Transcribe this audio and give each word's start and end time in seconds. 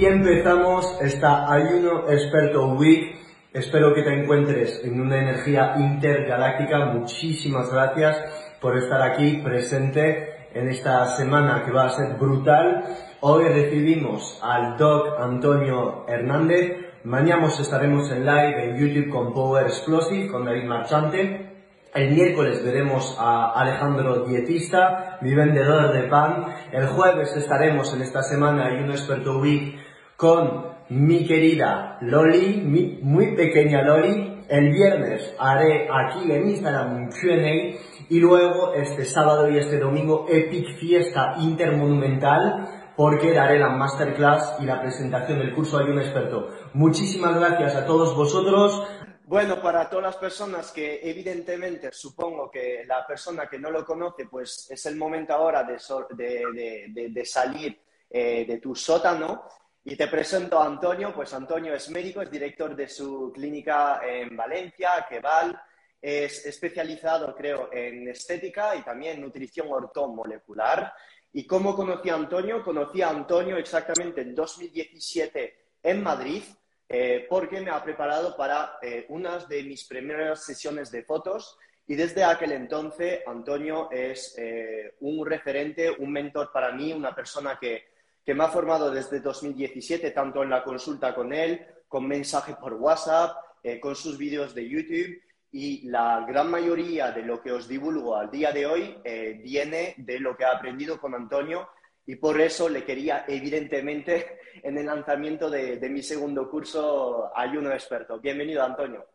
Y 0.00 0.06
empezamos 0.06 0.96
esta 1.02 1.52
Ayuno 1.52 2.08
Experto 2.08 2.68
Week. 2.72 3.16
Espero 3.52 3.92
que 3.92 4.02
te 4.02 4.22
encuentres 4.22 4.80
en 4.82 4.98
una 4.98 5.18
energía 5.18 5.74
intergaláctica. 5.76 6.86
Muchísimas 6.86 7.70
gracias 7.70 8.16
por 8.62 8.78
estar 8.78 9.02
aquí 9.02 9.42
presente 9.44 10.48
en 10.54 10.70
esta 10.70 11.04
semana 11.18 11.64
que 11.66 11.72
va 11.72 11.84
a 11.84 11.90
ser 11.90 12.14
brutal. 12.14 12.82
Hoy 13.20 13.44
recibimos 13.44 14.40
al 14.42 14.78
Doc 14.78 15.20
Antonio 15.20 16.06
Hernández. 16.08 16.78
Mañana 17.04 17.48
estaremos 17.48 18.10
en 18.10 18.24
live 18.24 18.70
en 18.70 18.76
YouTube 18.78 19.10
con 19.10 19.34
Power 19.34 19.66
Explosive, 19.66 20.28
con 20.28 20.46
David 20.46 20.64
Marchante. 20.64 21.50
El 21.92 22.12
miércoles 22.12 22.64
veremos 22.64 23.16
a 23.18 23.50
Alejandro 23.52 24.24
Dietista, 24.24 25.18
mi 25.20 25.34
vendedor 25.34 25.92
de 25.92 26.04
pan. 26.04 26.46
El 26.72 26.86
jueves 26.86 27.36
estaremos 27.36 27.92
en 27.92 28.00
esta 28.00 28.22
semana 28.22 28.70
en 28.70 28.84
un 28.84 28.92
experto 28.92 29.40
week 29.40 29.79
con 30.20 30.76
mi 30.90 31.26
querida 31.26 31.96
Loli, 32.02 32.60
mi 32.60 32.98
muy 33.00 33.34
pequeña 33.34 33.80
Loli. 33.82 34.44
El 34.50 34.70
viernes 34.70 35.34
haré 35.38 35.88
aquí 35.90 36.30
en 36.30 36.50
Instagram 36.50 36.94
un 36.94 37.06
Q&A 37.06 38.06
y 38.10 38.18
luego 38.18 38.74
este 38.74 39.06
sábado 39.06 39.48
y 39.48 39.56
este 39.56 39.78
domingo 39.78 40.26
Epic 40.28 40.76
Fiesta 40.78 41.36
Intermonumental 41.38 42.92
porque 42.96 43.32
daré 43.32 43.58
la 43.58 43.70
masterclass 43.70 44.56
y 44.60 44.66
la 44.66 44.82
presentación 44.82 45.38
del 45.38 45.54
curso 45.54 45.78
Hay 45.78 45.86
un 45.86 46.00
experto. 46.00 46.50
Muchísimas 46.74 47.38
gracias 47.38 47.76
a 47.76 47.86
todos 47.86 48.14
vosotros. 48.14 48.86
Bueno, 49.24 49.62
para 49.62 49.88
todas 49.88 50.04
las 50.04 50.16
personas 50.16 50.70
que 50.70 51.00
evidentemente 51.02 51.88
supongo 51.92 52.50
que 52.50 52.84
la 52.86 53.06
persona 53.06 53.46
que 53.46 53.58
no 53.58 53.70
lo 53.70 53.86
conoce, 53.86 54.26
pues 54.26 54.68
es 54.70 54.84
el 54.84 54.96
momento 54.96 55.32
ahora 55.32 55.62
de, 55.62 55.78
de, 56.10 56.84
de, 56.92 57.08
de 57.08 57.24
salir 57.24 57.80
eh, 58.10 58.44
de 58.44 58.58
tu 58.58 58.74
sótano. 58.74 59.44
Y 59.84 59.96
te 59.96 60.08
presento 60.08 60.58
a 60.58 60.66
Antonio, 60.66 61.12
pues 61.14 61.32
Antonio 61.32 61.74
es 61.74 61.88
médico, 61.90 62.20
es 62.20 62.30
director 62.30 62.76
de 62.76 62.86
su 62.86 63.32
clínica 63.32 64.00
en 64.04 64.36
Valencia, 64.36 65.06
Queval, 65.08 65.58
es 66.00 66.44
especializado, 66.44 67.34
creo, 67.34 67.70
en 67.72 68.08
estética 68.08 68.76
y 68.76 68.82
también 68.82 69.20
nutrición 69.20 69.68
ortomolecular. 69.70 70.92
¿Y 71.32 71.46
cómo 71.46 71.74
conocí 71.74 72.10
a 72.10 72.14
Antonio? 72.14 72.62
Conocí 72.62 73.00
a 73.00 73.08
Antonio 73.08 73.56
exactamente 73.56 74.20
en 74.20 74.34
2017 74.34 75.56
en 75.82 76.02
Madrid, 76.02 76.42
eh, 76.88 77.26
porque 77.28 77.60
me 77.60 77.70
ha 77.70 77.82
preparado 77.82 78.36
para 78.36 78.78
eh, 78.82 79.06
unas 79.08 79.48
de 79.48 79.62
mis 79.62 79.84
primeras 79.84 80.44
sesiones 80.44 80.90
de 80.90 81.04
fotos 81.04 81.56
y 81.86 81.94
desde 81.94 82.22
aquel 82.22 82.52
entonces 82.52 83.20
Antonio 83.26 83.90
es 83.90 84.36
eh, 84.38 84.94
un 85.00 85.24
referente, 85.24 85.90
un 85.90 86.12
mentor 86.12 86.50
para 86.52 86.72
mí, 86.72 86.92
una 86.92 87.14
persona 87.14 87.58
que, 87.60 87.90
que, 88.24 88.34
me 88.34 88.44
ha 88.44 88.48
formado 88.48 88.90
desde 88.90 89.20
2017, 89.20 90.10
tanto 90.10 90.42
en 90.42 90.50
la 90.50 90.62
consulta 90.62 91.14
con 91.14 91.32
él, 91.32 91.66
con 91.88 92.06
mensaje 92.06 92.54
por 92.54 92.74
WhatsApp, 92.74 93.36
con 93.80 93.94
sus 93.94 94.16
vídeos 94.16 94.54
de 94.54 94.68
YouTube 94.68 95.20
y 95.52 95.88
la 95.88 96.24
gran 96.26 96.50
mayoría 96.50 97.10
de 97.10 97.22
lo 97.22 97.42
que 97.42 97.52
os 97.52 97.68
divulgo 97.68 98.16
al 98.16 98.30
día 98.30 98.52
de 98.52 98.64
hoy 98.64 98.96
viene 99.42 99.94
de 99.98 100.18
lo 100.18 100.34
que 100.34 100.44
he 100.44 100.46
aprendido 100.46 100.98
con 100.98 101.14
Antonio 101.14 101.68
y 102.10 102.16
por 102.16 102.40
eso 102.40 102.68
le 102.68 102.84
quería, 102.84 103.24
evidentemente, 103.28 104.40
en 104.62 104.76
el 104.78 104.86
lanzamiento 104.86 105.48
de, 105.48 105.78
mi 105.88 106.02
segundo 106.02 106.50
curso, 106.50 107.30
Ayuno 107.36 107.72
Experto. 107.72 108.18
Bienvenido, 108.18 108.64
Antonio. 108.64 109.06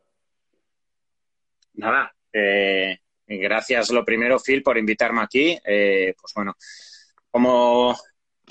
Nada, 1.73 2.15
eh, 2.31 2.97
gracias 3.27 3.89
lo 3.91 4.05
primero, 4.05 4.39
Phil, 4.39 4.63
por 4.63 4.77
invitarme 4.77 5.21
aquí. 5.21 5.59
Eh, 5.65 6.15
pues 6.19 6.33
bueno, 6.33 6.55
como 7.29 7.97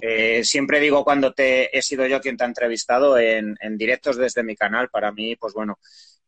eh, 0.06 0.44
siempre 0.44 0.80
digo 0.80 1.02
cuando 1.02 1.32
te 1.32 1.76
he 1.76 1.80
sido 1.80 2.06
yo 2.06 2.20
quien 2.20 2.36
te 2.36 2.44
ha 2.44 2.46
entrevistado 2.46 3.16
en, 3.18 3.56
en 3.58 3.78
directos 3.78 4.18
desde 4.18 4.42
mi 4.42 4.54
canal, 4.54 4.90
para 4.90 5.12
mí, 5.12 5.34
pues 5.36 5.54
bueno, 5.54 5.78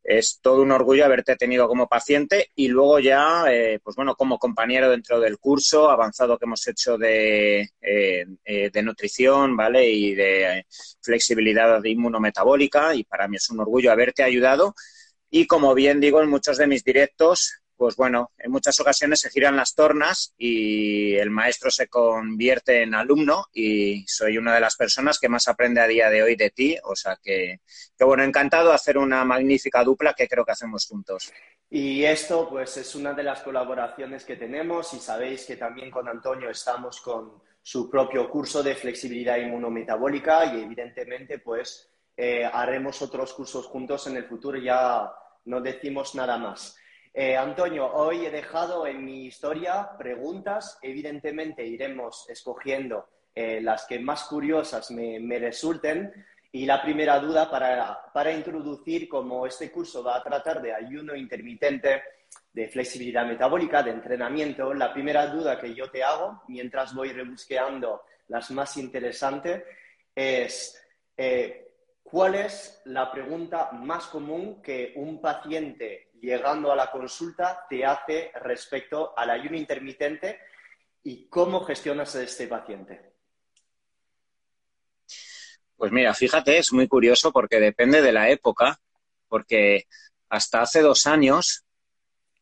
es 0.03 0.38
todo 0.41 0.62
un 0.62 0.70
orgullo 0.70 1.04
haberte 1.04 1.37
tenido 1.37 1.69
como 1.69 1.86
paciente 1.86 2.50
y 2.54 2.69
luego 2.69 3.00
ya, 3.00 3.44
eh, 3.50 3.78
pues 3.82 3.94
bueno, 3.94 4.15
como 4.15 4.38
compañero 4.38 4.88
dentro 4.88 5.20
del 5.20 5.38
curso 5.38 5.91
avanzado 5.91 6.38
que 6.38 6.47
hemos 6.47 6.66
hecho 6.66 6.97
de, 6.97 7.69
eh, 7.82 8.26
de 8.72 8.82
nutrición, 8.82 9.56
¿vale? 9.56 9.91
Y 9.91 10.15
de 10.15 10.65
flexibilidad 11.03 11.84
inmunometabólica 11.84 12.94
y 12.94 13.04
para 13.04 13.28
mí 13.28 13.36
es 13.36 13.50
un 13.50 13.60
orgullo 13.60 13.92
haberte 13.92 14.22
ayudado 14.22 14.75
y 15.28 15.47
como 15.47 15.75
bien 15.75 16.00
digo 16.00 16.22
en 16.22 16.31
muchos 16.31 16.56
de 16.56 16.66
mis 16.66 16.82
directos, 16.82 17.60
pues 17.76 17.97
bueno, 17.97 18.31
en 18.38 18.50
muchas 18.50 18.78
ocasiones 18.81 19.20
se 19.20 19.31
giran 19.31 19.56
las 19.56 19.75
tornas 19.75 20.32
y 20.38 21.14
el 21.16 21.31
maestro 21.31 21.70
se 21.70 21.88
convierte 21.88 22.82
en 22.82 22.94
alumno 22.94 23.47
y 23.53 24.04
soy 24.06 24.38
una 24.38 24.54
de 24.54 24.60
las 24.60 24.76
personas 24.76 25.19
que 25.19 25.28
más 25.28 25.48
aprende 25.48 25.81
a 25.81 25.86
día 25.86 26.09
de 26.09 26.22
hoy 26.22 26.36
de 26.36 26.50
ti. 26.50 26.76
O 26.84 26.97
sea 26.97 27.19
que, 27.22 27.60
que 27.97 28.04
bueno, 28.04 28.22
encantado 28.22 28.70
de 28.70 28.75
hacer 28.75 28.98
una 28.98 29.25
magnífica 29.25 29.84
dupla 29.84 30.15
que 30.15 30.28
creo 30.28 30.44
que 30.44 30.53
hacemos 30.53 30.86
juntos. 30.86 31.32
Y 31.69 32.04
esto 32.04 32.48
pues 32.48 32.76
es 32.76 32.94
una 32.94 33.12
de 33.12 33.25
las 33.25 33.42
colaboraciones 33.42 34.25
que 34.25 34.36
tenemos 34.36 34.94
y 34.94 34.98
sabéis 34.98 35.44
que 35.44 35.56
también 35.56 35.91
con 35.91 36.09
Antonio 36.09 36.48
estamos 36.48 37.00
con 37.00 37.42
su 37.62 37.91
propio 37.91 38.31
curso 38.31 38.62
de 38.62 38.76
flexibilidad 38.76 39.38
inmunometabólica 39.38 40.54
y 40.54 40.62
evidentemente 40.62 41.41
pues 41.41 41.91
eh, 42.16 42.44
haremos 42.44 43.03
otros 43.03 43.34
cursos 43.34 43.66
juntos 43.66 44.06
en 44.06 44.16
el 44.16 44.25
futuro, 44.25 44.56
ya 44.56 45.12
no 45.44 45.60
decimos 45.60 46.15
nada 46.15 46.38
más. 46.38 46.76
Eh, 47.19 47.34
Antonio, 47.34 47.91
hoy 47.94 48.27
he 48.27 48.31
dejado 48.31 48.87
en 48.87 49.03
mi 49.03 49.25
historia 49.25 49.88
preguntas. 49.97 50.78
Evidentemente 50.82 51.65
iremos 51.65 52.28
escogiendo 52.28 53.09
eh, 53.34 53.59
las 53.62 53.87
que 53.87 53.99
más 53.99 54.25
curiosas 54.25 54.91
me, 54.91 55.38
resulten. 55.38 56.12
Y 56.53 56.66
la 56.66 56.82
primera 56.82 57.19
duda 57.19 57.50
para, 57.50 58.32
introducir, 58.32 59.09
como 59.09 59.47
este 59.47 59.71
curso 59.72 60.04
va 60.04 60.19
a 60.19 60.22
tratar 60.22 60.60
de 60.60 60.75
ayuno 60.75 61.16
intermitente, 61.16 62.03
de 62.53 62.69
flexibilidad 62.69 63.25
metabólica, 63.25 63.83
de 63.83 63.93
entrenamiento, 63.93 64.75
la 64.75 64.93
primera 64.93 65.28
duda 65.28 65.59
que 65.59 65.75
yo 65.75 65.91
te 65.91 66.04
hago 66.04 66.43
mientras 66.48 66.94
voy 66.94 67.15
rebusqueando 67.15 68.03
las 68.28 68.50
más 68.50 68.77
interesantes 68.77 69.62
es 70.15 70.87
eh, 71.16 71.66
¿cuál 72.03 72.34
es 72.34 72.83
la 72.84 73.10
pregunta 73.10 73.72
más 73.72 74.06
común 74.09 74.60
que 74.60 74.93
un 74.97 75.19
paciente 75.19 76.10
llegando 76.21 76.72
a 76.72 76.77
la 76.77 76.91
consulta 76.91 77.66
te 77.69 77.84
hace 77.84 78.31
respecto 78.43 79.16
al 79.16 79.31
ayuno 79.31 79.56
intermitente 79.56 80.41
y 81.03 81.28
cómo 81.28 81.65
gestionas 81.65 82.15
a 82.16 82.22
este 82.22 82.47
paciente? 82.47 83.15
Pues 85.77 85.93
mira, 85.93 86.15
fíjate, 86.15 86.59
es 86.59 86.72
muy 86.72 86.88
curioso 86.88 87.32
porque 87.32 87.60
depende 87.60 88.00
de 88.00 88.12
la 88.12 88.31
época, 88.31 88.81
porque 89.28 89.87
hasta 90.28 90.62
hace 90.62 90.81
dos 90.81 91.06
años 91.06 91.65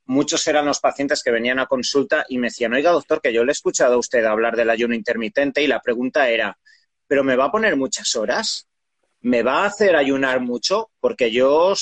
muchos 0.07 0.47
eran 0.47 0.67
los 0.67 0.81
pacientes 0.81 1.23
que 1.23 1.31
venían 1.31 1.59
a 1.59 1.67
consulta 1.67 2.25
y 2.29 2.39
me 2.39 2.49
decían, 2.49 2.75
oiga 2.75 2.93
doctor, 2.93 3.21
que 3.21 3.33
yo 3.33 3.45
le 3.45 3.51
he 3.51 3.53
escuchado 3.53 3.95
a 3.95 3.99
usted 3.99 4.25
hablar 4.25 4.57
del 4.57 4.71
ayuno 4.71 4.95
intermitente 4.95 5.63
y 5.63 5.67
la 5.67 5.81
pregunta 5.81 6.29
era, 6.29 6.59
¿pero 7.07 7.25
me 7.25 7.37
va 7.37 7.47
a 7.47 7.53
poner 7.53 7.77
muchas 7.77 8.15
horas? 8.15 8.69
Me 9.25 9.43
va 9.43 9.63
a 9.63 9.67
hacer 9.67 9.97
ayunar 9.97 10.41
mucho 10.41 10.91
porque 11.01 11.31
yo, 11.33 11.73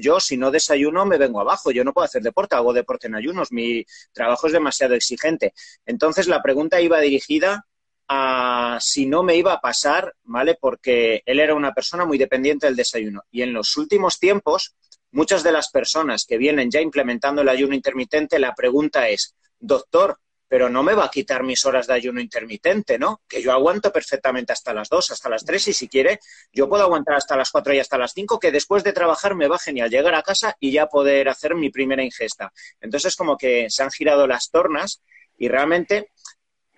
yo 0.00 0.20
si 0.20 0.36
no 0.36 0.52
desayuno 0.52 1.04
me 1.04 1.18
vengo 1.18 1.40
abajo, 1.40 1.72
yo 1.72 1.82
no 1.82 1.92
puedo 1.92 2.04
hacer 2.04 2.22
deporte, 2.22 2.54
hago 2.54 2.72
deporte 2.72 3.08
en 3.08 3.16
ayunos, 3.16 3.50
mi 3.50 3.84
trabajo 4.12 4.46
es 4.46 4.52
demasiado 4.52 4.94
exigente. 4.94 5.54
Entonces 5.84 6.28
la 6.28 6.40
pregunta 6.40 6.80
iba 6.80 7.00
dirigida 7.00 7.66
a 8.06 8.78
si 8.80 9.06
no 9.06 9.24
me 9.24 9.34
iba 9.34 9.54
a 9.54 9.60
pasar, 9.60 10.14
¿vale? 10.22 10.56
Porque 10.60 11.22
él 11.26 11.40
era 11.40 11.56
una 11.56 11.74
persona 11.74 12.04
muy 12.04 12.16
dependiente 12.16 12.66
del 12.66 12.76
desayuno. 12.76 13.22
Y 13.32 13.42
en 13.42 13.52
los 13.52 13.76
últimos 13.76 14.20
tiempos, 14.20 14.76
muchas 15.10 15.42
de 15.42 15.50
las 15.50 15.70
personas 15.70 16.24
que 16.24 16.38
vienen 16.38 16.70
ya 16.70 16.80
implementando 16.80 17.42
el 17.42 17.48
ayuno 17.48 17.74
intermitente, 17.74 18.38
la 18.38 18.54
pregunta 18.54 19.08
es, 19.08 19.34
doctor, 19.58 20.20
pero 20.48 20.68
no 20.68 20.82
me 20.82 20.94
va 20.94 21.06
a 21.06 21.10
quitar 21.10 21.42
mis 21.42 21.64
horas 21.64 21.86
de 21.86 21.94
ayuno 21.94 22.20
intermitente, 22.20 22.98
¿no? 22.98 23.22
Que 23.28 23.42
yo 23.42 23.52
aguanto 23.52 23.90
perfectamente 23.90 24.52
hasta 24.52 24.74
las 24.74 24.88
2, 24.88 25.10
hasta 25.10 25.28
las 25.28 25.44
3 25.44 25.68
y 25.68 25.72
si 25.72 25.88
quiere, 25.88 26.20
yo 26.52 26.68
puedo 26.68 26.84
aguantar 26.84 27.16
hasta 27.16 27.36
las 27.36 27.50
4 27.50 27.74
y 27.74 27.78
hasta 27.80 27.98
las 27.98 28.12
5, 28.12 28.38
que 28.38 28.52
después 28.52 28.84
de 28.84 28.92
trabajar 28.92 29.34
me 29.34 29.48
va 29.48 29.58
genial 29.58 29.90
llegar 29.90 30.14
a 30.14 30.22
casa 30.22 30.56
y 30.60 30.72
ya 30.72 30.86
poder 30.86 31.28
hacer 31.28 31.54
mi 31.54 31.70
primera 31.70 32.04
ingesta. 32.04 32.52
Entonces, 32.80 33.16
como 33.16 33.36
que 33.36 33.66
se 33.70 33.82
han 33.82 33.90
girado 33.90 34.26
las 34.26 34.50
tornas 34.50 35.02
y 35.36 35.48
realmente 35.48 36.10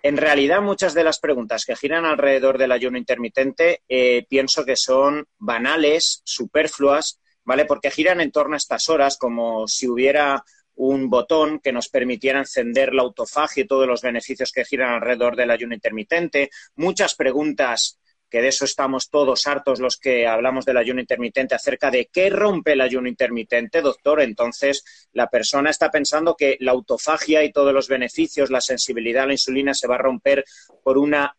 En 0.03 0.15
realidad, 0.15 0.61
muchas 0.61 0.93
de 0.93 1.03
las 1.03 1.19
preguntas 1.19 1.65
que 1.65 1.75
giran 1.75 2.05
alrededor 2.05 2.57
del 2.57 2.71
ayuno 2.71 2.97
intermitente 2.97 3.81
eh, 3.89 4.25
pienso 4.29 4.63
que 4.63 4.75
son 4.75 5.25
banales, 5.37 6.21
superfluas, 6.23 7.19
¿vale? 7.43 7.65
Porque 7.65 7.91
giran 7.91 8.21
en 8.21 8.31
torno 8.31 8.53
a 8.53 8.57
estas 8.57 8.89
horas 8.89 9.17
como 9.17 9.67
si 9.67 9.87
hubiera 9.87 10.43
un 10.77 11.09
botón 11.09 11.59
que 11.59 11.71
nos 11.71 11.89
permitiera 11.89 12.39
encender 12.39 12.93
la 12.93 13.01
autofagia 13.01 13.63
y 13.63 13.67
todos 13.67 13.87
los 13.87 14.01
beneficios 14.01 14.51
que 14.51 14.65
giran 14.65 14.93
alrededor 14.93 15.35
del 15.35 15.51
ayuno 15.51 15.73
intermitente. 15.73 16.49
Muchas 16.75 17.15
preguntas 17.15 17.99
que 18.29 18.41
de 18.41 18.49
eso 18.49 18.65
estamos 18.65 19.09
todos 19.09 19.47
hartos 19.47 19.79
los 19.79 19.97
que 19.97 20.27
hablamos 20.27 20.65
del 20.65 20.77
ayuno 20.77 21.01
intermitente, 21.01 21.55
acerca 21.55 21.89
de 21.89 22.09
qué 22.11 22.29
rompe 22.29 22.73
el 22.73 22.81
ayuno 22.81 23.07
intermitente, 23.07 23.81
doctor. 23.81 24.21
Entonces, 24.21 24.83
la 25.13 25.27
persona 25.29 25.69
está 25.69 25.89
pensando 25.89 26.35
que 26.35 26.57
la 26.59 26.71
autofagia 26.71 27.43
y 27.43 27.51
todos 27.51 27.73
los 27.73 27.87
beneficios, 27.87 28.49
la 28.49 28.61
sensibilidad 28.61 29.23
a 29.23 29.27
la 29.27 29.33
insulina 29.33 29.73
se 29.73 29.87
va 29.87 29.95
a 29.95 29.99
romper 29.99 30.43
por 30.83 30.97
una, 30.97 31.35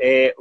eh, 0.00 0.34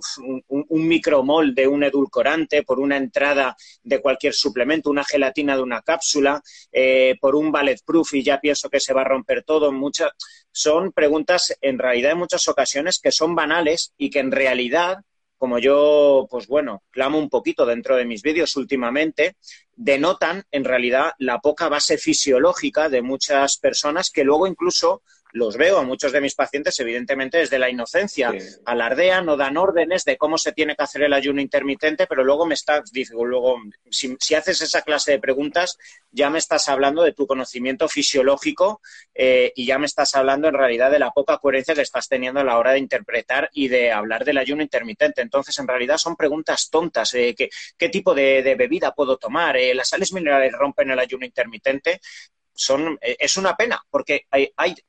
un, 0.47 0.87
micromol 0.87 1.53
de 1.53 1.67
un 1.67 1.83
edulcorante, 1.83 2.63
por 2.63 2.79
una 2.79 2.97
entrada 2.97 3.55
de 3.83 4.01
cualquier 4.01 4.33
suplemento, 4.33 4.89
una 4.89 5.03
gelatina 5.03 5.55
de 5.55 5.61
una 5.61 5.81
cápsula, 5.81 6.41
eh, 6.71 7.15
por 7.19 7.35
un 7.35 7.51
bulletproof 7.51 8.13
y 8.15 8.23
ya 8.23 8.39
pienso 8.39 8.69
que 8.69 8.79
se 8.79 8.93
va 8.93 9.01
a 9.01 9.05
romper 9.05 9.43
todo. 9.43 9.71
Muchas, 9.71 10.11
son 10.51 10.91
preguntas, 10.91 11.55
en 11.61 11.79
realidad, 11.79 12.11
en 12.11 12.17
muchas 12.17 12.47
ocasiones 12.47 12.99
que 12.99 13.11
son 13.11 13.35
banales 13.35 13.93
y 13.97 14.09
que 14.09 14.19
en 14.19 14.31
realidad 14.31 15.03
como 15.41 15.57
yo, 15.57 16.27
pues 16.29 16.45
bueno, 16.45 16.83
clamo 16.91 17.17
un 17.17 17.27
poquito 17.27 17.65
dentro 17.65 17.95
de 17.95 18.05
mis 18.05 18.21
vídeos 18.21 18.55
últimamente, 18.57 19.37
denotan 19.75 20.43
en 20.51 20.63
realidad 20.63 21.13
la 21.17 21.39
poca 21.39 21.67
base 21.67 21.97
fisiológica 21.97 22.89
de 22.89 23.01
muchas 23.01 23.57
personas 23.57 24.11
que 24.11 24.23
luego 24.23 24.45
incluso 24.45 25.01
los 25.33 25.57
veo 25.57 25.77
a 25.77 25.83
muchos 25.83 26.11
de 26.11 26.21
mis 26.21 26.35
pacientes, 26.35 26.79
evidentemente, 26.79 27.37
desde 27.37 27.59
la 27.59 27.69
inocencia. 27.69 28.33
Alardean 28.65 29.27
o 29.29 29.37
dan 29.37 29.57
órdenes 29.57 30.03
de 30.05 30.17
cómo 30.17 30.37
se 30.37 30.51
tiene 30.51 30.75
que 30.75 30.83
hacer 30.83 31.03
el 31.03 31.13
ayuno 31.13 31.41
intermitente, 31.41 32.07
pero 32.07 32.23
luego 32.23 32.45
me 32.45 32.53
estás, 32.53 32.91
digo, 32.91 33.25
luego, 33.25 33.57
si, 33.89 34.15
haces 34.35 34.61
esa 34.61 34.81
clase 34.81 35.11
de 35.11 35.19
preguntas, 35.19 35.77
ya 36.11 36.29
me 36.29 36.39
estás 36.39 36.67
hablando 36.69 37.03
de 37.03 37.13
tu 37.13 37.27
conocimiento 37.27 37.87
fisiológico 37.87 38.81
eh, 39.13 39.51
y 39.55 39.65
ya 39.65 39.77
me 39.77 39.85
estás 39.85 40.15
hablando 40.15 40.47
en 40.47 40.55
realidad 40.55 40.91
de 40.91 40.99
la 40.99 41.11
poca 41.11 41.37
coherencia 41.37 41.75
que 41.75 41.81
estás 41.81 42.07
teniendo 42.07 42.39
a 42.39 42.43
la 42.43 42.57
hora 42.57 42.73
de 42.73 42.79
interpretar 42.79 43.49
y 43.53 43.67
de 43.67 43.91
hablar 43.91 44.25
del 44.25 44.37
ayuno 44.37 44.61
intermitente. 44.61 45.21
Entonces, 45.21 45.57
en 45.59 45.67
realidad 45.67 45.97
son 45.97 46.15
preguntas 46.15 46.69
tontas. 46.69 47.13
Eh, 47.13 47.35
¿qué, 47.35 47.89
tipo 47.89 48.13
de, 48.13 48.55
bebida 48.57 48.93
puedo 48.93 49.17
tomar? 49.17 49.57
Eh, 49.57 49.73
¿Las 49.73 49.89
sales 49.89 50.13
minerales 50.13 50.53
rompen 50.53 50.91
el 50.91 50.99
ayuno 50.99 51.25
intermitente? 51.25 51.99
Eh, 53.01 53.17
es 53.19 53.37
una 53.37 53.55
pena, 53.55 53.81
porque 53.89 54.25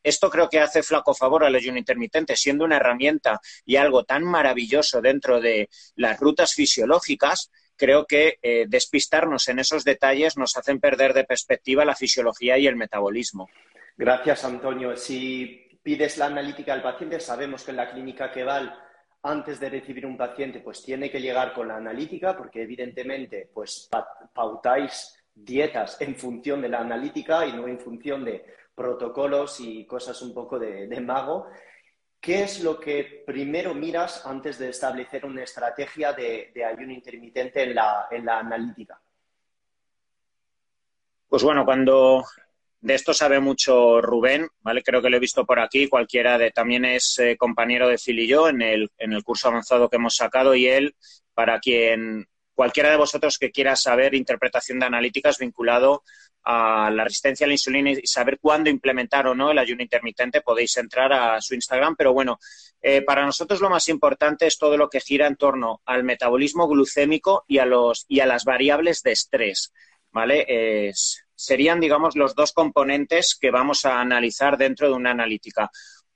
esto 0.03 0.31
creo 0.31 0.49
que 0.49 0.61
hace 0.61 0.83
flaco 0.83 1.15
favor 1.15 1.45
al 1.45 1.55
ayuno 1.55 1.79
intermitente, 1.79 2.37
siendo 2.37 2.65
una 2.65 2.77
herramienta 2.77 3.41
y 3.65 3.77
algo 3.77 4.05
tan 4.05 4.25
maravilloso 4.25 5.01
dentro 5.01 5.41
de 5.41 5.69
las 5.97 6.19
rutas 6.19 6.55
fisiológicas, 6.55 7.51
creo 7.77 8.07
que 8.07 8.39
eh, 8.43 8.67
despistarnos 8.69 9.49
en 9.49 9.59
esos 9.59 9.85
detalles 9.85 10.37
nos 10.37 10.57
hacen 10.57 10.81
perder 10.81 11.15
de 11.15 11.25
perspectiva 11.25 11.85
la 11.85 11.97
fisiología 11.97 12.59
y 12.59 12.67
el 12.67 12.77
metabolismo. 12.77 13.49
Gracias, 13.97 14.45
Antonio. 14.45 14.97
Si 14.97 15.79
pides 15.83 16.17
la 16.17 16.27
analítica 16.27 16.73
al 16.73 16.83
paciente, 16.83 17.21
sabemos 17.21 17.65
que 17.65 17.71
en 17.71 17.77
la 17.79 17.91
clínica 17.91 18.31
que 18.31 18.45
va 18.45 18.79
antes 19.25 19.61
de 19.61 19.71
recibir 19.71 20.05
un 20.05 20.17
paciente, 20.17 20.61
pues 20.61 20.83
tiene 20.83 21.11
que 21.11 21.21
llegar 21.21 21.53
con 21.53 21.69
la 21.69 21.77
analítica, 21.77 22.37
porque 22.37 22.63
evidentemente, 22.63 23.51
pues 23.53 23.89
pautáis 24.35 25.22
dietas 25.35 26.01
en 26.01 26.15
función 26.17 26.63
de 26.63 26.69
la 26.69 26.81
analítica 26.81 27.47
y 27.47 27.53
no 27.53 27.67
en 27.67 27.79
función 27.79 28.25
de 28.25 28.45
protocolos 28.75 29.61
y 29.61 29.85
cosas 29.87 30.21
un 30.23 30.35
poco 30.35 30.59
de, 30.59 31.01
mago. 31.01 31.49
¿Qué 32.21 32.45
es 32.45 32.63
lo 32.63 32.79
que 32.79 33.25
primero 33.27 33.75
miras 33.75 34.25
antes 34.27 34.59
de 34.59 34.71
establecer 34.71 35.25
una 35.25 35.43
estrategia 35.43 36.13
de, 36.13 36.53
ayuno 36.65 36.93
intermitente 36.93 37.63
en 37.63 37.75
la, 37.75 38.09
analítica? 38.39 39.01
Pues 41.29 41.43
bueno, 41.43 41.65
cuando 41.65 42.25
de 42.81 42.95
esto 42.95 43.15
sabe 43.15 43.41
mucho 43.41 44.01
Rubén, 44.01 44.49
¿vale? 44.61 44.83
Creo 44.83 45.01
que 45.01 45.09
lo 45.09 45.17
he 45.17 45.21
visto 45.21 45.47
por 45.47 45.61
aquí, 45.61 45.89
cualquiera 45.89 46.37
de, 46.37 46.51
también 46.51 46.85
es 46.85 47.19
eh, 47.19 47.37
compañero 47.37 47.89
de 47.89 47.97
Phil 47.97 48.21
y 48.21 48.27
yo 48.27 48.49
en 48.49 48.61
el, 48.61 48.91
en 48.99 49.13
el 49.13 49.25
curso 49.25 49.49
avanzado 49.49 49.89
que 49.89 49.97
hemos 49.97 50.17
sacado 50.17 50.55
y 50.55 50.67
él, 50.67 50.95
para 51.35 51.59
quien 51.59 52.27
cualquiera 52.55 52.91
de 52.91 52.97
vosotros 52.97 53.39
que 53.39 53.51
quiera 53.51 53.77
saber 53.77 54.15
interpretación 54.15 54.79
de 54.79 54.87
analíticas 54.87 55.39
vinculado 55.39 56.03
a 56.45 56.91
la 56.91 57.05
resistencia 57.05 57.45
a 57.45 57.49
la 57.49 57.55
insulina 57.55 57.91
y 57.91 58.07
saber 58.07 58.39
cuándo 58.41 58.69
implementar 58.69 59.27
o 59.27 59.35
no 59.35 59.51
el 59.51 59.59
ayuno 59.59 59.83
intermitente, 59.83 60.41
podéis 60.41 60.77
entrar 60.77 61.13
a 61.13 61.41
su 61.41 61.55
Instagram. 61.55 61.95
Pero 61.97 62.13
bueno, 62.13 62.39
eh, 62.81 63.03
para 63.03 63.25
nosotros 63.25 63.61
lo 63.61 63.71
más 63.71 63.89
importante 63.89 64.47
es 64.47 64.59
todo 64.59 64.77
lo 64.77 64.89
que 64.89 65.01
gira 65.01 65.27
en 65.27 65.37
torno 65.37 65.81
al 65.85 66.05
metabolismo 66.05 66.67
glucémico 66.67 67.45
y 67.47 67.59
a, 67.59 67.65
los, 67.65 68.05
y 68.09 68.21
a 68.21 68.27
las 68.27 68.45
variables 68.45 69.03
de 69.03 69.13
estrés. 69.13 69.73
¿Vale? 70.15 70.93
serían, 71.35 71.81
digamos, 71.81 72.15
los 72.15 72.35
dos 72.35 72.53
componentes 72.53 73.37
que 73.41 73.51
vamos 73.51 73.85
a 73.85 74.01
analizar 74.01 74.57
dentro 74.57 74.89
de 74.89 74.95
una 74.95 75.11
analítica. 75.11 75.71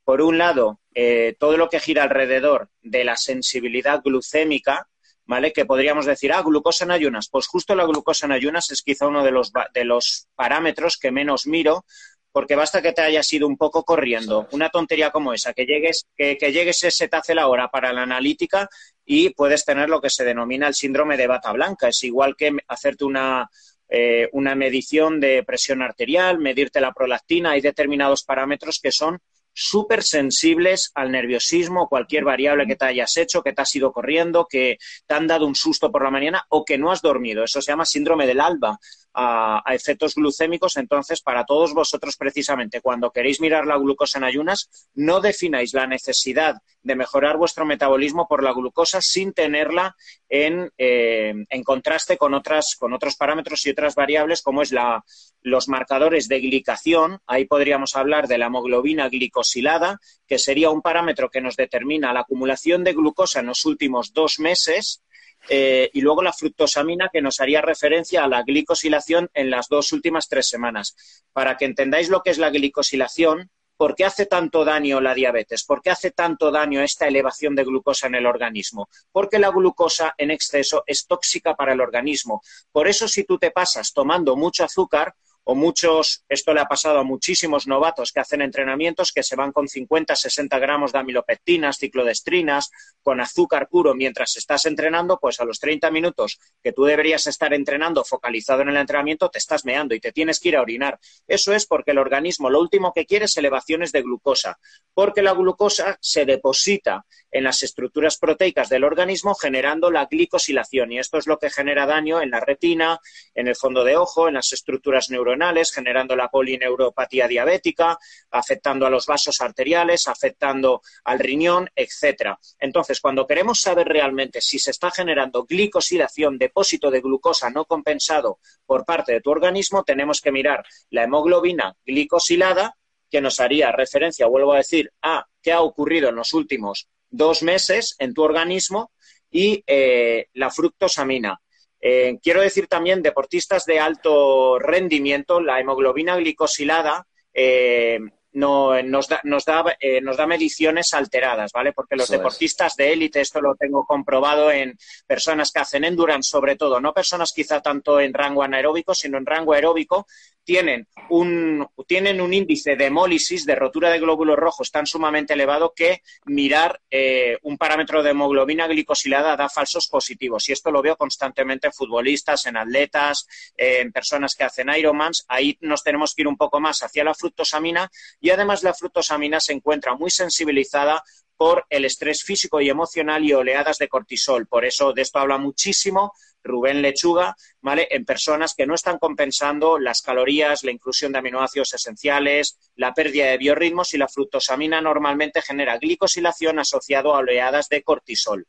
Por 0.05 0.23
un 0.23 0.39
lado, 0.39 0.81
eh, 0.94 1.35
todo 1.37 1.56
lo 1.56 1.69
que 1.69 1.81
gira 1.81 2.05
alrededor 2.05 2.71
de 2.81 3.03
la 3.03 3.17
sensibilidad 3.17 4.03
glucémica, 4.05 4.89
¿vale? 5.26 5.52
Que 5.52 5.67
podríamos 5.67 6.06
decir, 6.06 6.32
ah, 6.32 6.43
glucosa 6.43 6.84
en 6.84 6.93
ayunas. 6.93 7.28
Pues 7.28 7.46
justo 7.46 7.75
la 7.75 7.84
glucosa 7.84 8.26
en 8.26 8.32
ayunas 8.32 8.70
es 8.70 8.82
quizá 8.82 9.06
uno 9.06 9.25
de 9.25 9.32
los, 9.32 9.52
de 9.75 9.84
los 9.84 10.28
parámetros 10.34 10.96
que 10.96 11.11
menos 11.11 11.46
miro, 11.46 11.84
porque 12.32 12.55
basta 12.55 12.82
que 12.82 12.93
te 12.93 13.02
hayas 13.02 13.32
ido 13.32 13.46
un 13.46 13.56
poco 13.56 13.82
corriendo, 13.82 14.46
una 14.52 14.69
tontería 14.69 15.11
como 15.11 15.32
esa, 15.32 15.55
que 15.55 15.64
llegues, 15.64 16.06
que, 16.14 16.37
que 16.37 16.52
llegues 16.52 16.84
ese 16.84 17.08
te 17.08 17.17
hace 17.17 17.34
la 17.34 17.49
hora 17.49 17.69
para 17.69 17.94
la 17.94 18.02
analítica 18.02 18.69
y 19.06 19.31
puedes 19.31 19.64
tener 19.64 19.88
lo 19.88 20.02
que 20.02 20.11
se 20.11 20.25
denomina 20.25 20.69
el 20.69 20.75
síndrome 20.75 21.17
de 21.17 21.26
bata 21.26 21.52
blanca. 21.52 21.88
Es 21.88 22.02
igual 22.05 22.37
que 22.37 22.55
hacerte 22.69 23.06
una, 23.06 23.49
eh, 23.88 24.29
una 24.32 24.55
medición 24.55 25.20
de 25.20 25.44
presión 25.44 25.81
arterial, 25.81 26.38
medirte 26.38 26.81
la 26.81 26.93
prolactina, 26.93 27.52
hay 27.52 27.61
determinados 27.61 28.25
parámetros 28.25 28.81
que 28.81 28.93
son 28.93 29.19
súper 29.58 30.03
sensibles 30.03 30.93
al 30.94 31.11
nerviosismo, 31.11 31.88
cualquier 31.88 32.25
variable 32.25 32.67
que 32.67 32.76
te 32.76 32.85
hayas 32.85 33.17
hecho, 33.17 33.43
que 33.43 33.55
te 33.55 33.62
has 33.62 33.75
ido 33.75 33.91
corriendo, 33.91 34.47
que 34.47 34.76
te 35.06 35.14
han 35.14 35.26
dado 35.26 35.47
un 35.47 35.55
susto 35.55 35.91
por 35.91 36.05
la 36.05 36.11
mañana 36.11 36.44
o 36.50 36.62
que 36.62 36.76
no 36.76 36.93
has 36.93 37.00
dormido. 37.00 37.43
Eso 37.43 37.62
se 37.62 37.73
llama 37.73 37.87
síndrome 37.87 38.26
del 38.26 38.41
alba 38.41 38.79
a, 39.17 39.63
efectos 39.75 40.15
glucémicos. 40.15 40.77
Entonces, 40.77 41.23
para 41.23 41.45
todos 41.45 41.73
vosotros, 41.73 42.17
precisamente, 42.17 42.81
cuando 42.81 43.11
queréis 43.11 43.41
mirar 43.41 43.67
la 43.67 43.79
glucosa 43.79 44.19
en 44.19 44.25
ayunas, 44.25 44.91
no 44.95 45.21
defináis 45.21 45.73
la 45.73 45.87
necesidad 45.87 46.57
de 46.83 46.95
mejorar 46.95 47.37
vuestro 47.37 47.65
metabolismo 47.65 48.29
por 48.29 48.43
la 48.43 48.53
glucosa 48.53 49.01
sin 49.01 49.33
tenerla 49.33 49.97
en, 50.29 50.71
eh, 50.79 51.35
en 51.49 51.63
contraste 51.65 52.17
con, 52.17 52.35
otras, 52.35 52.77
con 52.77 52.93
otros 52.93 53.17
parámetros 53.17 53.67
y 53.67 53.70
otras 53.70 53.94
variables, 53.94 54.43
como 54.43 54.63
es 54.63 54.70
la, 54.70 55.05
los 55.41 55.69
marcadores 55.69 56.29
de 56.29 56.41
glicación. 56.41 57.19
Ahí 57.27 57.46
podríamos 57.46 57.96
hablar 57.96 58.29
de 58.29 58.39
la 58.39 58.46
hemoglobina 58.46 59.08
glicosilada, 59.08 59.99
que 60.27 60.39
sería 60.39 60.70
un 60.70 60.82
parámetro 60.82 61.31
que 61.31 61.41
nos 61.41 61.56
determina 61.56 62.13
la 62.13 62.20
acumulación 62.20 62.85
de 62.85 62.93
glucosa 62.93 63.41
en 63.41 63.46
los 63.46 63.65
últimos 63.65 64.13
dos 64.13 64.39
meses 64.39 65.03
eh, 65.48 65.91
y 65.93 66.00
luego 66.00 66.22
la 66.22 66.32
fructosamina, 66.32 67.08
que 67.12 67.22
nos 67.22 67.41
haría 67.41 67.60
referencia 67.60 68.24
a 68.24 68.29
la 68.29 68.43
glicosilación 68.43 69.31
en 69.34 69.50
las 69.50 69.69
dos 69.69 69.93
últimas 69.93 70.29
tres 70.29 70.48
semanas. 70.48 70.96
Para 71.32 71.56
que 71.56 71.65
entendáis 71.65 72.08
lo 72.08 72.22
que 72.22 72.31
es 72.31 72.38
la 72.38 72.50
glicosilación, 72.50 73.50
¿por 73.76 73.94
qué 73.94 74.05
hace 74.05 74.26
tanto 74.26 74.65
daño 74.65 75.00
la 75.00 75.15
diabetes? 75.15 75.65
¿Por 75.65 75.82
qué 75.82 75.91
hace 75.91 76.10
tanto 76.10 76.50
daño 76.50 76.81
esta 76.81 77.06
elevación 77.06 77.55
de 77.55 77.65
glucosa 77.65 78.06
en 78.06 78.15
el 78.15 78.26
organismo? 78.26 78.88
Porque 79.12 79.38
la 79.38 79.50
glucosa 79.50 80.15
en 80.19 80.31
exceso 80.31 80.82
es 80.86 81.06
tóxica 81.06 81.55
para 81.55 81.72
el 81.72 81.81
organismo. 81.81 82.43
Por 82.72 82.88
eso, 82.88 83.06
si 83.06 83.24
tú 83.24 83.38
te 83.38 83.50
pasas 83.50 83.93
tomando 83.93 84.36
mucho 84.36 84.65
azúcar, 84.65 85.15
o 85.48 85.55
muchos, 85.55 86.24
esto 86.29 86.53
le 86.53 86.60
ha 86.60 86.65
pasado 86.65 86.98
a 86.98 87.05
muchísimos 87.05 87.69
novatos 87.69 88.10
que 88.10 88.19
hacen 88.19 88.43
entrenamientos 88.43 89.12
que 89.12 89.22
se 89.22 89.36
van 89.36 89.53
con 89.53 89.69
50, 89.69 90.17
60 90.17 90.58
gramos 90.58 90.91
de 90.91 90.98
amilopectinas, 90.98 91.79
ciclodestrinas, 91.79 92.72
con 93.00 93.20
azúcar 93.20 93.69
puro 93.69 93.94
mientras 93.94 94.36
estás 94.36 94.67
entrenando, 94.67 95.20
pues 95.20 95.38
a 95.38 95.44
los 95.44 95.60
30 95.60 95.88
minutos 95.93 96.41
que 96.65 96.72
tú 96.72 96.82
deberías 96.82 97.29
estar 97.29 97.55
entrenando 97.55 98.03
focalizado 98.03 98.62
en 98.62 98.70
el 98.70 98.76
entrenamiento, 98.76 99.31
te 99.31 99.38
estás 99.38 99.65
meando 99.65 99.94
y 99.94 100.00
te 100.00 100.10
tienes 100.10 100.41
que 100.41 100.48
ir 100.48 100.56
a 100.56 100.62
orinar. 100.62 100.98
Eso 101.29 101.53
es 101.53 101.65
porque 101.65 101.93
el 101.93 101.98
organismo 101.98 102.50
lo 102.50 102.60
último 102.60 102.93
que 102.93 103.06
quiere 103.06 103.26
es 103.26 103.36
elevaciones 103.36 103.93
de 103.93 104.03
glucosa, 104.03 104.58
porque 104.94 105.22
la 105.22 105.32
glucosa 105.32 105.96
se 106.00 106.24
deposita 106.24 107.06
en 107.31 107.44
las 107.44 107.62
estructuras 107.62 108.19
proteicas 108.19 108.69
del 108.69 108.82
organismo 108.82 109.36
generando 109.36 109.93
la 109.93 110.06
glicosilación 110.06 110.91
y 110.91 110.98
esto 110.98 111.19
es 111.19 111.29
lo 111.29 111.38
que 111.38 111.50
genera 111.50 111.86
daño 111.86 112.20
en 112.20 112.31
la 112.31 112.41
retina, 112.41 112.98
en 113.32 113.46
el 113.46 113.55
fondo 113.55 113.84
de 113.84 113.96
ojo, 113.96 114.26
en 114.26 114.34
las 114.34 114.53
estructuras 114.53 115.08
neuronales 115.08 115.35
generando 115.72 116.16
la 116.16 116.28
polineuropatía 116.28 117.28
diabética, 117.28 117.98
afectando 118.31 118.86
a 118.86 118.90
los 118.90 119.06
vasos 119.06 119.40
arteriales, 119.40 120.08
afectando 120.08 120.82
al 121.05 121.19
riñón, 121.19 121.70
etcétera. 121.74 122.38
Entonces, 122.58 123.00
cuando 123.00 123.26
queremos 123.26 123.60
saber 123.60 123.88
realmente 123.88 124.40
si 124.40 124.58
se 124.58 124.70
está 124.70 124.90
generando 124.90 125.44
glicosilación, 125.44 126.38
depósito 126.38 126.90
de 126.90 127.00
glucosa 127.00 127.50
no 127.50 127.64
compensado 127.64 128.38
por 128.64 128.84
parte 128.84 129.12
de 129.12 129.20
tu 129.20 129.31
organismo, 129.31 129.84
tenemos 129.84 130.20
que 130.20 130.32
mirar 130.32 130.64
la 130.90 131.05
hemoglobina 131.05 131.76
glicosilada 131.84 132.76
que 133.10 133.20
nos 133.20 133.40
haría 133.40 133.72
referencia, 133.72 134.26
vuelvo 134.26 134.52
a 134.52 134.58
decir, 134.58 134.93
a 135.02 135.26
qué 135.43 135.52
ha 135.52 135.60
ocurrido 135.60 136.08
en 136.08 136.16
los 136.16 136.32
últimos 136.34 136.88
dos 137.08 137.43
meses 137.43 137.94
en 137.98 138.14
tu 138.14 138.22
organismo 138.22 138.90
y 139.31 139.62
eh, 139.66 140.26
la 140.34 140.50
fructosamina. 140.50 141.40
Eh, 141.81 142.19
quiero 142.23 142.41
decir 142.41 142.67
también, 142.67 143.03
deportistas 143.03 143.65
de 143.67 143.79
alto 143.79 144.59
rendimiento, 144.59 145.41
la 145.41 145.61
hemoglobina 145.61 146.17
glicosilada 146.17 147.06
eh, 147.33 147.99
no, 148.37 148.83
nos, 148.83 149.09
da, 149.09 149.21
nos, 149.25 149.45
da, 149.45 149.77
eh, 149.81 150.01
nos 150.01 150.17
da 150.17 150.27
mediciones 150.27 150.93
alteradas, 150.93 151.53
¿vale? 151.53 151.73
Porque 151.73 151.97
los 151.97 152.11
deportistas 152.11 152.77
de 152.77 152.93
élite, 152.93 153.21
esto 153.21 153.41
lo 153.41 153.55
tengo 153.55 153.85
comprobado 153.87 154.51
en 154.51 154.77
personas 155.06 155.51
que 155.51 155.61
hacen 155.61 155.85
endurance, 155.85 156.31
sobre 156.31 156.56
todo, 156.56 156.79
no 156.79 156.93
personas 156.93 157.33
quizá 157.33 157.63
tanto 157.63 157.99
en 157.99 158.13
rango 158.13 158.43
anaeróbico, 158.43 158.95
sino 158.95 159.17
en 159.17 159.25
rango 159.25 159.55
aeróbico, 159.55 160.06
tienen 160.46 160.86
un, 161.10 161.67
tienen 161.86 162.20
un 162.20 162.32
índice 162.32 162.76
de 162.76 162.86
hemólisis, 162.86 163.44
de 163.44 163.56
rotura 163.56 163.91
de 163.91 163.98
glóbulos 163.98 164.36
rojos 164.36 164.70
tan 164.70 164.86
sumamente 164.86 165.34
elevado 165.34 165.74
que 165.74 166.03
mirar 166.24 166.81
eh, 166.88 167.36
un 167.43 167.58
parámetro 167.58 168.03
de 168.03 168.10
hemoglobina 168.10 168.69
glicosilada 168.69 169.36
da 169.36 169.48
falsos 169.48 169.88
positivos. 169.88 170.48
Y 170.48 170.53
esto 170.53 170.70
lo 170.70 170.82
veo 170.82 170.96
constantemente 170.96 171.67
en 171.67 171.72
futbolistas, 171.72 172.46
en 172.46 172.56
atletas, 172.56 173.26
en 173.56 173.91
personas 173.93 174.36
que 174.36 174.44
hacen 174.44 174.70
Ironmans. 174.70 175.24
Ahí 175.29 175.58
nos 175.60 175.82
tenemos 175.82 176.15
que 176.15 176.22
ir 176.22 176.29
un 176.29 176.36
poco 176.36 176.60
más 176.60 176.82
hacia 176.82 177.03
la 177.03 177.15
fructosamina 177.15 177.91
y 178.20 178.31
además 178.31 178.62
la 178.62 178.72
fructosamina 178.72 179.41
se 179.41 179.53
encuentra 179.53 179.96
muy 179.96 180.10
sensibilizada 180.10 181.03
por 181.36 181.67
el 181.69 181.84
estrés 181.84 182.22
físico 182.22 182.60
y 182.60 182.70
emocional 182.70 183.24
y 183.24 183.32
oleadas 183.32 183.79
de 183.79 183.88
cortisol. 183.88 184.46
Por 184.46 184.65
eso 184.65 184.93
de 184.93 185.03
esto 185.03 185.19
habla 185.19 185.38
muchísimo 185.38 186.12
Rubén 186.46 186.82
Lechuga, 186.82 187.36
¿vale? 187.60 187.88
En 187.91 188.05
personas 188.05 188.55
que 188.55 188.67
no 188.67 188.74
están 188.74 188.98
compensando 188.98 189.79
las 189.79 190.03
calorías, 190.03 190.65
la 190.65 190.70
inclusión 190.70 191.12
de 191.12 191.19
aminoácidos 191.19 191.74
esenciales, 191.74 192.58
la 192.74 192.94
pérdida 192.94 193.26
de 193.26 193.38
biorritmos 193.38 193.93
y 193.94 193.98
la 193.98 194.08
fructosamina 194.08 194.81
normalmente 194.81 195.43
genera 195.43 195.79
glicosilación 195.79 196.58
asociado 196.58 197.15
a 197.15 197.19
oleadas 197.19 197.69
de 197.69 197.82
cortisol. 197.82 198.46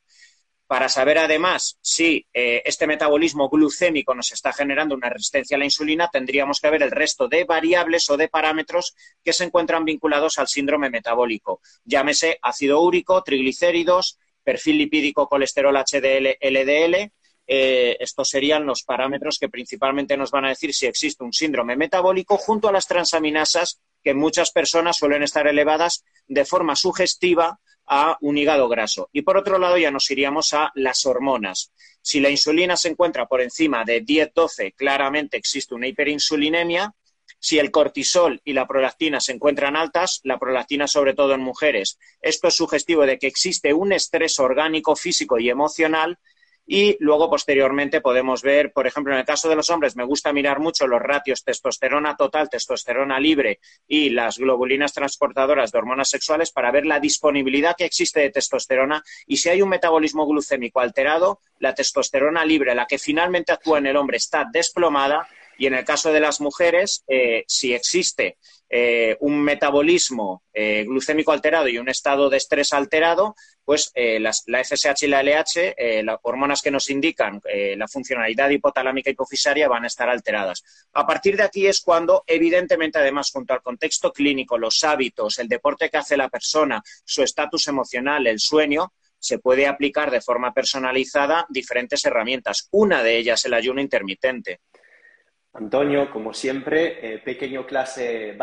Para 0.68 0.90
saber 0.90 1.18
además 1.18 1.78
si 1.82 2.28
eh, 2.34 2.62
este 2.66 2.88
metabolismo 2.88 3.48
glucémico 3.48 4.14
nos 4.14 4.34
está 4.34 4.52
generando 4.52 4.96
una 4.96 5.10
resistencia 5.10 5.56
a 5.56 5.60
la 5.60 5.64
insulina, 5.66 6.10
tendríamos 6.12 6.60
que 6.60 6.70
ver 6.70 6.84
el 6.84 6.92
resto 6.92 7.30
de 7.30 7.46
variables 7.46 8.10
o 8.10 8.18
de 8.18 8.28
parámetros 8.28 8.94
que 9.24 9.32
se 9.32 9.46
encuentran 9.46 9.86
vinculados 9.86 10.38
al 10.40 10.50
síndrome 10.50 10.90
metabólico. 10.90 11.62
Llámese 11.86 12.38
ácido 12.42 12.82
úrico, 12.82 13.24
triglicéridos, 13.24 14.20
perfil 14.44 14.78
lipídico, 14.78 15.30
colesterol 15.30 15.76
HDL, 15.76 16.38
LDL. 16.42 17.12
Eh, 17.48 17.96
estos 18.02 18.30
serían 18.30 18.66
los 18.66 18.84
parámetros 18.84 19.40
que 19.40 19.48
principalmente 19.48 20.18
nos 20.18 20.32
van 20.32 20.46
a 20.46 20.50
decir 20.50 20.74
si 20.74 20.86
existe 20.86 21.24
un 21.24 21.32
síndrome 21.32 21.78
metabólico 21.78 22.38
junto 22.38 22.68
a 22.68 22.74
las 22.74 22.88
transaminasas 22.88 23.80
que 24.04 24.10
en 24.12 24.18
muchas 24.18 24.52
personas 24.52 24.98
suelen 24.98 25.24
estar 25.24 25.48
elevadas 25.48 26.04
de 26.28 26.44
forma 26.44 26.76
sugestiva 26.76 27.60
a 27.88 28.18
un 28.20 28.38
hígado 28.38 28.68
graso. 28.68 29.10
Y 29.14 29.22
por 29.22 29.38
otro 29.38 29.58
lado 29.58 29.78
ya 29.78 29.92
nos 29.92 30.12
iríamos 30.12 30.54
a 30.54 30.72
las 30.76 31.06
hormonas. 31.06 31.72
Si 32.02 32.20
la 32.20 32.30
insulina 32.30 32.76
se 32.76 32.90
encuentra 32.90 33.28
por 33.28 33.42
encima 33.42 33.86
de 33.86 34.04
10-12, 34.04 34.74
claramente 34.76 35.38
existe 35.38 35.74
una 35.74 35.88
hiperinsulinemia. 35.88 36.94
Si 37.40 37.60
el 37.60 37.72
cortisol 37.72 38.42
y 38.44 38.54
la 38.54 38.68
prolactina 38.68 39.22
se 39.22 39.32
encuentran 39.32 39.76
altas, 39.76 40.20
la 40.24 40.38
prolactina 40.38 40.88
sobre 40.88 41.14
todo 41.14 41.34
en 41.34 41.42
mujeres, 41.42 41.98
esto 42.22 42.48
es 42.48 42.56
sugestivo 42.56 43.06
de 43.06 43.20
que 43.20 43.28
existe 43.28 43.74
un 43.74 43.94
estrés 43.94 44.40
orgánico, 44.40 44.96
físico 44.96 45.40
y 45.40 45.50
emocional 45.50 46.18
y 46.70 46.98
luego, 47.00 47.30
posteriormente, 47.30 48.02
podemos 48.02 48.42
ver, 48.42 48.74
por 48.74 48.88
ejemplo, 48.88 49.14
en 49.14 49.20
el 49.20 49.26
caso 49.26 49.48
de 49.48 49.56
los 49.56 49.70
hombres, 49.70 49.96
me 49.96 50.04
gusta 50.04 50.34
mirar 50.34 50.60
mucho 50.60 50.86
los 50.86 51.02
ratios 51.02 51.46
testosterona 51.46 52.18
total, 52.18 52.50
testosterona 52.50 53.22
libre 53.22 53.62
y 53.88 54.10
las 54.10 54.38
globulinas 54.38 54.92
transportadoras 54.92 55.72
de 55.72 55.78
hormonas 55.78 56.10
sexuales 56.10 56.52
para 56.52 56.70
ver 56.72 56.86
la 56.86 57.00
disponibilidad 57.00 57.74
que 57.78 57.86
existe 57.86 58.20
de 58.20 58.32
testosterona. 58.32 59.02
Y 59.26 59.38
si 59.38 59.48
hay 59.48 59.62
un 59.62 59.70
metabolismo 59.70 60.28
glucémico 60.28 60.82
alterado, 60.82 61.40
la 61.60 61.74
testosterona 61.74 62.44
libre, 62.44 62.76
la 62.76 62.86
que 62.86 63.00
finalmente 63.00 63.54
actúa 63.54 63.78
en 63.78 63.88
el 63.88 63.96
hombre, 63.96 64.18
está 64.18 64.46
desplomada. 64.52 65.26
Y 65.58 65.68
en 65.68 65.74
el 65.74 65.86
caso 65.86 66.12
de 66.12 66.20
las 66.20 66.42
mujeres, 66.42 67.04
eh, 67.08 67.46
si 67.48 67.74
existe 67.74 68.38
eh, 68.70 69.16
un 69.22 69.42
metabolismo 69.42 70.44
eh, 70.54 70.84
glucémico 70.86 71.32
alterado 71.32 71.70
y 71.70 71.78
un 71.78 71.88
estado 71.88 72.30
de 72.30 72.38
estrés 72.38 72.74
alterado, 72.74 73.36
pues 73.68 73.92
eh, 73.96 74.18
la 74.18 74.32
FSH 74.64 75.04
y 75.04 75.08
la 75.08 75.22
LH, 75.22 75.76
las 76.02 76.20
hormonas 76.22 76.62
que 76.62 76.72
nos 76.72 76.90
indican 76.90 77.42
la 77.76 77.88
funcionalidad 77.90 78.50
hipotalámica 78.50 79.10
hipofisaria, 79.10 79.68
van 79.68 79.84
a 79.84 79.88
estar 79.88 80.08
alteradas. 80.08 80.64
A 80.94 81.06
partir 81.06 81.36
de 81.36 81.44
aquí 81.44 81.68
es 81.68 81.82
cuando, 81.82 82.24
evidentemente, 82.26 82.98
además, 82.98 83.30
junto 83.30 83.54
al 83.54 83.62
contexto 83.62 84.14
clínico, 84.14 84.58
los 84.58 84.82
hábitos, 84.86 85.38
el 85.40 85.50
deporte 85.50 85.90
que 85.90 85.98
hace 85.98 86.16
la 86.16 86.30
persona, 86.30 86.82
su 87.04 87.24
estatus 87.24 87.68
emocional, 87.68 88.26
el 88.26 88.40
sueño, 88.40 88.94
se 89.20 89.40
puede 89.40 89.68
aplicar 89.68 90.12
de 90.12 90.22
forma 90.22 90.54
personalizada 90.54 91.46
diferentes 91.50 92.06
herramientas. 92.06 92.70
Una 92.72 93.04
de 93.04 93.18
ellas, 93.18 93.44
el 93.44 93.54
ayuno 93.54 93.82
intermitente. 93.82 94.62
Antonio, 95.52 96.10
como 96.10 96.34
siempre, 96.34 97.16
eh, 97.16 97.20
pequeño 97.20 97.66
clase 97.66 98.38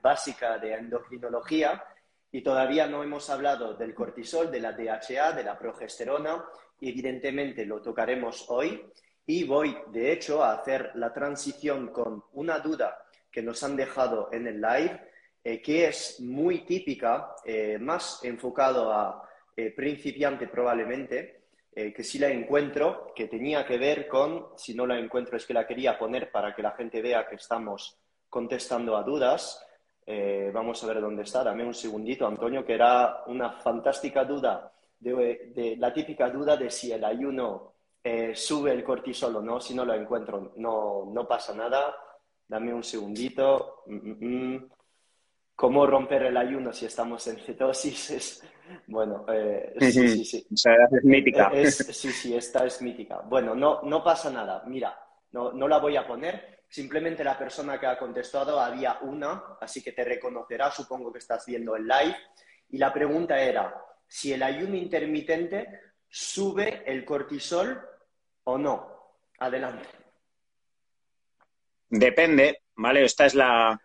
básica 0.00 0.58
de 0.58 0.74
endocrinología 0.74 1.82
y 2.30 2.42
todavía 2.42 2.86
no 2.86 3.02
hemos 3.02 3.30
hablado 3.30 3.74
del 3.74 3.94
cortisol, 3.94 4.50
de 4.50 4.60
la 4.60 4.72
DHA, 4.72 5.32
de 5.32 5.44
la 5.44 5.58
progesterona. 5.58 6.44
Evidentemente 6.80 7.64
lo 7.64 7.80
tocaremos 7.80 8.46
hoy 8.48 8.84
y 9.26 9.44
voy, 9.44 9.76
de 9.92 10.12
hecho, 10.12 10.42
a 10.42 10.52
hacer 10.52 10.92
la 10.94 11.12
transición 11.12 11.88
con 11.88 12.24
una 12.32 12.58
duda 12.58 12.98
que 13.30 13.42
nos 13.42 13.62
han 13.62 13.76
dejado 13.76 14.28
en 14.32 14.46
el 14.46 14.60
live, 14.60 15.00
eh, 15.44 15.62
que 15.62 15.88
es 15.88 16.20
muy 16.20 16.60
típica, 16.60 17.34
eh, 17.44 17.78
más 17.78 18.20
enfocado 18.24 18.92
a 18.92 19.24
principiante 19.74 20.46
probablemente, 20.46 21.38
eh, 21.80 21.92
que 21.92 22.02
sí 22.02 22.18
la 22.18 22.28
encuentro, 22.28 23.12
que 23.14 23.28
tenía 23.28 23.64
que 23.64 23.78
ver 23.78 24.08
con, 24.08 24.48
si 24.56 24.74
no 24.74 24.84
la 24.84 24.98
encuentro 24.98 25.36
es 25.36 25.46
que 25.46 25.54
la 25.54 25.64
quería 25.64 25.96
poner 25.96 26.28
para 26.32 26.52
que 26.52 26.60
la 26.60 26.72
gente 26.72 27.00
vea 27.00 27.28
que 27.28 27.36
estamos 27.36 27.96
contestando 28.28 28.96
a 28.96 29.04
dudas. 29.04 29.64
Eh, 30.10 30.50
vamos 30.54 30.82
a 30.82 30.86
ver 30.86 31.02
dónde 31.02 31.22
está, 31.22 31.44
dame 31.44 31.64
un 31.64 31.74
segundito, 31.74 32.26
Antonio, 32.26 32.64
que 32.64 32.72
era 32.72 33.24
una 33.26 33.52
fantástica 33.52 34.24
duda, 34.24 34.72
de, 34.98 35.76
la 35.78 35.92
típica 35.92 36.30
duda 36.30 36.56
de 36.56 36.70
si 36.70 36.90
el 36.90 37.04
ayuno 37.04 37.74
eh, 38.02 38.34
sube 38.34 38.72
el 38.72 38.82
cortisol 38.82 39.36
o 39.36 39.42
no, 39.42 39.60
si 39.60 39.74
no 39.74 39.84
lo 39.84 39.92
encuentro, 39.92 40.54
no, 40.56 41.10
no 41.12 41.28
pasa 41.28 41.54
nada. 41.54 41.94
Dame 42.48 42.72
un 42.72 42.82
segundito. 42.82 43.82
Mm, 43.86 43.96
mm, 43.96 44.54
mm 44.54 44.68
cómo 45.58 45.84
romper 45.84 46.22
el 46.22 46.36
ayuno 46.36 46.72
si 46.72 46.86
estamos 46.86 47.26
en 47.26 47.36
cetosis 47.38 48.40
bueno, 48.86 49.26
eh, 49.28 49.74
sí, 49.80 49.92
sí, 49.92 50.24
sí. 50.24 50.46
es 50.48 51.04
mítica. 51.04 51.50
sí, 51.68 52.12
sí, 52.12 52.36
esta 52.36 52.64
es 52.64 52.80
mítica. 52.80 53.22
Bueno, 53.28 53.56
no, 53.56 53.82
no 53.82 54.04
pasa 54.04 54.30
nada. 54.30 54.62
Mira, 54.68 54.96
no, 55.32 55.52
no 55.52 55.66
la 55.66 55.78
voy 55.78 55.96
a 55.96 56.06
poner. 56.06 56.57
Simplemente 56.68 57.24
la 57.24 57.38
persona 57.38 57.80
que 57.80 57.86
ha 57.86 57.98
contestado 57.98 58.60
había 58.60 58.98
una, 59.00 59.56
así 59.60 59.82
que 59.82 59.92
te 59.92 60.04
reconocerá, 60.04 60.70
supongo 60.70 61.10
que 61.10 61.18
estás 61.18 61.46
viendo 61.46 61.74
el 61.74 61.86
live. 61.86 62.16
Y 62.70 62.78
la 62.78 62.92
pregunta 62.92 63.40
era 63.40 63.74
si 64.06 64.32
el 64.32 64.42
ayuno 64.42 64.76
intermitente 64.76 65.80
sube 66.08 66.82
el 66.86 67.04
cortisol 67.04 67.80
o 68.44 68.58
no. 68.58 69.16
Adelante. 69.38 69.88
Depende, 71.88 72.64
¿vale? 72.76 73.04
Esta 73.04 73.26
es 73.26 73.34
la, 73.34 73.80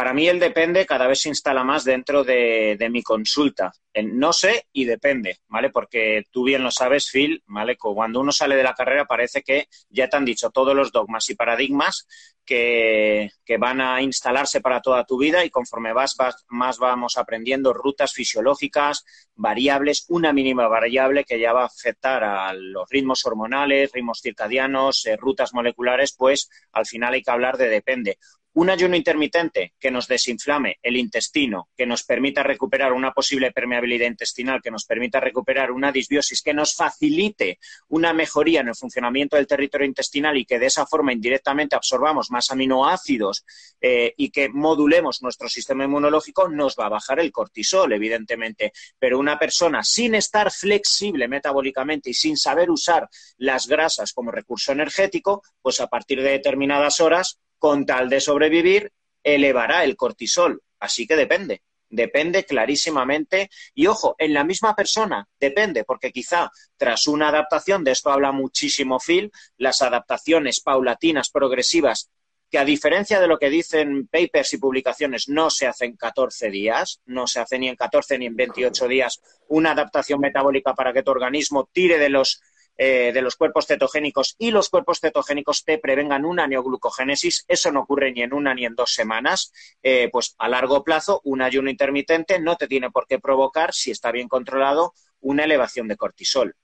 para 0.00 0.14
mí 0.14 0.26
el 0.26 0.40
depende 0.40 0.86
cada 0.86 1.06
vez 1.06 1.20
se 1.20 1.28
instala 1.28 1.62
más 1.62 1.84
dentro 1.84 2.24
de, 2.24 2.88
mi 2.90 3.02
consulta. 3.02 3.70
no 4.02 4.32
sé 4.32 4.64
y 4.72 4.86
depende, 4.86 5.40
¿vale? 5.46 5.68
Porque 5.68 6.24
tú 6.30 6.44
bien 6.44 6.62
lo 6.62 6.70
sabes, 6.70 7.10
Phil, 7.10 7.42
¿vale? 7.46 7.76
Cuando 7.76 8.18
uno 8.18 8.32
sale 8.32 8.56
de 8.56 8.62
la 8.62 8.72
carrera 8.72 9.04
parece 9.04 9.42
que 9.42 9.68
ya 9.90 10.08
te 10.08 10.16
han 10.16 10.24
dicho 10.24 10.48
todos 10.48 10.74
los 10.74 10.90
dogmas 10.90 11.28
y 11.28 11.34
paradigmas 11.34 12.06
que, 12.46 13.30
van 13.58 13.82
a 13.82 14.00
instalarse 14.00 14.62
para 14.62 14.80
toda 14.80 15.04
tu 15.04 15.18
vida 15.18 15.44
y 15.44 15.50
conforme 15.50 15.92
vas, 15.92 16.16
más 16.48 16.78
vamos 16.78 17.18
aprendiendo 17.18 17.74
rutas 17.74 18.14
fisiológicas, 18.14 19.04
variables, 19.34 20.06
una 20.08 20.32
mínima 20.32 20.66
variable 20.66 21.24
que 21.24 21.38
ya 21.38 21.52
va 21.52 21.64
a 21.64 21.66
afectar 21.66 22.24
a 22.24 22.54
los 22.54 22.88
ritmos 22.88 23.26
hormonales, 23.26 23.92
ritmos 23.92 24.20
circadianos, 24.22 25.04
eh, 25.04 25.18
rutas 25.18 25.52
moleculares, 25.52 26.14
pues 26.16 26.48
al 26.72 26.86
final 26.86 27.12
hay 27.12 27.22
que 27.22 27.30
hablar 27.30 27.58
de 27.58 27.68
depende 27.68 28.16
un 28.54 28.68
ayuno 28.68 28.96
intermitente 28.96 29.74
que 29.78 29.90
nos 29.90 30.08
desinflame 30.08 30.78
el 30.82 30.96
intestino, 30.96 31.68
que 31.76 31.86
nos 31.86 32.02
permita 32.02 32.42
recuperar 32.42 32.92
una 32.92 33.12
posible 33.12 33.52
permeabilidad 33.52 34.06
intestinal, 34.06 34.60
que 34.60 34.70
nos 34.70 34.84
permita 34.84 35.20
recuperar 35.20 35.70
una 35.70 35.92
disbiosis, 35.92 36.42
que 36.42 36.52
nos 36.52 36.74
facilite 36.74 37.58
una 37.88 38.12
mejoría 38.12 38.60
en 38.60 38.68
el 38.68 38.74
funcionamiento 38.74 39.36
del 39.36 39.46
territorio 39.46 39.86
intestinal 39.86 40.36
y 40.36 40.44
que 40.44 40.58
de 40.58 40.66
esa 40.66 40.84
forma 40.86 41.12
indirectamente 41.12 41.76
absorbamos 41.76 42.30
más 42.30 42.50
aminoácidos 42.50 43.44
eh, 43.80 44.14
y 44.16 44.30
que 44.30 44.48
modulemos 44.48 45.22
nuestro 45.22 45.48
sistema 45.48 45.84
inmunológico, 45.84 46.48
nos 46.48 46.74
va 46.76 46.86
a 46.86 46.90
bajar 46.90 47.20
el 47.20 47.30
cortisol, 47.30 47.92
evidentemente. 47.92 48.72
Pero 48.98 49.18
una 49.18 49.38
persona 49.38 49.84
sin 49.84 50.16
estar 50.16 50.50
flexible 50.50 51.28
metabólicamente 51.28 52.10
y 52.10 52.14
sin 52.14 52.36
saber 52.36 52.70
usar 52.70 53.08
las 53.36 53.68
grasas 53.68 54.12
como 54.12 54.32
recurso 54.32 54.72
energético, 54.72 55.42
pues 55.62 55.80
a 55.80 55.86
partir 55.86 56.20
de 56.22 56.30
determinadas 56.30 57.00
horas 57.00 57.38
con 57.60 57.86
tal 57.86 58.08
de 58.08 58.20
sobrevivir, 58.20 58.90
elevará 59.22 59.84
el 59.84 59.94
cortisol. 59.94 60.62
Así 60.80 61.06
que 61.06 61.14
depende. 61.14 61.62
Depende 61.90 62.44
clarísimamente. 62.44 63.50
Y 63.74 63.86
ojo, 63.86 64.16
en 64.18 64.32
la 64.32 64.44
misma 64.44 64.74
persona, 64.74 65.28
depende, 65.38 65.84
porque 65.84 66.10
quizá 66.10 66.50
tras 66.76 67.06
una 67.06 67.28
adaptación, 67.28 67.84
de 67.84 67.90
esto 67.92 68.10
habla 68.10 68.32
muchísimo 68.32 68.98
Phil, 68.98 69.30
las 69.58 69.82
adaptaciones 69.82 70.60
paulatinas, 70.60 71.30
progresivas, 71.30 72.10
que 72.50 72.58
a 72.58 72.64
diferencia 72.64 73.20
de 73.20 73.28
lo 73.28 73.38
que 73.38 73.50
dicen 73.50 74.08
papers 74.08 74.54
y 74.54 74.58
publicaciones, 74.58 75.28
no 75.28 75.50
se 75.50 75.66
hacen 75.66 75.96
14 75.96 76.50
días, 76.50 77.00
no 77.04 77.26
se 77.26 77.40
hace 77.40 77.58
ni 77.58 77.68
en 77.68 77.76
14 77.76 78.18
ni 78.18 78.26
en 78.26 78.36
28 78.36 78.88
días 78.88 79.20
una 79.48 79.72
adaptación 79.72 80.18
metabólica 80.18 80.74
para 80.74 80.92
que 80.92 81.02
tu 81.02 81.10
organismo 81.10 81.68
tire 81.72 81.98
de 81.98 82.08
los 82.08 82.40
eh, 82.82 83.12
de 83.12 83.20
los 83.20 83.36
cuerpos 83.36 83.66
cetogénicos 83.66 84.36
y 84.38 84.52
los 84.52 84.70
cuerpos 84.70 85.00
cetogénicos 85.00 85.64
te 85.66 85.76
prevengan 85.76 86.24
una 86.24 86.46
neoglucogénesis, 86.46 87.44
eso 87.46 87.70
no 87.70 87.80
ocurre 87.80 88.10
ni 88.10 88.22
en 88.22 88.32
una 88.32 88.54
ni 88.54 88.64
en 88.64 88.74
dos 88.74 88.94
semanas, 88.94 89.52
eh, 89.82 90.08
pues 90.10 90.34
a 90.38 90.48
largo 90.48 90.82
plazo 90.82 91.20
un 91.24 91.42
ayuno 91.42 91.68
intermitente 91.68 92.40
no 92.40 92.56
te 92.56 92.68
tiene 92.68 92.90
por 92.90 93.06
qué 93.06 93.18
provocar, 93.18 93.74
si 93.74 93.90
está 93.90 94.10
bien 94.10 94.28
controlado, 94.28 94.94
una 95.20 95.44
elevación 95.44 95.88
de 95.88 95.98
cortisol. 95.98 96.56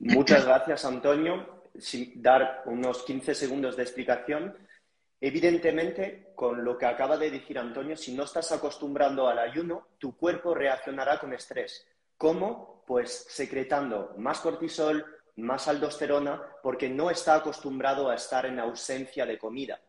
Muchas 0.00 0.44
gracias, 0.44 0.84
Antonio. 0.84 1.62
Sin 1.78 2.20
dar 2.20 2.64
unos 2.66 3.02
15 3.02 3.34
segundos 3.34 3.74
de 3.74 3.84
explicación. 3.84 4.54
Evidentemente, 5.18 6.32
con 6.34 6.62
lo 6.62 6.76
que 6.76 6.84
acaba 6.84 7.16
de 7.16 7.30
decir 7.30 7.58
Antonio, 7.58 7.96
si 7.96 8.12
no 8.12 8.24
estás 8.24 8.52
acostumbrando 8.52 9.28
al 9.28 9.38
ayuno, 9.38 9.88
tu 9.96 10.14
cuerpo 10.14 10.52
reaccionará 10.52 11.18
con 11.18 11.32
estrés. 11.32 11.86
¿Cómo? 12.18 12.84
Pues 12.86 13.26
secretando 13.30 14.14
más 14.18 14.40
cortisol, 14.40 15.11
más 15.36 15.68
aldosterona 15.68 16.40
porque 16.62 16.88
no 16.88 17.10
está 17.10 17.36
acostumbrado 17.36 18.10
a 18.10 18.14
estar 18.14 18.46
en 18.46 18.58
ausencia 18.60 19.24
de 19.26 19.38
comida 19.38 19.80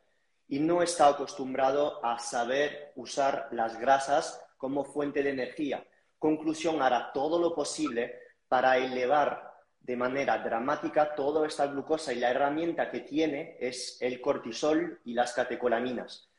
y 0.47 0.59
no 0.59 0.81
está 0.81 1.07
acostumbrado 1.07 2.03
a 2.05 2.19
saber 2.19 2.93
usar 2.95 3.47
las 3.51 3.79
grasas 3.79 4.43
como 4.57 4.83
fuente 4.83 5.23
de 5.23 5.31
energía. 5.31 5.85
Conclusión, 6.17 6.81
hará 6.81 7.11
todo 7.11 7.39
lo 7.39 7.53
posible 7.53 8.19
para 8.47 8.77
elevar 8.77 9.53
de 9.79 9.97
manera 9.97 10.37
dramática 10.37 11.13
toda 11.15 11.45
esta 11.45 11.67
glucosa 11.67 12.13
y 12.13 12.19
la 12.19 12.31
herramienta 12.31 12.89
que 12.89 13.01
tiene 13.01 13.57
es 13.59 13.97
el 13.99 14.21
cortisol 14.21 15.01
y 15.03 15.13
las 15.13 15.33
catecolaminas. 15.33 16.29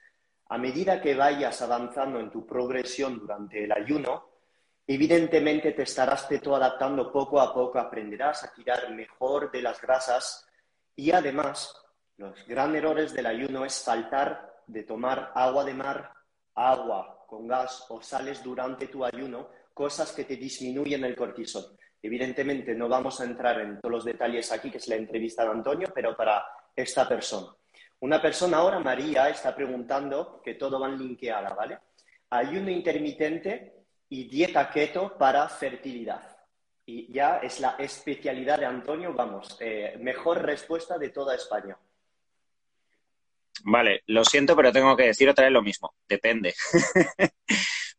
A 0.49 0.59
medida 0.59 1.01
que 1.01 1.15
vayas 1.15 1.61
avanzando 1.61 2.21
en 2.21 2.31
tu 2.31 2.47
progresión 2.47 3.19
durante 3.19 3.65
el 3.65 3.73
ayuno, 3.73 4.34
Evidentemente 4.87 5.73
te 5.73 5.83
estarás 5.83 6.29
adaptando 6.31 7.11
poco 7.11 7.41
a 7.41 7.55
poco, 7.55 7.79
aprenderás 7.79 8.45
a 8.45 8.53
tirar 8.53 8.91
mejor 8.93 9.51
de 9.51 9.63
las 9.63 9.81
grasas 9.81 10.47
y 10.95 11.11
además 11.11 11.75
los 12.19 12.47
grandes 12.47 12.83
errores 12.83 13.13
del 13.15 13.27
ayuno 13.27 13.65
es 13.65 13.83
faltar 13.83 14.63
de 14.67 14.83
tomar 14.83 15.33
agua 15.35 15.65
de 15.65 15.73
mar, 15.73 16.13
agua 16.55 17.25
con 17.27 17.47
gas 17.47 17.87
o 17.89 18.03
sales 18.03 18.43
durante 18.45 18.89
tu 18.89 19.05
ayuno, 19.05 19.49
cosas 19.73 20.13
que 20.13 20.25
te 20.25 20.37
disminuyen 20.37 21.05
el 21.05 21.17
cortisol. 21.17 21.65
Evidentemente 22.03 22.75
no 22.75 22.87
vamos 22.87 23.19
a 23.21 23.25
entrar 23.25 23.61
en 23.63 23.81
todos 23.81 23.91
los 23.91 24.05
detalles 24.05 24.53
aquí, 24.53 24.71
que 24.71 24.77
es 24.77 24.89
la 24.89 24.97
entrevista 24.97 25.45
de 25.45 25.51
Antonio, 25.51 25.89
pero 25.95 26.15
para 26.15 26.45
esta 26.77 27.09
persona. 27.09 27.49
Una 28.01 28.21
persona 28.21 28.59
ahora, 28.59 28.79
María, 28.81 29.31
está 29.31 29.57
preguntando, 29.57 30.43
que 30.45 30.55
todo 30.55 30.79
va 30.79 30.89
linkeada, 30.89 31.55
¿vale? 31.55 31.79
Ayuno 32.29 32.71
intermitente 32.71 33.84
y 34.15 34.29
dieta 34.29 34.71
keto 34.71 35.19
para 35.19 35.49
fertilidad. 35.49 36.23
Y 36.87 37.13
ya 37.13 37.39
es 37.39 37.59
la 37.59 37.75
especialidad 37.81 38.61
de 38.61 38.67
Antonio, 38.67 39.13
vamos, 39.13 39.57
eh, 39.59 39.97
mejor 39.99 40.41
respuesta 40.41 40.97
de 40.99 41.09
toda 41.09 41.35
España. 41.35 41.77
Vale, 43.65 44.03
lo 44.07 44.25
siento, 44.25 44.55
pero 44.55 44.71
tengo 44.71 44.97
que 44.97 45.07
decir 45.07 45.29
otra 45.29 45.47
vez 45.47 45.53
lo 45.53 45.63
mismo. 45.63 45.95
Depende. 46.09 46.55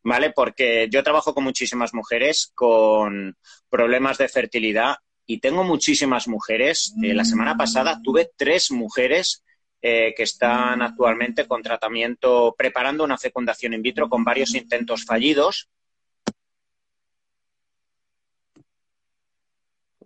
¿Vale? 0.04 0.32
Porque 0.32 0.88
yo 0.90 1.04
trabajo 1.04 1.34
con 1.34 1.44
muchísimas 1.44 1.94
mujeres 1.94 2.54
con 2.56 3.36
problemas 3.70 4.18
de 4.18 4.30
fertilidad 4.30 4.96
y 5.26 5.40
tengo 5.42 5.66
muchísimas 5.66 6.30
mujeres. 6.30 6.94
Eh, 7.04 7.14
la 7.14 7.26
semana 7.26 7.58
pasada 7.58 8.00
tuve 8.02 8.32
tres 8.38 8.72
mujeres 8.72 9.44
eh, 9.82 10.14
que 10.16 10.24
están 10.24 10.82
actualmente 10.82 11.46
con 11.46 11.62
tratamiento, 11.62 12.56
preparando 12.58 13.04
una 13.04 13.18
fecundación 13.18 13.74
in 13.74 13.82
vitro 13.82 14.08
con 14.08 14.24
varios 14.24 14.56
intentos 14.56 15.04
fallidos 15.04 15.70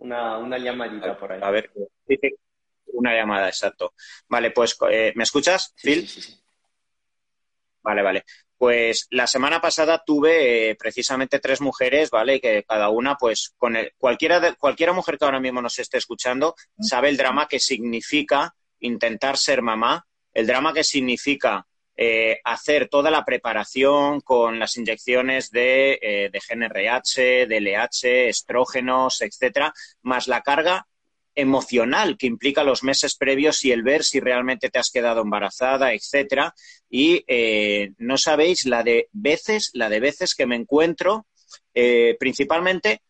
una, 0.00 0.58
llamadita 0.58 1.18
por 1.18 1.32
ahí. 1.32 1.40
A 1.42 1.50
ver, 1.50 1.70
una 2.86 3.14
llamada, 3.14 3.48
exacto. 3.48 3.94
Vale, 4.28 4.50
pues, 4.50 4.76
eh, 4.90 5.12
¿me 5.14 5.24
escuchas, 5.24 5.74
Phil? 5.76 6.08
Sí, 6.08 6.22
sí, 6.22 6.36
Vale, 7.82 8.02
vale. 8.02 8.24
Pues 8.56 9.06
la 9.10 9.26
semana 9.26 9.60
pasada 9.60 10.02
tuve 10.04 10.70
eh, 10.70 10.74
precisamente 10.74 11.38
tres 11.38 11.62
mujeres, 11.62 12.10
¿vale? 12.10 12.40
Que 12.40 12.62
cada 12.64 12.90
una, 12.90 13.16
pues, 13.16 13.54
con 13.56 13.74
el, 13.74 13.92
cualquiera, 13.96 14.38
de, 14.38 14.54
cualquiera 14.54 14.92
mujer 14.92 15.16
que 15.16 15.24
ahora 15.24 15.40
mismo 15.40 15.62
nos 15.62 15.78
esté 15.78 15.96
escuchando 15.96 16.54
sabe 16.78 17.08
el 17.08 17.16
drama 17.16 17.48
que 17.48 17.58
significa 17.58 18.54
intentar 18.80 19.38
ser 19.38 19.62
mamá, 19.62 20.06
el 20.34 20.46
drama 20.46 20.74
que 20.74 20.84
significa 20.84 21.66
eh, 22.02 22.40
hacer 22.44 22.88
toda 22.88 23.10
la 23.10 23.26
preparación 23.26 24.22
con 24.22 24.58
las 24.58 24.78
inyecciones 24.78 25.50
de, 25.50 25.98
eh, 26.00 26.30
de 26.32 26.40
GNRH, 26.40 27.46
LH, 27.46 28.30
estrógenos, 28.30 29.20
etcétera, 29.20 29.74
más 30.00 30.26
la 30.26 30.40
carga 30.40 30.86
emocional 31.34 32.16
que 32.16 32.26
implica 32.26 32.64
los 32.64 32.82
meses 32.84 33.16
previos 33.16 33.66
y 33.66 33.72
el 33.72 33.82
ver 33.82 34.02
si 34.02 34.18
realmente 34.18 34.70
te 34.70 34.78
has 34.78 34.90
quedado 34.90 35.20
embarazada, 35.20 35.92
etcétera. 35.92 36.54
Y 36.88 37.22
eh, 37.28 37.92
no 37.98 38.16
sabéis 38.16 38.64
la 38.64 38.82
de 38.82 39.10
veces, 39.12 39.68
la 39.74 39.90
de 39.90 40.00
veces 40.00 40.34
que 40.34 40.46
me 40.46 40.56
encuentro, 40.56 41.26
principalmente 42.18 43.02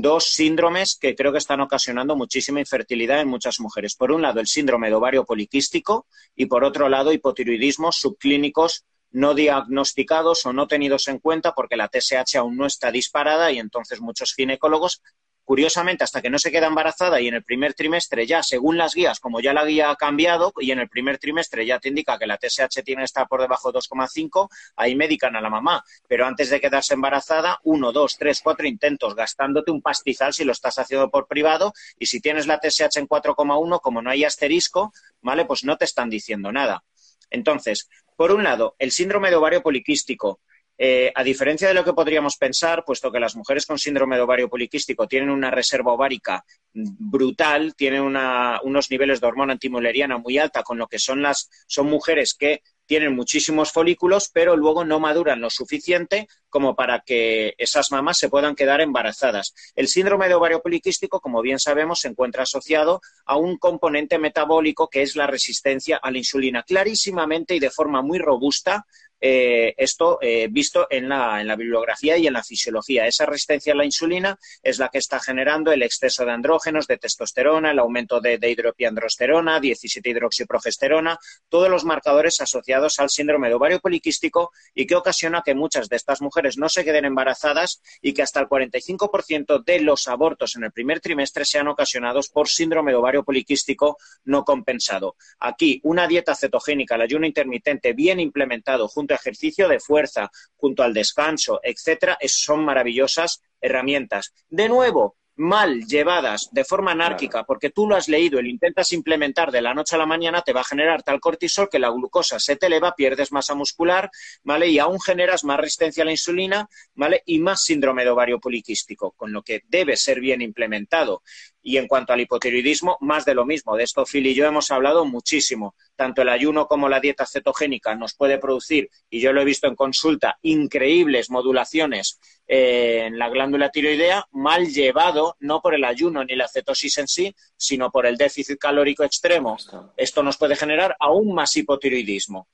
dos 0.00 0.32
síndromes 0.32 0.96
que 0.96 1.14
creo 1.14 1.32
que 1.32 1.38
están 1.38 1.60
ocasionando 1.60 2.16
muchísima 2.16 2.60
infertilidad 2.60 3.20
en 3.20 3.28
muchas 3.28 3.60
mujeres. 3.60 3.94
Por 3.94 4.10
un 4.10 4.22
lado, 4.22 4.40
el 4.40 4.46
síndrome 4.46 4.88
de 4.88 4.94
ovario 4.94 5.24
poliquístico 5.24 6.06
y 6.34 6.46
por 6.46 6.64
otro 6.64 6.88
lado, 6.88 7.12
hipotiroidismos 7.12 7.96
subclínicos 7.96 8.86
no 9.10 9.34
diagnosticados 9.34 10.46
o 10.46 10.54
no 10.54 10.66
tenidos 10.66 11.08
en 11.08 11.18
cuenta 11.18 11.52
porque 11.52 11.76
la 11.76 11.88
TSH 11.88 12.36
aún 12.36 12.56
no 12.56 12.64
está 12.64 12.90
disparada 12.90 13.52
y 13.52 13.58
entonces 13.58 14.00
muchos 14.00 14.32
ginecólogos 14.32 15.02
curiosamente, 15.44 16.04
hasta 16.04 16.22
que 16.22 16.30
no 16.30 16.38
se 16.38 16.50
queda 16.50 16.66
embarazada 16.66 17.20
y 17.20 17.28
en 17.28 17.34
el 17.34 17.42
primer 17.42 17.74
trimestre 17.74 18.26
ya, 18.26 18.42
según 18.42 18.76
las 18.76 18.94
guías, 18.94 19.20
como 19.20 19.40
ya 19.40 19.52
la 19.52 19.64
guía 19.64 19.90
ha 19.90 19.96
cambiado 19.96 20.52
y 20.58 20.70
en 20.70 20.78
el 20.78 20.88
primer 20.88 21.18
trimestre 21.18 21.66
ya 21.66 21.78
te 21.78 21.88
indica 21.88 22.18
que 22.18 22.26
la 22.26 22.38
TSH 22.38 22.82
tiene 22.84 23.02
que 23.02 23.06
estar 23.06 23.28
por 23.28 23.40
debajo 23.40 23.72
de 23.72 23.78
2,5, 23.78 24.48
ahí 24.76 24.94
medican 24.94 25.36
a 25.36 25.40
la 25.40 25.50
mamá. 25.50 25.84
Pero 26.08 26.26
antes 26.26 26.50
de 26.50 26.60
quedarse 26.60 26.94
embarazada, 26.94 27.58
uno, 27.64 27.92
dos, 27.92 28.16
tres, 28.18 28.40
cuatro 28.42 28.66
intentos, 28.66 29.14
gastándote 29.14 29.70
un 29.70 29.82
pastizal 29.82 30.32
si 30.32 30.44
lo 30.44 30.52
estás 30.52 30.78
haciendo 30.78 31.10
por 31.10 31.26
privado 31.26 31.72
y 31.98 32.06
si 32.06 32.20
tienes 32.20 32.46
la 32.46 32.60
TSH 32.60 32.98
en 32.98 33.08
4,1, 33.08 33.80
como 33.80 34.02
no 34.02 34.10
hay 34.10 34.24
asterisco, 34.24 34.92
¿vale? 35.20 35.44
Pues 35.44 35.64
no 35.64 35.76
te 35.76 35.84
están 35.84 36.10
diciendo 36.10 36.52
nada. 36.52 36.84
Entonces, 37.30 37.88
por 38.16 38.30
un 38.32 38.44
lado, 38.44 38.76
el 38.78 38.92
síndrome 38.92 39.30
de 39.30 39.36
ovario 39.36 39.62
poliquístico, 39.62 40.40
eh, 40.84 41.12
a 41.14 41.22
diferencia 41.22 41.68
de 41.68 41.74
lo 41.74 41.84
que 41.84 41.92
podríamos 41.92 42.36
pensar, 42.36 42.84
puesto 42.84 43.12
que 43.12 43.20
las 43.20 43.36
mujeres 43.36 43.66
con 43.66 43.78
síndrome 43.78 44.16
de 44.16 44.22
ovario 44.22 44.48
poliquístico 44.48 45.06
tienen 45.06 45.30
una 45.30 45.48
reserva 45.48 45.92
ovárica 45.92 46.44
brutal, 46.72 47.76
tienen 47.76 48.02
unos 48.02 48.90
niveles 48.90 49.20
de 49.20 49.26
hormona 49.28 49.52
antimuleriana 49.52 50.18
muy 50.18 50.38
alta, 50.38 50.64
con 50.64 50.78
lo 50.78 50.88
que 50.88 50.98
son 50.98 51.22
las 51.22 51.48
son 51.68 51.86
mujeres 51.86 52.34
que 52.34 52.62
tienen 52.84 53.14
muchísimos 53.14 53.70
folículos, 53.70 54.28
pero 54.34 54.56
luego 54.56 54.84
no 54.84 54.98
maduran 54.98 55.40
lo 55.40 55.50
suficiente 55.50 56.26
como 56.50 56.74
para 56.74 56.98
que 57.06 57.54
esas 57.58 57.92
mamás 57.92 58.18
se 58.18 58.28
puedan 58.28 58.56
quedar 58.56 58.80
embarazadas. 58.80 59.54
El 59.76 59.86
síndrome 59.86 60.26
de 60.26 60.34
ovario 60.34 60.62
poliquístico, 60.62 61.20
como 61.20 61.42
bien 61.42 61.60
sabemos, 61.60 62.00
se 62.00 62.08
encuentra 62.08 62.42
asociado 62.42 63.00
a 63.24 63.36
un 63.36 63.56
componente 63.56 64.18
metabólico 64.18 64.88
que 64.88 65.02
es 65.02 65.14
la 65.14 65.28
resistencia 65.28 66.00
a 66.02 66.10
la 66.10 66.18
insulina. 66.18 66.64
Clarísimamente 66.64 67.54
y 67.54 67.60
de 67.60 67.70
forma 67.70 68.02
muy 68.02 68.18
robusta, 68.18 68.84
eh, 69.24 69.74
esto 69.76 70.18
eh, 70.20 70.48
visto 70.50 70.88
en 70.90 71.08
la, 71.08 71.40
en 71.40 71.46
la, 71.46 71.54
bibliografía 71.54 72.16
y 72.16 72.26
en 72.26 72.32
la 72.32 72.42
fisiología. 72.42 73.06
Esa 73.06 73.24
resistencia 73.24 73.72
a 73.72 73.76
la 73.76 73.84
insulina 73.84 74.36
es 74.64 74.80
la 74.80 74.88
que 74.88 74.98
está 74.98 75.20
generando 75.20 75.70
el 75.70 75.84
exceso 75.84 76.24
de 76.24 76.32
andrógenos, 76.32 76.88
de 76.88 76.98
testosterona, 76.98 77.70
el 77.70 77.78
aumento 77.78 78.20
de, 78.20 78.38
de 78.38 78.50
hidropiandrosterona, 78.50 79.60
17-hidroxiprogesterona, 79.60 81.18
todos 81.48 81.70
los 81.70 81.84
marcadores 81.84 82.40
asociados 82.40 82.98
al 82.98 83.10
síndrome 83.10 83.48
de 83.48 83.54
ovario 83.54 83.78
poliquístico 83.78 84.50
y 84.74 84.88
que 84.88 84.96
ocasiona 84.96 85.42
que 85.44 85.54
muchas 85.54 85.88
de 85.88 85.94
estas 85.94 86.20
mujeres 86.20 86.58
no 86.58 86.68
se 86.68 86.84
queden 86.84 87.04
embarazadas 87.04 87.80
y 88.00 88.14
que 88.14 88.22
hasta 88.22 88.40
el 88.40 88.48
45% 88.48 89.62
de 89.62 89.80
los 89.82 90.08
abortos 90.08 90.56
en 90.56 90.64
el 90.64 90.72
primer 90.72 90.98
trimestre 90.98 91.44
sean 91.44 91.68
ocasionados 91.68 92.28
por 92.28 92.48
síndrome 92.48 92.90
de 92.90 92.96
ovario 92.96 93.22
poliquístico 93.22 93.98
no 94.24 94.42
compensado. 94.42 95.14
Aquí, 95.38 95.80
una 95.84 96.08
dieta 96.08 96.34
cetogénica, 96.34 96.96
el 96.96 97.02
ayuno 97.02 97.24
intermitente 97.24 97.92
bien 97.92 98.18
implementado 98.18 98.88
junto 98.88 99.11
ejercicio 99.14 99.68
de 99.68 99.80
fuerza, 99.80 100.30
junto 100.56 100.82
al 100.82 100.94
descanso, 100.94 101.60
etcétera, 101.62 102.18
son 102.26 102.64
maravillosas 102.64 103.42
herramientas. 103.60 104.32
De 104.48 104.68
nuevo, 104.68 105.16
mal 105.36 105.86
llevadas 105.86 106.50
de 106.52 106.64
forma 106.64 106.92
anárquica, 106.92 107.44
porque 107.44 107.70
tú 107.70 107.88
lo 107.88 107.96
has 107.96 108.08
leído 108.08 108.38
y 108.38 108.42
lo 108.42 108.48
intentas 108.48 108.92
implementar 108.92 109.50
de 109.50 109.62
la 109.62 109.74
noche 109.74 109.96
a 109.96 109.98
la 109.98 110.06
mañana, 110.06 110.42
te 110.42 110.52
va 110.52 110.60
a 110.60 110.64
generar 110.64 111.02
tal 111.02 111.20
cortisol 111.20 111.68
que 111.70 111.78
la 111.78 111.90
glucosa 111.90 112.38
se 112.38 112.56
te 112.56 112.66
eleva, 112.66 112.94
pierdes 112.94 113.32
masa 113.32 113.54
muscular, 113.54 114.10
¿vale? 114.42 114.68
Y 114.68 114.78
aún 114.78 115.00
generas 115.00 115.44
más 115.44 115.58
resistencia 115.58 116.02
a 116.02 116.06
la 116.06 116.12
insulina, 116.12 116.68
¿vale? 116.94 117.22
Y 117.26 117.38
más 117.38 117.64
síndrome 117.64 118.04
de 118.04 118.10
ovario 118.10 118.40
poliquístico, 118.40 119.12
con 119.12 119.32
lo 119.32 119.42
que 119.42 119.62
debe 119.68 119.96
ser 119.96 120.20
bien 120.20 120.42
implementado. 120.42 121.22
Y 121.62 121.76
en 121.76 121.86
cuanto 121.86 122.12
al 122.12 122.20
hipotiroidismo, 122.20 122.98
más 123.00 123.24
de 123.24 123.34
lo 123.34 123.46
mismo. 123.46 123.76
De 123.76 123.84
esto 123.84 124.04
Phil 124.04 124.26
y 124.26 124.34
yo 124.34 124.46
hemos 124.46 124.70
hablado 124.70 125.04
muchísimo. 125.04 125.74
Tanto 125.94 126.22
el 126.22 126.28
ayuno 126.28 126.66
como 126.66 126.88
la 126.88 127.00
dieta 127.00 127.24
cetogénica 127.26 127.94
nos 127.94 128.14
puede 128.14 128.38
producir, 128.38 128.90
y 129.08 129.20
yo 129.20 129.32
lo 129.32 129.40
he 129.40 129.44
visto 129.44 129.68
en 129.68 129.76
consulta, 129.76 130.38
increíbles 130.42 131.30
modulaciones 131.30 132.18
eh, 132.46 133.04
en 133.06 133.18
la 133.18 133.28
glándula 133.28 133.70
tiroidea, 133.70 134.26
mal 134.32 134.66
llevado 134.66 135.36
no 135.40 135.60
por 135.60 135.74
el 135.74 135.84
ayuno 135.84 136.24
ni 136.24 136.34
la 136.34 136.48
cetosis 136.48 136.98
en 136.98 137.08
sí, 137.08 137.34
sino 137.56 137.90
por 137.90 138.06
el 138.06 138.16
déficit 138.16 138.58
calórico 138.58 139.04
extremo. 139.04 139.56
Esto 139.96 140.22
nos 140.22 140.36
puede 140.36 140.56
generar 140.56 140.96
aún 140.98 141.34
más 141.34 141.56
hipotiroidismo. 141.56 142.48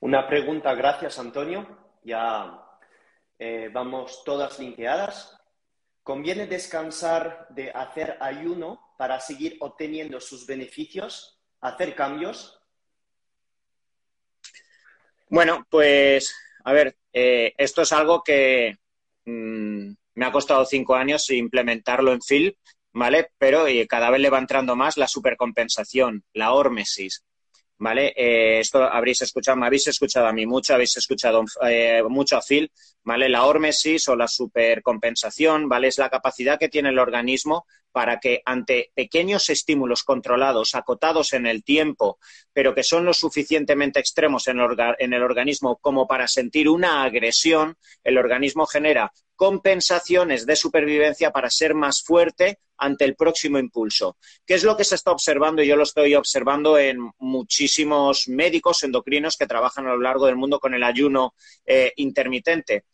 Una 0.00 0.26
pregunta, 0.26 0.74
gracias 0.74 1.18
Antonio. 1.18 1.66
Ya 2.04 2.62
eh, 3.38 3.70
vamos 3.72 4.22
todas 4.24 4.58
linkeadas. 4.58 5.37
¿Conviene 6.08 6.46
descansar 6.46 7.48
de 7.50 7.70
hacer 7.70 8.16
ayuno 8.18 8.94
para 8.96 9.20
seguir 9.20 9.58
obteniendo 9.60 10.22
sus 10.22 10.46
beneficios, 10.46 11.38
hacer 11.60 11.94
cambios? 11.94 12.62
Bueno, 15.28 15.66
pues 15.68 16.34
a 16.64 16.72
ver, 16.72 16.96
eh, 17.12 17.52
esto 17.58 17.82
es 17.82 17.92
algo 17.92 18.22
que 18.22 18.78
mm, 19.26 19.90
me 20.14 20.24
ha 20.24 20.32
costado 20.32 20.64
cinco 20.64 20.94
años 20.94 21.28
implementarlo 21.28 22.14
en 22.14 22.22
FIL, 22.22 22.56
¿vale? 22.94 23.28
Pero 23.36 23.66
eh, 23.66 23.86
cada 23.86 24.08
vez 24.08 24.22
le 24.22 24.30
va 24.30 24.38
entrando 24.38 24.74
más 24.76 24.96
la 24.96 25.08
supercompensación, 25.08 26.24
la 26.32 26.54
hormesis, 26.54 27.22
¿vale? 27.78 28.12
Eh, 28.16 28.60
esto 28.60 28.82
habréis 28.82 29.22
escuchado, 29.22 29.56
me 29.56 29.66
habéis 29.66 29.86
escuchado 29.86 30.26
a 30.26 30.32
mí 30.32 30.46
mucho, 30.46 30.74
habéis 30.74 30.96
escuchado 30.96 31.44
eh, 31.68 32.02
mucho 32.08 32.36
a 32.36 32.42
Phil, 32.42 32.70
¿vale? 33.04 33.28
La 33.28 33.44
hormesis 33.44 34.08
o 34.08 34.16
la 34.16 34.28
supercompensación, 34.28 35.68
¿vale? 35.68 35.88
Es 35.88 35.98
la 35.98 36.10
capacidad 36.10 36.58
que 36.58 36.68
tiene 36.68 36.90
el 36.90 36.98
organismo 36.98 37.66
para 37.92 38.20
que 38.20 38.42
ante 38.44 38.90
pequeños 38.94 39.50
estímulos 39.50 40.04
controlados, 40.04 40.74
acotados 40.74 41.32
en 41.32 41.46
el 41.46 41.64
tiempo, 41.64 42.18
pero 42.52 42.74
que 42.74 42.82
son 42.82 43.04
lo 43.04 43.14
suficientemente 43.14 44.00
extremos 44.00 44.46
en 44.48 44.58
el 45.12 45.22
organismo 45.22 45.78
como 45.78 46.06
para 46.06 46.28
sentir 46.28 46.68
una 46.68 47.02
agresión, 47.02 47.76
el 48.04 48.18
organismo 48.18 48.66
genera 48.66 49.12
compensaciones 49.38 50.46
de 50.46 50.56
supervivencia 50.56 51.30
para 51.30 51.48
ser 51.48 51.72
más 51.72 52.02
fuerte 52.02 52.58
ante 52.76 53.04
el 53.04 53.14
próximo 53.14 53.60
impulso. 53.60 54.16
¿Qué 54.44 54.54
es 54.54 54.64
lo 54.64 54.76
que 54.76 54.82
se 54.82 54.96
está 54.96 55.12
observando? 55.12 55.62
Yo 55.62 55.76
lo 55.76 55.84
estoy 55.84 56.16
observando 56.16 56.76
en 56.76 56.98
muchísimos 57.18 58.26
médicos 58.26 58.82
endocrinos 58.82 59.36
que 59.36 59.46
trabajan 59.46 59.86
a 59.86 59.90
lo 59.90 60.00
largo 60.00 60.26
del 60.26 60.34
mundo 60.34 60.58
con 60.58 60.74
el 60.74 60.82
ayuno 60.82 61.34
eh, 61.64 61.92
intermitente. 61.96 62.86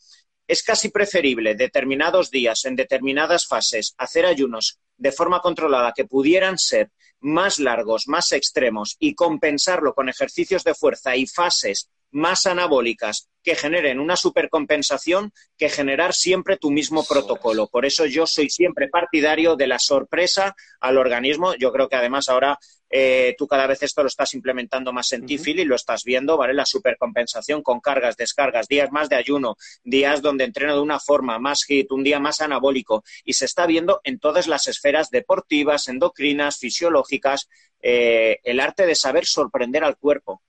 Es 0.46 0.62
casi 0.62 0.90
preferible 0.90 1.54
determinados 1.54 2.30
días, 2.30 2.64
en 2.64 2.76
determinadas 2.76 3.46
fases, 3.46 3.94
hacer 3.96 4.26
ayunos 4.26 4.78
de 4.96 5.12
forma 5.12 5.40
controlada 5.40 5.92
que 5.94 6.04
pudieran 6.04 6.59
ser 6.59 6.90
más 7.20 7.59
largos, 7.59 8.04
más 8.07 8.33
extremos 8.33 8.96
y 8.98 9.14
compensarlo 9.14 9.94
con 9.94 10.09
ejercicios 10.09 10.62
de 10.62 10.74
fuerza 10.74 11.16
y 11.16 11.26
fases 11.26 11.90
más 12.14 12.46
anabólicas 12.46 13.29
que 13.42 13.55
generen 13.55 14.00
una 14.00 14.16
supercompensación 14.16 15.33
que 15.59 15.68
generar 15.68 16.14
siempre 16.14 16.57
tu 16.57 16.70
mismo 16.70 17.05
protocolo. 17.05 17.68
Por 17.68 17.85
eso 17.85 18.07
yo 18.07 18.27
soy 18.27 18.48
siempre 18.48 18.88
partidario 18.88 19.55
de 19.55 19.66
la 19.66 19.79
sorpresa 19.79 20.57
al 20.81 20.96
organismo. 20.96 21.55
Yo 21.55 21.70
creo 21.70 21.88
que 21.88 21.96
además 21.96 22.29
ahora 22.31 22.59
eh, 22.96 23.35
tú 23.37 23.48
cada 23.48 23.66
vez 23.66 23.83
esto 23.83 24.03
lo 24.03 24.07
estás 24.07 24.35
implementando 24.35 24.92
más 24.92 25.12
en 25.12 25.27
ti, 25.27 25.37
Phil, 25.37 25.59
y 25.59 25.64
lo 25.64 25.74
estás 25.74 26.05
viendo, 26.05 26.37
¿vale? 26.37 26.55
La 26.55 26.64
supercompensación 26.64 27.61
con 27.61 27.81
cargas, 27.81 28.16
descargas, 28.16 28.68
días 28.68 28.92
más 28.92 29.09
de 29.09 29.16
ayuno, 29.16 29.57
días 29.83 30.22
donde 30.22 30.44
entreno 30.44 30.77
de 30.77 30.81
una 30.81 31.00
forma, 31.00 31.40
más 31.40 31.64
hit, 31.64 31.90
un 31.90 32.05
día 32.05 32.20
más 32.20 32.40
anabólico, 32.40 33.03
y 33.24 33.33
se 33.33 33.46
está 33.46 33.66
viendo 33.66 34.00
en 34.05 34.20
todas 34.20 34.46
las 34.46 34.68
esferas 34.68 35.11
deportivas, 35.11 35.88
endocrinas, 35.88 36.59
fisiológicas, 36.59 37.48
eh, 37.83 38.38
el 38.44 38.61
arte 38.61 38.87
de 38.87 38.94
saber 38.94 39.27
sorprender 39.27 39.83
al 39.83 39.96
cuerpo. 39.96 40.42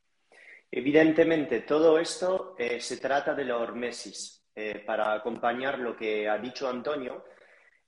Evidentemente, 0.72 1.62
todo 1.62 2.00
esto 2.00 2.56
eh, 2.58 2.82
se 2.82 2.98
trata 2.98 3.34
de 3.34 3.46
la 3.46 3.58
hormesis. 3.58 4.36
Eh, 4.58 4.80
para 4.86 5.12
acompañar 5.12 5.80
lo 5.80 5.98
que 5.98 6.30
ha 6.30 6.38
dicho 6.38 6.70
Antonio, 6.70 7.26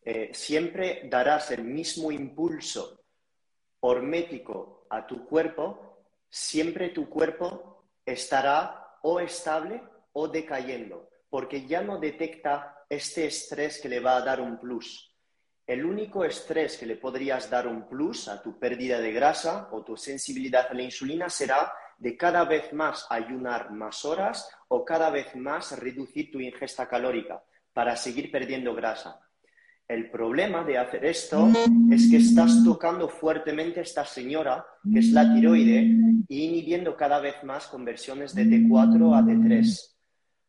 eh, 0.01 0.31
siempre 0.33 1.03
darás 1.05 1.51
el 1.51 1.63
mismo 1.63 2.11
impulso 2.11 3.05
hormético 3.79 4.85
a 4.89 5.07
tu 5.07 5.25
cuerpo, 5.25 6.07
siempre 6.29 6.89
tu 6.89 7.09
cuerpo 7.09 7.85
estará 8.05 8.97
o 9.01 9.21
estable 9.21 9.81
o 10.11 10.27
decayendo, 10.27 11.09
porque 11.29 11.65
ya 11.65 11.81
no 11.81 11.99
detecta 11.99 12.83
este 12.89 13.27
estrés 13.27 13.79
que 13.81 13.87
le 13.87 14.01
va 14.01 14.17
a 14.17 14.21
dar 14.21 14.41
un 14.41 14.59
plus. 14.59 15.15
El 15.65 15.85
único 15.85 16.25
estrés 16.25 16.77
que 16.77 16.85
le 16.85 16.97
podrías 16.97 17.49
dar 17.49 17.65
un 17.67 17.87
plus 17.87 18.27
a 18.27 18.41
tu 18.41 18.59
pérdida 18.59 18.99
de 18.99 19.13
grasa 19.13 19.69
o 19.71 19.83
tu 19.83 19.95
sensibilidad 19.95 20.67
a 20.69 20.73
la 20.73 20.83
insulina 20.83 21.29
será 21.29 21.73
de 21.97 22.15
cada 22.15 22.45
vez 22.45 22.71
más 22.73 23.05
ayunar 23.09 23.71
más 23.71 24.05
horas 24.05 24.49
o 24.67 24.85
cada 24.85 25.09
vez 25.09 25.35
más 25.35 25.77
reducir 25.79 26.31
tu 26.31 26.39
ingesta 26.39 26.87
calórica 26.87 27.43
para 27.73 27.95
seguir 27.95 28.31
perdiendo 28.31 28.73
grasa. 28.73 29.19
El 29.87 30.09
problema 30.09 30.63
de 30.63 30.77
hacer 30.77 31.05
esto 31.05 31.47
es 31.91 32.09
que 32.11 32.17
estás 32.17 32.61
tocando 32.65 33.07
fuertemente 33.07 33.79
a 33.79 33.83
esta 33.83 34.03
señora, 34.03 34.65
que 34.91 34.99
es 34.99 35.11
la 35.11 35.33
tiroide, 35.33 35.95
y 36.27 36.43
inhibiendo 36.43 36.97
cada 36.97 37.19
vez 37.19 37.41
más 37.43 37.67
conversiones 37.67 38.35
de 38.35 38.43
T4 38.45 39.17
a 39.17 39.21
T3. 39.21 39.95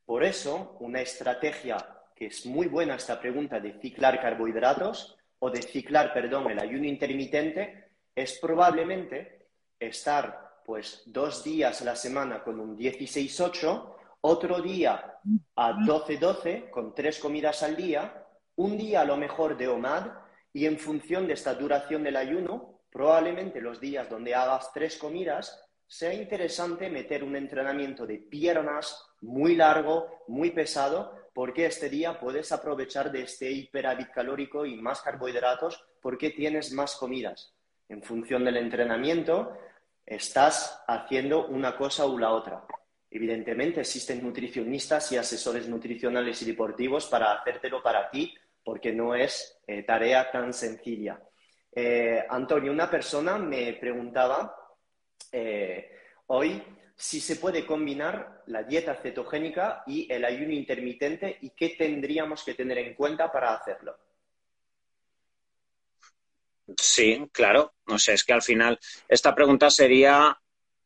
Por 0.04 0.24
eso, 0.24 0.76
una 0.80 1.00
estrategia 1.00 1.76
que 2.16 2.26
es 2.26 2.46
muy 2.46 2.66
buena 2.66 2.96
esta 2.96 3.20
pregunta 3.20 3.61
de 3.61 3.78
ciclar 3.80 4.20
carbohidratos 4.20 5.16
o 5.38 5.50
de 5.50 5.62
ciclar, 5.62 6.12
perdón, 6.12 6.50
el 6.50 6.58
ayuno 6.58 6.87
intermitente, 6.87 7.90
es 8.16 8.40
probablemente 8.40 9.46
estar 9.78 10.47
pues 10.68 11.00
dos 11.07 11.42
días 11.42 11.81
a 11.81 11.87
la 11.87 11.96
semana 11.96 12.44
con 12.44 12.61
un 12.61 12.76
16-8, 12.76 13.94
otro 14.20 14.61
día 14.61 15.18
a 15.57 15.72
12-12 15.72 16.68
con 16.68 16.94
tres 16.94 17.18
comidas 17.18 17.62
al 17.62 17.74
día, 17.74 18.26
un 18.57 18.76
día 18.76 19.00
a 19.00 19.07
lo 19.07 19.16
mejor 19.16 19.57
de 19.57 19.66
OMAD 19.66 20.09
y 20.52 20.66
en 20.66 20.78
función 20.78 21.26
de 21.26 21.33
esta 21.33 21.54
duración 21.54 22.02
del 22.02 22.16
ayuno, 22.16 22.83
probablemente 22.90 23.62
los 23.62 23.81
días 23.81 24.11
donde 24.11 24.35
hagas 24.35 24.70
tres 24.74 24.98
comidas, 24.98 25.59
sea 25.87 26.12
interesante 26.12 26.90
meter 26.90 27.24
un 27.24 27.37
entrenamiento 27.37 28.07
de 28.07 28.18
piernas 28.18 29.07
muy 29.22 29.57
largo, 29.57 30.22
muy 30.26 30.50
pesado, 30.50 31.14
porque 31.33 31.64
este 31.64 31.88
día 31.88 32.20
puedes 32.20 32.52
aprovechar 32.52 33.11
de 33.11 33.22
este 33.22 33.50
hiperávit 33.50 34.11
calórico 34.11 34.66
y 34.66 34.76
más 34.76 35.00
carbohidratos 35.00 35.83
porque 36.02 36.28
tienes 36.28 36.74
más 36.74 36.94
comidas. 36.96 37.54
En 37.88 38.02
función 38.02 38.44
del 38.44 38.59
entrenamiento, 38.59 39.57
estás 40.08 40.82
haciendo 40.86 41.46
una 41.48 41.76
cosa 41.76 42.06
u 42.06 42.18
la 42.18 42.30
otra. 42.30 42.64
Evidentemente 43.10 43.80
existen 43.80 44.22
nutricionistas 44.22 45.12
y 45.12 45.16
asesores 45.16 45.68
nutricionales 45.68 46.40
y 46.42 46.46
deportivos 46.46 47.06
para 47.06 47.32
hacértelo 47.32 47.82
para 47.82 48.10
ti, 48.10 48.34
porque 48.64 48.92
no 48.92 49.14
es 49.14 49.60
eh, 49.66 49.82
tarea 49.82 50.30
tan 50.30 50.52
sencilla. 50.52 51.20
Eh, 51.72 52.24
Antonio, 52.28 52.72
una 52.72 52.90
persona 52.90 53.38
me 53.38 53.74
preguntaba 53.74 54.54
eh, 55.30 55.90
hoy 56.26 56.62
si 56.94 57.20
se 57.20 57.36
puede 57.36 57.64
combinar 57.64 58.42
la 58.46 58.62
dieta 58.62 58.94
cetogénica 58.94 59.84
y 59.86 60.10
el 60.12 60.24
ayuno 60.24 60.52
intermitente 60.52 61.36
y 61.42 61.50
qué 61.50 61.70
tendríamos 61.78 62.42
que 62.44 62.54
tener 62.54 62.78
en 62.78 62.94
cuenta 62.94 63.30
para 63.30 63.54
hacerlo. 63.54 63.96
Sí, 66.76 67.26
claro. 67.33 67.74
No 67.87 67.98
sé, 67.98 68.14
es 68.14 68.24
que 68.24 68.33
al 68.33 68.42
final 68.42 68.78
esta 69.09 69.35
pregunta 69.35 69.70
sería 69.70 70.38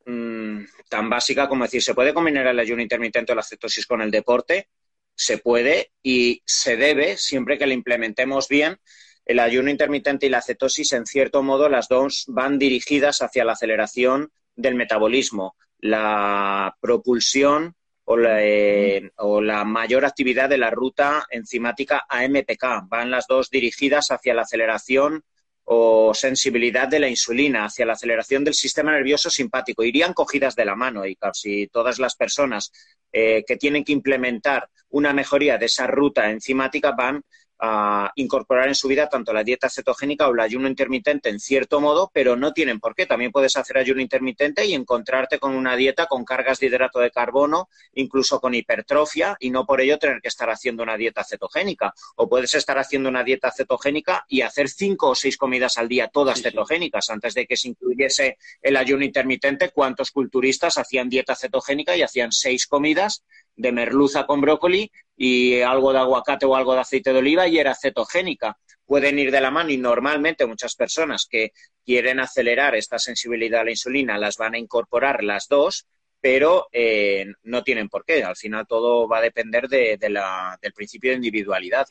mm, 0.06 0.64
tan 0.88 1.10
básica 1.10 1.48
como 1.48 1.64
decir, 1.64 1.82
¿se 1.82 1.94
puede 1.94 2.14
combinar 2.14 2.46
el 2.46 2.58
ayuno 2.58 2.82
intermitente 2.82 3.32
o 3.32 3.34
la 3.34 3.42
cetosis 3.42 3.86
con 3.86 4.00
el 4.00 4.10
deporte? 4.10 4.68
Se 5.14 5.38
puede 5.38 5.92
y 6.02 6.42
se 6.46 6.76
debe 6.76 7.16
siempre 7.16 7.58
que 7.58 7.66
lo 7.66 7.72
implementemos 7.72 8.48
bien. 8.48 8.78
El 9.24 9.38
ayuno 9.38 9.70
intermitente 9.70 10.26
y 10.26 10.30
la 10.30 10.42
cetosis, 10.42 10.92
en 10.92 11.06
cierto 11.06 11.42
modo, 11.42 11.68
las 11.68 11.88
dos 11.88 12.24
van 12.28 12.58
dirigidas 12.58 13.22
hacia 13.22 13.44
la 13.44 13.52
aceleración 13.52 14.32
del 14.56 14.74
metabolismo, 14.74 15.56
la 15.78 16.76
propulsión 16.80 17.76
o 18.04 18.18
eh, 18.18 19.10
o 19.16 19.40
la, 19.40 19.64
mayor 19.64 20.04
actividad 20.04 20.48
de 20.48 20.58
la 20.58 20.70
ruta 20.70 21.26
enzimática 21.30 22.04
AMPK. 22.08 22.88
Van 22.88 23.10
las 23.10 23.26
dos 23.26 23.50
dirigidas 23.50 24.10
hacia 24.10 24.34
la 24.34 24.42
aceleración 24.42 25.24
o 25.64 26.12
sensibilidad 26.14 26.88
de 26.88 27.00
la 27.00 27.08
insulina 27.08 27.64
hacia 27.64 27.86
la 27.86 27.92
aceleración 27.92 28.44
del 28.44 28.54
sistema 28.54 28.92
nervioso 28.92 29.30
simpático. 29.30 29.84
Irían 29.84 30.12
cogidas 30.12 30.56
de 30.56 30.64
la 30.64 30.74
mano 30.74 31.06
y 31.06 31.16
casi 31.16 31.68
todas 31.68 31.98
las 31.98 32.16
personas 32.16 32.72
eh, 33.12 33.44
que 33.46 33.56
tienen 33.56 33.84
que 33.84 33.92
implementar 33.92 34.68
una 34.90 35.12
mejoría 35.12 35.58
de 35.58 35.66
esa 35.66 35.86
ruta 35.86 36.30
enzimática 36.30 36.92
van 36.92 37.22
a 37.64 38.10
incorporar 38.16 38.66
en 38.66 38.74
su 38.74 38.88
vida 38.88 39.08
tanto 39.08 39.32
la 39.32 39.44
dieta 39.44 39.70
cetogénica 39.70 40.26
o 40.26 40.34
el 40.34 40.40
ayuno 40.40 40.66
intermitente 40.66 41.28
en 41.28 41.38
cierto 41.38 41.80
modo, 41.80 42.10
pero 42.12 42.34
no 42.34 42.52
tienen 42.52 42.80
por 42.80 42.96
qué. 42.96 43.06
También 43.06 43.30
puedes 43.30 43.56
hacer 43.56 43.78
ayuno 43.78 44.00
intermitente 44.00 44.66
y 44.66 44.74
encontrarte 44.74 45.38
con 45.38 45.54
una 45.54 45.76
dieta 45.76 46.06
con 46.06 46.24
cargas 46.24 46.58
de 46.58 46.66
hidrato 46.66 46.98
de 46.98 47.12
carbono, 47.12 47.68
incluso 47.94 48.40
con 48.40 48.52
hipertrofia, 48.52 49.36
y 49.38 49.50
no 49.50 49.64
por 49.64 49.80
ello 49.80 49.96
tener 49.98 50.20
que 50.20 50.26
estar 50.26 50.50
haciendo 50.50 50.82
una 50.82 50.96
dieta 50.96 51.22
cetogénica. 51.22 51.94
O 52.16 52.28
puedes 52.28 52.52
estar 52.54 52.78
haciendo 52.80 53.08
una 53.08 53.22
dieta 53.22 53.52
cetogénica 53.52 54.24
y 54.26 54.40
hacer 54.40 54.68
cinco 54.68 55.10
o 55.10 55.14
seis 55.14 55.36
comidas 55.36 55.78
al 55.78 55.88
día, 55.88 56.08
todas 56.08 56.42
cetogénicas, 56.42 57.10
antes 57.10 57.34
de 57.34 57.46
que 57.46 57.56
se 57.56 57.68
incluyese 57.68 58.38
el 58.60 58.76
ayuno 58.76 59.04
intermitente. 59.04 59.70
¿Cuántos 59.70 60.10
culturistas 60.10 60.78
hacían 60.78 61.08
dieta 61.08 61.36
cetogénica 61.36 61.96
y 61.96 62.02
hacían 62.02 62.32
seis 62.32 62.66
comidas 62.66 63.22
de 63.56 63.72
merluza 63.72 64.26
con 64.26 64.40
brócoli 64.40 64.90
y 65.16 65.60
algo 65.60 65.92
de 65.92 65.98
aguacate 65.98 66.46
o 66.46 66.56
algo 66.56 66.74
de 66.74 66.80
aceite 66.80 67.12
de 67.12 67.18
oliva 67.18 67.46
y 67.46 67.58
era 67.58 67.74
cetogénica. 67.74 68.58
Pueden 68.84 69.18
ir 69.18 69.30
de 69.30 69.40
la 69.40 69.50
mano 69.50 69.70
y 69.70 69.76
normalmente 69.76 70.46
muchas 70.46 70.74
personas 70.74 71.26
que 71.28 71.52
quieren 71.84 72.20
acelerar 72.20 72.74
esta 72.74 72.98
sensibilidad 72.98 73.60
a 73.60 73.64
la 73.64 73.70
insulina 73.70 74.18
las 74.18 74.36
van 74.36 74.54
a 74.54 74.58
incorporar 74.58 75.22
las 75.22 75.48
dos, 75.48 75.86
pero 76.20 76.68
eh, 76.72 77.26
no 77.42 77.62
tienen 77.62 77.88
por 77.88 78.04
qué. 78.04 78.24
Al 78.24 78.36
final 78.36 78.66
todo 78.66 79.08
va 79.08 79.18
a 79.18 79.22
depender 79.22 79.68
de, 79.68 79.96
del 79.98 80.72
principio 80.72 81.10
de 81.10 81.16
individualidad. 81.16 81.86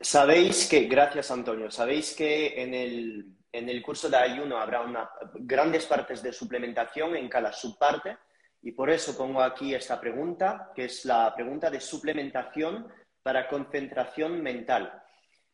Sabéis 0.00 0.68
que, 0.68 0.84
gracias 0.84 1.30
Antonio, 1.30 1.70
sabéis 1.70 2.14
que 2.14 2.60
en 2.62 2.74
el, 2.74 3.26
en 3.52 3.68
el 3.68 3.80
curso 3.82 4.08
de 4.08 4.18
ayuno 4.18 4.58
habrá 4.58 4.82
una, 4.82 5.08
grandes 5.34 5.86
partes 5.86 6.22
de 6.22 6.32
suplementación 6.32 7.16
en 7.16 7.28
cada 7.28 7.52
subparte 7.52 8.18
y 8.64 8.72
por 8.72 8.88
eso 8.88 9.16
pongo 9.16 9.42
aquí 9.42 9.74
esta 9.74 10.00
pregunta, 10.00 10.72
que 10.74 10.86
es 10.86 11.04
la 11.04 11.34
pregunta 11.34 11.70
de 11.70 11.80
suplementación 11.80 12.88
para 13.22 13.46
concentración 13.46 14.42
mental. 14.42 15.02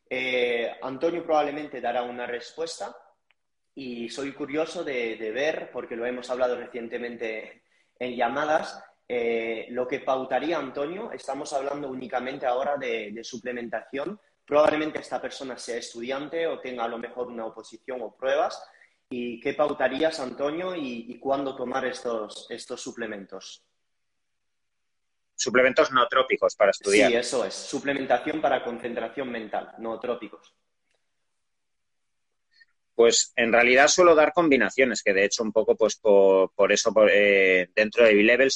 Eh, 0.09 0.71
Antonio 0.81 1.21
probablemente 1.21 1.81
dará 1.81 2.03
una 2.03 2.25
respuesta 2.25 2.95
y 3.75 4.07
soy 4.07 4.31
curioso 4.31 4.85
de, 4.85 5.31
ver, 5.33 5.71
porque 5.73 5.97
lo 5.97 6.05
hemos 6.05 6.29
hablado 6.29 6.55
recientemente 6.55 7.63
en 7.99 8.15
llamadas, 8.15 8.81
eh, 9.09 9.67
lo 9.71 9.85
que 9.89 9.99
pautaría 9.99 10.57
Antonio. 10.57 11.11
Estamos 11.11 11.51
hablando 11.51 11.89
únicamente 11.89 12.45
ahora 12.45 12.77
de, 12.77 13.11
de 13.11 13.23
suplementación. 13.25 14.17
Probablemente 14.45 14.99
esta 14.99 15.21
persona 15.21 15.57
sea 15.57 15.75
estudiante 15.75 16.47
o 16.47 16.61
tenga 16.61 16.85
a 16.85 16.87
lo 16.87 16.97
mejor 16.97 17.27
una 17.27 17.45
oposición 17.45 18.01
o 18.03 18.15
pruebas 18.15 18.63
¿Y 19.13 19.41
qué 19.41 19.53
pautarías, 19.53 20.21
Antonio, 20.21 20.73
y, 20.73 21.19
cuándo 21.19 21.53
tomar 21.53 21.85
estos, 21.85 22.47
estos 22.49 22.79
suplementos? 22.81 23.61
Suplementos 25.35 25.91
no 25.91 26.07
trópicos 26.07 26.55
para 26.55 26.71
estudiar. 26.71 27.11
Sí, 27.11 27.17
eso 27.17 27.43
es. 27.43 27.53
Suplementación 27.53 28.39
para 28.39 28.63
concentración 28.63 29.29
mental, 29.29 29.73
no 29.79 29.99
trópicos. 29.99 30.55
Pues 32.95 33.33
en 33.35 33.51
realidad 33.51 33.89
suelo 33.89 34.15
dar 34.15 34.31
combinaciones, 34.31 35.03
que 35.03 35.13
de 35.13 35.25
hecho 35.25 35.43
un 35.43 35.51
poco 35.51 35.75
pues 35.75 35.97
por, 35.97 36.71
eso 36.71 36.93
eh, 37.09 37.69
dentro 37.75 38.05
de 38.05 38.13
B-Level 38.13 38.49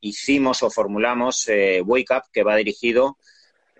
hicimos 0.00 0.62
o 0.64 0.70
formulamos 0.70 1.46
eh, 1.46 1.80
Wake 1.84 2.16
Up, 2.16 2.22
que 2.32 2.42
va 2.42 2.56
dirigido 2.56 3.16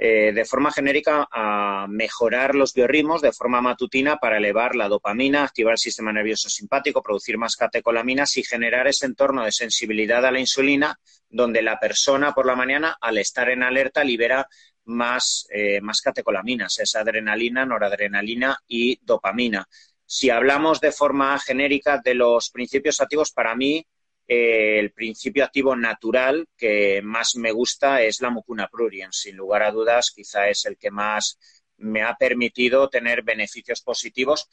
eh, 0.00 0.32
de 0.32 0.44
forma 0.44 0.70
genérica 0.70 1.28
a 1.32 1.87
mejorar 1.88 2.54
los 2.54 2.72
biorritmos 2.72 3.20
de 3.20 3.32
forma 3.32 3.61
matutina 3.61 4.18
para 4.18 4.37
elevar 4.37 4.76
la 4.76 4.88
dopamina, 4.88 5.42
activar 5.42 5.72
el 5.72 5.78
sistema 5.78 6.12
nervioso 6.12 6.48
simpático, 6.48 7.02
producir 7.02 7.37
más 7.37 7.56
catecolaminas 7.56 8.37
y 8.37 8.44
generar 8.44 8.87
ese 8.87 9.06
entorno 9.06 9.44
de 9.44 9.50
sensibilidad 9.50 10.24
a 10.24 10.30
la 10.30 10.38
insulina 10.38 10.98
donde 11.28 11.62
la 11.62 11.80
persona 11.80 12.32
por 12.32 12.46
la 12.46 12.54
mañana, 12.54 12.96
al 13.00 13.18
estar 13.18 13.50
en 13.50 13.64
alerta, 13.64 14.04
libera 14.04 14.46
más, 14.84 15.46
eh, 15.50 15.80
más 15.80 16.00
catecolaminas, 16.00 16.78
esa 16.78 17.00
adrenalina, 17.00 17.66
noradrenalina 17.66 18.56
y 18.68 18.98
dopamina. 19.02 19.66
Si 20.06 20.30
hablamos 20.30 20.80
de 20.80 20.92
forma 20.92 21.38
genérica 21.38 22.00
de 22.02 22.14
los 22.14 22.50
principios 22.50 23.00
activos, 23.00 23.32
para 23.32 23.54
mí 23.54 23.84
eh, 24.29 24.79
el 24.79 24.93
principio 24.93 25.45
activo 25.45 25.75
natural 25.75 26.47
que 26.57 27.01
más 27.03 27.35
me 27.37 27.51
gusta 27.51 28.03
es 28.03 28.21
la 28.21 28.31
mucuna 28.31 28.69
pruriens. 28.69 29.17
Sin 29.17 29.37
lugar 29.37 29.62
a 29.62 29.71
dudas, 29.73 30.12
quizá 30.14 30.49
es 30.49 30.67
el 30.67 30.77
que 30.77 30.91
más 30.91 31.38
me 31.79 32.03
ha 32.03 32.14
permitido 32.14 32.88
tener 32.91 33.23
beneficios 33.23 33.81
positivos. 33.81 34.49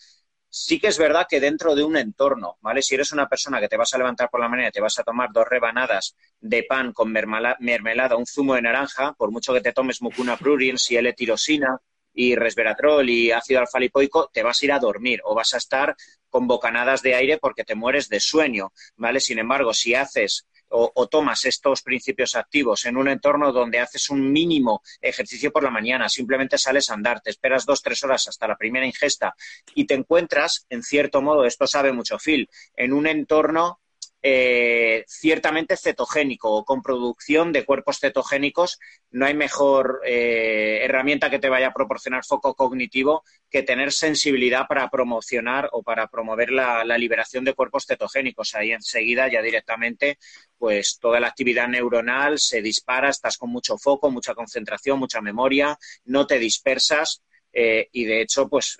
Sí 0.49 0.79
que 0.79 0.87
es 0.87 0.97
verdad 0.97 1.27
que 1.29 1.41
dentro 1.41 1.75
de 1.75 1.83
un 1.83 1.97
entorno, 1.97 2.57
¿vale? 2.61 2.81
Si 2.81 2.95
eres 2.95 3.11
una 3.11 3.27
persona 3.27 3.59
que 3.59 3.67
te 3.67 3.75
vas 3.75 3.93
a 3.93 3.97
levantar 3.97 4.29
por 4.29 4.39
la 4.39 4.47
mañana 4.47 4.69
y 4.69 4.71
te 4.71 4.79
vas 4.79 4.97
a 4.97 5.03
tomar 5.03 5.29
dos 5.33 5.45
rebanadas 5.49 6.15
de 6.39 6.63
pan 6.63 6.93
con 6.93 7.11
mermelada, 7.11 8.15
un 8.15 8.25
zumo 8.25 8.55
de 8.55 8.61
naranja, 8.61 9.13
por 9.17 9.31
mucho 9.31 9.53
que 9.53 9.59
te 9.59 9.73
tomes 9.73 10.01
mucuna 10.01 10.37
pruriens 10.37 10.89
y 10.91 10.95
L-tirosina, 10.95 11.77
y 12.15 12.35
resveratrol 12.35 13.09
y 13.09 13.31
ácido 13.31 13.59
alfa-lipoico, 13.59 14.29
te 14.33 14.41
vas 14.41 14.61
a 14.61 14.65
ir 14.65 14.71
a 14.71 14.79
dormir 14.79 15.19
o 15.25 15.35
vas 15.35 15.53
a 15.53 15.57
estar 15.57 15.93
con 16.35 16.47
bocanadas 16.47 17.01
de 17.01 17.15
aire 17.15 17.37
porque 17.37 17.63
te 17.63 17.75
mueres 17.75 18.09
de 18.09 18.19
sueño, 18.19 18.73
¿vale? 18.97 19.21
Sin 19.21 19.39
embargo, 19.39 19.73
si 19.73 19.95
haces 19.95 20.45
o, 20.67 21.07
tomas 21.07 21.45
estos 21.45 21.81
principios 21.81 22.35
activos 22.35 22.83
en 22.83 22.97
un 22.97 23.07
entorno 23.07 23.53
donde 23.53 23.79
haces 23.79 24.09
un 24.09 24.33
mínimo 24.33 24.81
ejercicio 24.99 25.53
por 25.53 25.63
la 25.63 25.69
mañana, 25.69 26.09
simplemente 26.09 26.57
sales 26.57 26.89
a 26.89 26.95
andar, 26.95 27.21
te 27.21 27.29
esperas 27.29 27.65
dos, 27.65 27.81
tres 27.81 28.03
horas 28.03 28.27
hasta 28.27 28.49
la 28.49 28.57
primera 28.57 28.85
ingesta 28.85 29.33
y 29.75 29.85
te 29.85 29.93
encuentras, 29.93 30.65
en 30.69 30.83
cierto 30.83 31.21
modo, 31.21 31.45
esto 31.45 31.67
sabe 31.67 31.93
mucho 31.93 32.17
Phil, 32.17 32.49
en 32.75 32.91
un 32.91 33.07
entorno 33.07 33.79
eh, 34.27 35.05
ciertamente 35.07 35.77
cetogénico 35.77 36.51
o 36.51 36.65
con 36.65 36.81
producción 36.81 37.51
de 37.51 37.63
cuerpos 37.63 37.99
cetogénicos, 37.99 38.79
no 39.11 39.27
hay 39.27 39.35
mejor 39.35 40.01
eh, 40.03 40.79
herramienta 40.81 41.29
que 41.29 41.37
te 41.37 41.47
vaya 41.47 41.67
a 41.67 41.73
proporcionar 41.73 42.25
foco 42.25 42.55
cognitivo 42.55 43.23
que 43.51 43.61
tener 43.61 43.91
sensibilidad 43.91 44.65
para 44.67 44.89
promocionar 44.89 45.69
o 45.73 45.83
para 45.83 46.07
promover 46.07 46.49
la, 46.49 46.83
liberación 46.97 47.45
de 47.45 47.53
cuerpos 47.53 47.85
cetogénicos. 47.85 48.55
Ahí 48.55 48.71
enseguida 48.71 49.31
ya 49.31 49.43
directamente, 49.43 50.17
pues 50.57 50.97
toda 50.99 51.19
la 51.19 51.27
actividad 51.27 51.67
neuronal 51.67 52.39
se 52.39 52.63
dispara, 52.63 53.09
estás 53.09 53.37
con 53.37 53.51
mucho 53.51 53.77
foco, 53.77 54.09
mucha 54.09 54.33
concentración, 54.33 54.97
mucha 54.97 55.21
memoria, 55.21 55.77
no 56.05 56.25
te 56.25 56.39
dispersas. 56.39 57.21
Eh, 57.53 57.89
y 57.91 58.05
de 58.05 58.21
hecho, 58.21 58.49
pues 58.49 58.79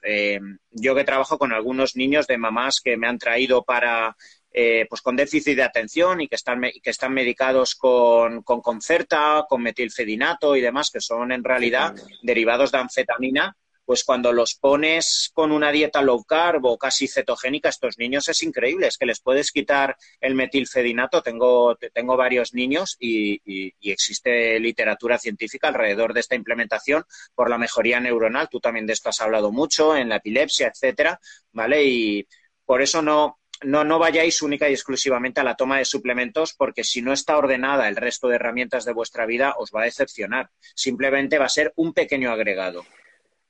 yo 0.72 0.96
que 0.96 1.04
trabajo 1.04 1.38
con 1.38 1.54
algunos 1.54 1.96
niños 1.96 2.26
de 2.26 2.40
mamás 2.40 2.82
que 2.84 2.98
me 2.98 3.08
han 3.08 3.20
traído 3.20 3.64
para 3.64 4.18
eh, 4.58 4.86
pues 4.89 5.02
con 5.02 5.18
déficit 5.18 5.58
de 5.58 5.63
atención 5.63 6.22
y 6.22 6.30
que 6.30 6.36
están, 6.36 6.62
que 6.62 6.89
están 6.89 7.13
medicados 7.13 7.76
con, 7.76 8.41
con 8.41 8.62
Concerta, 8.62 9.46
con 9.50 9.62
metilfedinato 9.62 10.56
y 10.56 10.62
demás, 10.62 10.91
que 10.91 11.02
son 11.02 11.34
en 11.34 11.44
realidad 11.44 11.94
derivados 12.24 12.72
de 12.72 12.78
anfetamina, 12.78 13.58
pues 13.84 14.06
cuando 14.06 14.32
los 14.32 14.56
pones 14.56 15.30
con 15.34 15.52
una 15.52 15.74
dieta 15.74 16.02
low 16.02 16.24
carb 16.24 16.63
o 16.68 16.78
casi 16.78 17.10
cetogénica, 17.10 17.68
estos 17.68 17.98
niños 17.98 18.30
es 18.30 18.44
increíble, 18.44 18.88
es 18.88 18.98
que 18.98 19.06
les 19.06 19.20
puedes 19.20 19.52
quitar 19.52 19.98
el 20.22 20.36
metilfedinato. 20.36 21.22
Tengo, 21.22 21.76
tengo 21.94 22.15
varios 22.15 22.54
niños 22.54 22.96
y, 22.98 23.41
y, 23.44 23.91
existe 23.91 24.58
literatura 24.62 25.20
científica 25.20 25.68
alrededor 25.68 26.13
de 26.13 26.22
esta 26.22 26.36
implementación 26.36 27.04
por 27.36 27.50
la 27.50 27.58
mejoría 27.58 28.00
neuronal. 28.00 28.48
Tú 28.50 28.62
también 28.62 28.88
de 28.88 28.94
esto 28.94 29.10
has 29.10 29.20
hablado 29.20 29.52
mucho, 29.52 29.98
en 29.98 30.08
la 30.08 30.15
epilepsia, 30.15 30.68
etcétera, 30.68 31.20
¿vale? 31.52 31.84
Y 31.84 32.28
por 32.65 32.82
eso 32.82 33.02
no, 33.02 33.39
no, 33.65 33.84
no 33.84 33.99
vayáis 33.99 34.41
única 34.41 34.69
y 34.69 34.73
exclusivamente 34.73 35.41
a 35.41 35.43
la 35.43 35.56
toma 35.56 35.78
de 35.78 35.86
suplementos 35.86 36.54
porque 36.54 36.84
si 36.84 37.01
no 37.01 37.12
está 37.13 37.38
ordenada 37.38 37.88
el 37.88 37.95
resto 37.95 38.28
de 38.28 38.36
herramientas 38.36 38.86
de 38.86 38.93
vuestra 38.93 39.25
vida 39.25 39.56
os 39.58 39.71
va 39.71 39.82
a 39.82 39.86
decepcionar. 39.86 40.49
Simplemente 40.75 41.38
va 41.38 41.45
a 41.45 41.49
ser 41.49 41.73
un 41.75 41.93
pequeño 41.93 42.32
agregado. 42.32 42.86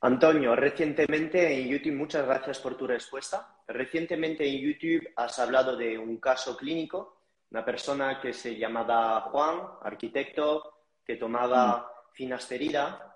Antonio, 0.01 0.55
recientemente 0.55 1.51
en 1.59 1.67
YouTube, 1.67 1.95
muchas 1.95 2.25
gracias 2.25 2.59
por 2.59 2.77
tu 2.77 2.85
respuesta. 2.85 3.57
Recientemente 3.67 4.47
en 4.47 4.59
YouTube 4.59 5.07
has 5.15 5.39
hablado 5.39 5.75
de 5.75 5.97
un 5.97 6.17
caso 6.17 6.55
clínico, 6.55 7.21
una 7.51 7.65
persona 7.65 8.19
que 8.21 8.33
se 8.33 8.55
llamaba 8.55 9.21
Juan, 9.21 9.61
arquitecto, 9.81 10.75
que 11.05 11.15
tomaba 11.15 11.77
mm. 11.77 12.13
finasterida 12.13 13.15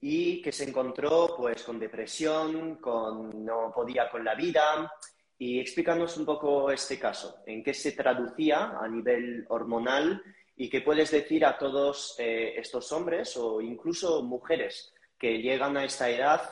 y 0.00 0.40
que 0.40 0.52
se 0.52 0.68
encontró 0.68 1.34
pues 1.36 1.64
con 1.64 1.78
depresión, 1.78 2.76
con 2.76 3.44
no 3.44 3.72
podía 3.74 4.08
con 4.08 4.24
la 4.24 4.34
vida 4.34 4.92
y 5.38 5.60
explícanos 5.60 6.16
un 6.16 6.26
poco 6.26 6.70
este 6.70 6.98
caso, 6.98 7.42
en 7.46 7.62
qué 7.62 7.72
se 7.72 7.92
traducía 7.92 8.76
a 8.80 8.88
nivel 8.88 9.46
hormonal 9.48 10.22
y 10.56 10.68
qué 10.68 10.80
puedes 10.80 11.12
decir 11.12 11.44
a 11.44 11.56
todos 11.56 12.16
eh, 12.18 12.54
estos 12.56 12.90
hombres 12.90 13.36
o 13.36 13.60
incluso 13.60 14.22
mujeres 14.22 14.92
que 15.16 15.38
llegan 15.38 15.76
a 15.76 15.84
esta 15.84 16.10
edad, 16.10 16.42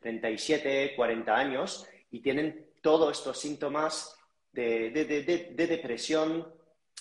37, 0.00 0.94
40 0.96 1.34
años, 1.34 1.86
y 2.10 2.20
tienen 2.20 2.66
todos 2.80 3.16
estos 3.18 3.38
síntomas 3.38 4.16
de, 4.52 4.90
de 4.90 5.66
depresión, 5.66 6.46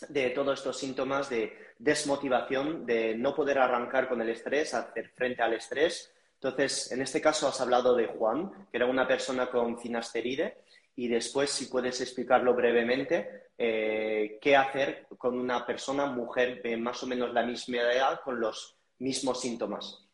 de 0.10 0.30
todos 0.30 0.60
estos 0.60 0.78
síntomas 0.78 1.30
de 1.30 1.58
desmotivación, 1.80 2.86
de 2.86 3.16
no 3.16 3.36
poder 3.36 3.58
arrancar 3.58 4.08
con 4.08 4.22
el 4.22 4.30
estrés, 4.30 4.76
hacer 4.76 5.10
frente 5.10 5.42
al 5.42 5.54
estrés. 5.54 6.14
Entonces, 6.36 6.92
en 6.92 7.02
este 7.02 7.20
caso 7.20 7.48
has 7.48 7.60
hablado 7.60 7.96
de 7.96 8.08
Juan, 8.08 8.52
que 8.72 8.78
era 8.78 8.86
una 8.86 9.08
persona 9.08 9.50
con 9.50 9.80
finasteride, 9.80 10.58
y 10.96 11.08
después, 11.08 11.50
si 11.50 11.66
puedes 11.66 12.02
explicarlo 12.02 12.54
brevemente, 12.54 13.50
eh, 13.58 14.40
qué 14.42 14.56
hacer 14.56 15.08
con 15.18 15.40
una 15.40 15.66
persona, 15.66 16.06
mujer 16.06 16.62
de 16.62 16.78
más 16.78 17.02
o 17.04 17.08
menos 17.08 17.34
la 17.34 17.44
misma 17.44 17.78
edad, 17.78 18.22
con 18.24 18.40
los 18.40 18.78
mismos 19.00 19.42
síntomas. 19.42 20.08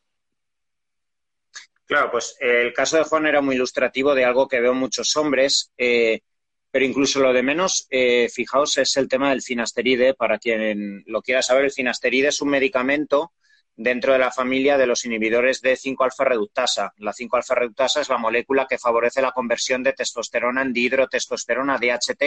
Claro, 1.86 2.12
pues 2.12 2.38
eh, 2.42 2.62
el 2.64 2.74
caso 2.74 2.98
de 2.98 3.04
Juan 3.04 3.26
era 3.26 3.42
muy 3.42 3.56
ilustrativo 3.56 4.14
de 4.14 4.26
algo 4.26 4.48
que 4.48 4.60
veo 4.60 4.74
muchos 4.74 5.16
hombres, 5.16 5.72
eh, 5.78 6.20
pero 6.70 6.86
incluso 6.86 7.20
lo 7.22 7.32
de 7.34 7.42
menos, 7.42 7.88
fijaos, 8.32 8.78
es 8.78 8.98
el 8.98 9.08
tema 9.08 9.30
del 9.30 9.42
finasteride. 9.42 10.14
Para 10.14 10.38
quien 10.38 11.04
lo 11.08 11.22
quiera 11.22 11.42
saber, 11.42 11.66
el 11.66 11.72
finasteride 11.72 12.28
es 12.28 12.42
un 12.42 12.50
medicamento 12.50 13.32
dentro 13.78 14.12
de 14.12 14.20
la 14.20 14.32
familia 14.32 14.76
de 14.76 14.88
los 14.88 15.06
inhibidores 15.06 15.62
de 15.62 15.78
5-alfa 15.78 16.24
reductasa. 16.26 16.94
La 16.98 17.14
5-alfa 17.14 17.54
reductasa 17.54 18.02
es 18.02 18.10
la 18.10 18.18
molécula 18.18 18.66
que 18.68 18.80
favorece 18.80 19.22
la 19.22 19.32
conversión 19.32 19.84
de 19.84 19.94
testosterona 19.94 20.64
en 20.64 20.74
dihidrotestosterona, 20.74 21.78
DHT, 21.78 22.20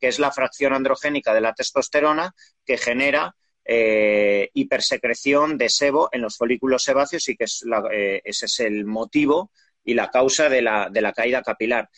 que 0.00 0.08
es 0.08 0.18
la 0.18 0.32
fracción 0.32 0.72
androgénica 0.72 1.34
de 1.34 1.42
la 1.42 1.52
testosterona 1.52 2.34
que 2.64 2.78
genera 2.78 3.36
eh, 3.62 4.48
hipersecreción 4.54 5.58
de 5.58 5.68
sebo 5.68 6.08
en 6.12 6.22
los 6.22 6.36
folículos 6.36 6.84
sebáceos 6.84 7.28
y 7.28 7.36
que 7.36 7.44
es 7.44 7.62
eh, 7.92 8.22
ese 8.24 8.46
es 8.46 8.60
el 8.60 8.86
motivo 8.86 9.50
y 9.84 9.94
la 9.94 10.10
causa 10.10 10.48
de 10.48 10.62
la, 10.62 10.88
de 10.90 11.02
la 11.02 11.12
caída 11.12 11.42
capilar. 11.42 11.90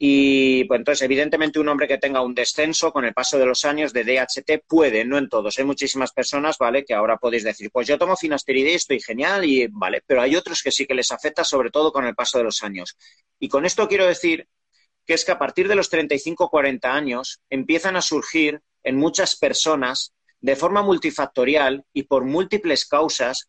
Y 0.00 0.62
pues 0.64 0.78
entonces, 0.78 1.02
evidentemente, 1.02 1.58
un 1.58 1.68
hombre 1.68 1.88
que 1.88 1.98
tenga 1.98 2.20
un 2.20 2.32
descenso 2.32 2.92
con 2.92 3.04
el 3.04 3.12
paso 3.12 3.36
de 3.36 3.46
los 3.46 3.64
años 3.64 3.92
de 3.92 4.04
DHT 4.04 4.64
puede, 4.68 5.04
no 5.04 5.18
en 5.18 5.28
todos. 5.28 5.58
Hay 5.58 5.64
muchísimas 5.64 6.12
personas, 6.12 6.56
¿vale? 6.56 6.84
Que 6.84 6.94
ahora 6.94 7.16
podéis 7.16 7.42
decir, 7.42 7.70
pues 7.72 7.88
yo 7.88 7.98
tomo 7.98 8.16
finasteride 8.16 8.70
y 8.70 8.74
estoy 8.76 9.00
genial, 9.00 9.44
y 9.44 9.66
vale, 9.66 10.02
pero 10.06 10.22
hay 10.22 10.36
otros 10.36 10.62
que 10.62 10.70
sí 10.70 10.86
que 10.86 10.94
les 10.94 11.10
afecta, 11.10 11.42
sobre 11.42 11.70
todo 11.70 11.92
con 11.92 12.06
el 12.06 12.14
paso 12.14 12.38
de 12.38 12.44
los 12.44 12.62
años. 12.62 12.96
Y 13.40 13.48
con 13.48 13.66
esto 13.66 13.88
quiero 13.88 14.06
decir 14.06 14.46
que 15.04 15.14
es 15.14 15.24
que 15.24 15.32
a 15.32 15.38
partir 15.38 15.66
de 15.66 15.74
los 15.74 15.88
35 15.88 16.48
40 16.48 16.94
años 16.94 17.40
empiezan 17.50 17.96
a 17.96 18.02
surgir 18.02 18.60
en 18.84 18.96
muchas 18.96 19.36
personas 19.36 20.12
de 20.40 20.54
forma 20.54 20.82
multifactorial 20.82 21.84
y 21.92 22.04
por 22.04 22.24
múltiples 22.24 22.86
causas, 22.86 23.48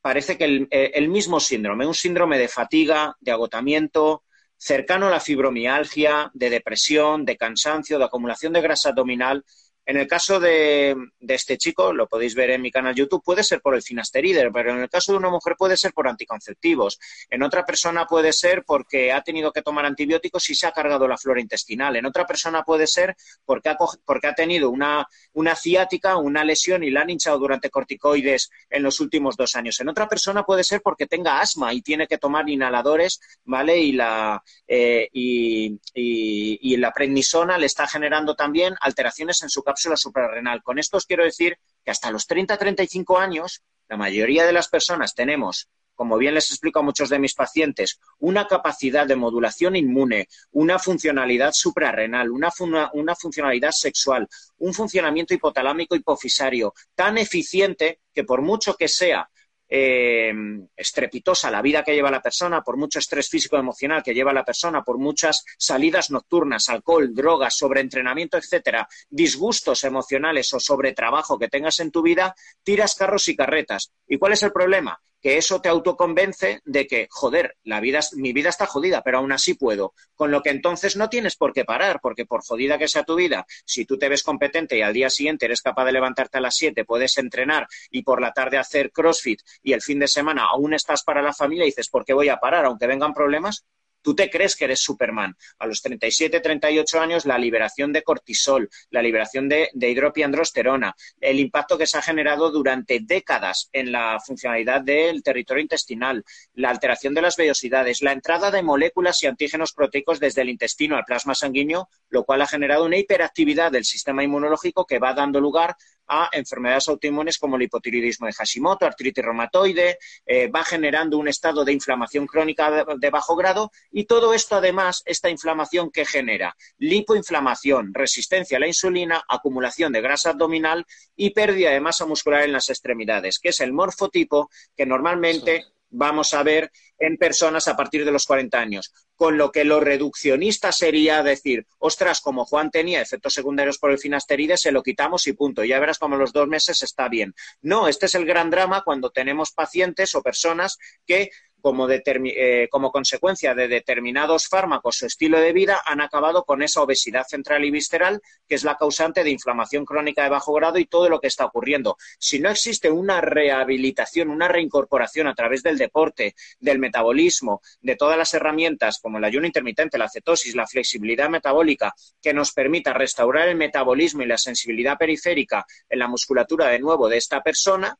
parece 0.00 0.38
que 0.38 0.44
el, 0.44 0.68
eh, 0.70 0.92
el, 0.94 1.08
mismo 1.08 1.40
síndrome, 1.40 1.86
un 1.86 1.94
síndrome 1.94 2.38
de 2.38 2.48
fatiga, 2.48 3.16
de 3.20 3.32
agotamiento, 3.32 4.22
cercano 4.60 5.06
a 5.06 5.10
la 5.10 5.20
fibromialgia, 5.20 6.30
de 6.34 6.50
depresión, 6.50 7.24
de 7.24 7.38
cansancio, 7.38 7.98
de 7.98 8.04
acumulación 8.04 8.52
de 8.52 8.60
grasa 8.60 8.90
abdominal, 8.90 9.42
en 9.90 9.96
el 9.96 10.06
caso 10.06 10.38
de, 10.38 10.94
este 11.18 11.58
chico, 11.58 11.92
lo 11.92 12.06
podéis 12.06 12.36
ver 12.36 12.50
en 12.50 12.62
mi 12.62 12.70
canal 12.70 12.94
YouTube, 12.94 13.24
puede 13.24 13.42
ser 13.42 13.60
por 13.60 13.74
el 13.74 13.82
finasteride, 13.82 14.48
pero 14.52 14.70
en 14.70 14.78
el 14.78 14.88
caso 14.88 15.10
de 15.10 15.18
una 15.18 15.30
mujer 15.30 15.56
puede 15.58 15.76
ser 15.76 15.92
por 15.92 16.06
anticonceptivos. 16.06 17.00
En 17.28 17.42
otra 17.42 17.66
persona 17.66 18.06
puede 18.06 18.32
ser 18.32 18.62
porque 18.64 19.10
ha 19.10 19.20
tenido 19.22 19.50
que 19.50 19.62
tomar 19.62 19.84
antibióticos 19.84 20.48
y 20.48 20.54
se 20.54 20.68
ha 20.68 20.70
cargado 20.70 21.08
la 21.08 21.18
flora 21.18 21.40
intestinal. 21.40 21.96
En 21.96 22.06
otra 22.06 22.24
persona 22.24 22.62
puede 22.62 22.86
ser 22.86 23.16
porque 23.44 23.68
ha, 23.68 23.76
porque 24.04 24.28
ha 24.28 24.32
tenido 24.32 24.70
una, 24.70 25.08
ciática, 25.56 26.18
una 26.18 26.44
lesión 26.44 26.84
y 26.84 26.90
la 26.90 27.00
han 27.00 27.10
hinchado 27.10 27.40
durante 27.40 27.68
corticoides 27.68 28.48
en 28.68 28.84
los 28.84 29.00
últimos 29.00 29.36
dos 29.36 29.56
años. 29.56 29.80
En 29.80 29.88
otra 29.88 30.08
persona 30.08 30.44
puede 30.44 30.62
ser 30.62 30.82
porque 30.82 31.08
tenga 31.08 31.40
asma 31.40 31.74
y 31.74 31.82
tiene 31.82 32.06
que 32.06 32.18
tomar 32.18 32.48
inhaladores, 32.48 33.20
¿vale? 33.42 33.78
Y 33.78 33.90
la, 33.90 34.40
eh, 34.68 35.08
y 35.12 36.76
la 36.76 36.92
prednisona 36.92 37.58
le 37.58 37.66
está 37.66 37.88
generando 37.88 38.36
también 38.36 38.76
alteraciones 38.80 39.42
en 39.42 39.50
su 39.50 39.64
cápsula 39.64 39.79
la 39.88 39.96
suprarrenal. 39.96 40.62
Con 40.62 40.78
esto 40.78 40.96
os 40.96 41.06
quiero 41.06 41.24
decir 41.24 41.58
que 41.84 41.90
hasta 41.90 42.10
los 42.10 42.28
30-35 42.28 43.18
años, 43.18 43.62
la 43.88 43.96
mayoría 43.96 44.44
de 44.44 44.52
las 44.52 44.68
personas 44.68 45.14
tenemos, 45.14 45.68
como 46.00 46.16
bien 46.16 46.32
les 46.32 46.50
explico 46.50 46.78
a 46.78 46.82
muchos 46.82 47.10
de 47.10 47.18
mis 47.18 47.34
pacientes, 47.34 48.00
una 48.18 48.46
capacidad 48.46 49.06
de 49.06 49.16
modulación 49.16 49.76
inmune, 49.76 50.28
una 50.52 50.78
funcionalidad 50.78 51.52
suprarrenal, 51.52 52.30
una, 52.30 52.50
una 52.94 53.14
funcionalidad 53.14 53.72
sexual, 53.72 54.26
un 54.58 54.72
funcionamiento 54.72 55.34
hipotalámico 55.34 55.94
hipofisario 55.94 56.72
tan 56.94 57.18
eficiente 57.18 58.00
que 58.14 58.24
por 58.24 58.40
mucho 58.40 58.76
que 58.76 58.88
sea 58.88 59.28
eh, 59.70 60.32
estrepitosa 60.76 61.50
la 61.50 61.62
vida 61.62 61.84
que 61.84 61.94
lleva 61.94 62.10
la 62.10 62.20
persona, 62.20 62.62
por 62.62 62.76
mucho 62.76 62.98
estrés 62.98 63.28
físico 63.28 63.56
y 63.56 63.60
emocional 63.60 64.02
que 64.02 64.12
lleva 64.12 64.32
la 64.32 64.44
persona, 64.44 64.82
por 64.82 64.98
muchas 64.98 65.44
salidas 65.56 66.10
nocturnas, 66.10 66.68
alcohol, 66.68 67.14
drogas, 67.14 67.56
sobreentrenamiento, 67.56 68.36
etcétera, 68.36 68.88
disgustos 69.08 69.84
emocionales 69.84 70.52
o 70.52 70.58
sobretrabajo 70.58 71.38
que 71.38 71.48
tengas 71.48 71.78
en 71.78 71.92
tu 71.92 72.02
vida, 72.02 72.34
tiras 72.64 72.96
carros 72.96 73.28
y 73.28 73.36
carretas. 73.36 73.92
¿Y 74.08 74.18
cuál 74.18 74.32
es 74.32 74.42
el 74.42 74.52
problema? 74.52 75.00
Que 75.20 75.36
eso 75.36 75.60
te 75.60 75.68
autoconvence 75.68 76.60
de 76.64 76.86
que, 76.86 77.06
joder, 77.10 77.56
la 77.62 77.80
vida, 77.80 78.00
mi 78.14 78.32
vida 78.32 78.48
está 78.48 78.66
jodida, 78.66 79.02
pero 79.02 79.18
aún 79.18 79.32
así 79.32 79.54
puedo. 79.54 79.94
Con 80.14 80.30
lo 80.30 80.42
que 80.42 80.50
entonces 80.50 80.96
no 80.96 81.08
tienes 81.08 81.36
por 81.36 81.52
qué 81.52 81.64
parar, 81.64 82.00
porque 82.02 82.26
por 82.26 82.42
jodida 82.42 82.78
que 82.78 82.88
sea 82.88 83.04
tu 83.04 83.16
vida, 83.16 83.46
si 83.64 83.84
tú 83.84 83.98
te 83.98 84.08
ves 84.08 84.22
competente 84.22 84.78
y 84.78 84.82
al 84.82 84.94
día 84.94 85.10
siguiente 85.10 85.46
eres 85.46 85.62
capaz 85.62 85.84
de 85.84 85.92
levantarte 85.92 86.38
a 86.38 86.40
las 86.40 86.56
7, 86.56 86.84
puedes 86.84 87.18
entrenar 87.18 87.66
y 87.90 88.02
por 88.02 88.20
la 88.20 88.32
tarde 88.32 88.58
hacer 88.58 88.90
CrossFit 88.92 89.40
y 89.62 89.72
el 89.72 89.82
fin 89.82 89.98
de 89.98 90.08
semana 90.08 90.44
aún 90.44 90.74
estás 90.74 91.02
para 91.02 91.22
la 91.22 91.32
familia 91.32 91.64
y 91.64 91.68
dices, 91.68 91.88
¿por 91.88 92.04
qué 92.04 92.12
voy 92.12 92.28
a 92.28 92.38
parar? 92.38 92.64
Aunque 92.64 92.86
vengan 92.86 93.14
problemas, 93.14 93.64
Tú 94.02 94.14
te 94.14 94.30
crees 94.30 94.56
que 94.56 94.64
eres 94.64 94.80
Superman. 94.80 95.36
A 95.58 95.66
los 95.66 95.82
37, 95.82 96.40
38 96.40 97.00
años, 97.00 97.26
la 97.26 97.38
liberación 97.38 97.92
de 97.92 98.02
cortisol, 98.02 98.68
la 98.90 99.02
liberación 99.02 99.48
de, 99.48 99.70
de 99.72 99.90
hidropiandrosterona, 99.90 100.94
el 101.20 101.40
impacto 101.40 101.76
que 101.76 101.86
se 101.86 101.98
ha 101.98 102.02
generado 102.02 102.50
durante 102.50 103.00
décadas 103.00 103.68
en 103.72 103.92
la 103.92 104.18
funcionalidad 104.24 104.80
del 104.80 105.22
territorio 105.22 105.62
intestinal, 105.62 106.24
la 106.54 106.70
alteración 106.70 107.14
de 107.14 107.22
las 107.22 107.36
vellosidades, 107.36 108.02
la 108.02 108.12
entrada 108.12 108.50
de 108.50 108.62
moléculas 108.62 109.22
y 109.22 109.26
antígenos 109.26 109.72
proteicos 109.72 110.20
desde 110.20 110.42
el 110.42 110.48
intestino 110.48 110.96
al 110.96 111.04
plasma 111.04 111.34
sanguíneo, 111.34 111.88
lo 112.08 112.24
cual 112.24 112.42
ha 112.42 112.46
generado 112.46 112.84
una 112.84 112.96
hiperactividad 112.96 113.72
del 113.72 113.84
sistema 113.84 114.24
inmunológico 114.24 114.86
que 114.86 114.98
va 114.98 115.14
dando 115.14 115.40
lugar 115.40 115.76
a 116.10 116.28
enfermedades 116.32 116.88
autoinmunes 116.88 117.38
como 117.38 117.56
el 117.56 117.62
hipotiroidismo 117.62 118.26
de 118.26 118.32
Hashimoto, 118.32 118.84
artritis 118.84 119.24
reumatoide, 119.24 119.98
eh, 120.26 120.48
va 120.48 120.64
generando 120.64 121.16
un 121.16 121.28
estado 121.28 121.64
de 121.64 121.72
inflamación 121.72 122.26
crónica 122.26 122.84
de, 122.98 123.10
bajo 123.10 123.36
grado 123.36 123.70
y 123.92 124.04
todo 124.04 124.34
esto 124.34 124.56
además, 124.56 125.02
esta 125.06 125.30
inflamación 125.30 125.90
que 125.90 126.04
genera 126.04 126.56
lipoinflamación, 126.78 127.94
resistencia 127.94 128.56
a 128.56 128.60
la 128.60 128.66
insulina, 128.66 129.22
acumulación 129.28 129.92
de 129.92 130.00
grasa 130.00 130.30
abdominal 130.30 130.84
y 131.14 131.30
pérdida 131.30 131.70
de 131.70 131.80
masa 131.80 132.06
muscular 132.06 132.42
en 132.42 132.52
las 132.52 132.68
extremidades, 132.68 133.38
que 133.38 133.50
es 133.50 133.60
el 133.60 133.72
morfotipo 133.72 134.50
que 134.76 134.86
normalmente 134.86 135.64
vamos 135.90 136.34
a 136.34 136.42
ver 136.42 136.70
en 136.98 137.16
personas 137.16 137.68
a 137.68 137.76
partir 137.76 138.04
de 138.04 138.12
los 138.12 138.26
40 138.26 138.58
años. 138.58 138.92
Con 139.16 139.36
lo 139.36 139.52
que 139.52 139.64
lo 139.64 139.80
reduccionista 139.80 140.72
sería 140.72 141.22
decir, 141.22 141.66
ostras, 141.78 142.20
como 142.20 142.44
Juan 142.44 142.70
tenía 142.70 143.02
efectos 143.02 143.34
secundarios 143.34 143.78
por 143.78 143.90
el 143.90 143.98
finasteride, 143.98 144.56
se 144.56 144.72
lo 144.72 144.82
quitamos 144.82 145.26
y 145.26 145.32
punto. 145.32 145.64
Ya 145.64 145.78
verás 145.78 145.98
como 145.98 146.16
los 146.16 146.32
dos 146.32 146.48
meses 146.48 146.82
está 146.82 147.08
bien. 147.08 147.34
No, 147.60 147.88
este 147.88 148.06
es 148.06 148.14
el 148.14 148.24
gran 148.24 148.50
drama 148.50 148.82
cuando 148.84 149.10
tenemos 149.10 149.52
pacientes 149.52 150.14
o 150.14 150.22
personas 150.22 150.78
que 151.06 151.30
como, 151.60 151.88
eh, 151.90 152.68
como, 152.70 152.90
consecuencia 152.90 153.54
de 153.54 153.68
determinados 153.68 154.48
fármacos 154.48 155.02
o 155.02 155.06
estilo 155.06 155.38
de 155.40 155.52
vida, 155.52 155.80
han 155.84 156.00
acabado 156.00 156.44
con 156.44 156.62
esa 156.62 156.82
obesidad 156.82 157.26
central 157.26 157.64
y 157.64 157.70
visceral, 157.70 158.20
que 158.48 158.54
es 158.54 158.64
la 158.64 158.76
causante 158.76 159.24
de 159.24 159.30
inflamación 159.30 159.84
crónica 159.84 160.22
de 160.22 160.30
bajo 160.30 160.52
grado 160.52 160.78
y 160.78 160.86
todo 160.86 161.08
lo 161.08 161.20
que 161.20 161.28
está 161.28 161.44
ocurriendo. 161.44 161.96
Si 162.18 162.38
no 162.38 162.50
existe 162.50 162.90
una 162.90 163.20
rehabilitación, 163.20 164.30
una 164.30 164.48
reincorporación 164.48 165.26
a 165.26 165.34
través 165.34 165.62
del 165.62 165.78
deporte, 165.78 166.34
del 166.58 166.78
metabolismo, 166.78 167.60
de 167.80 167.96
todas 167.96 168.18
las 168.18 168.34
herramientas 168.34 168.98
como 169.00 169.18
el 169.18 169.24
ayuno 169.24 169.46
intermitente, 169.46 169.98
la 169.98 170.08
cetosis, 170.08 170.54
la 170.54 170.66
flexibilidad 170.66 171.28
metabólica, 171.28 171.94
que 172.20 172.34
nos 172.34 172.52
permita 172.52 172.92
restaurar 172.92 173.48
el 173.48 173.56
metabolismo 173.56 174.22
y 174.22 174.26
la 174.26 174.38
sensibilidad 174.38 174.98
periférica 174.98 175.64
en 175.88 175.98
la 175.98 176.08
musculatura 176.08 176.68
de 176.68 176.78
nuevo 176.78 177.08
de 177.08 177.16
esta 177.16 177.42
persona, 177.42 177.96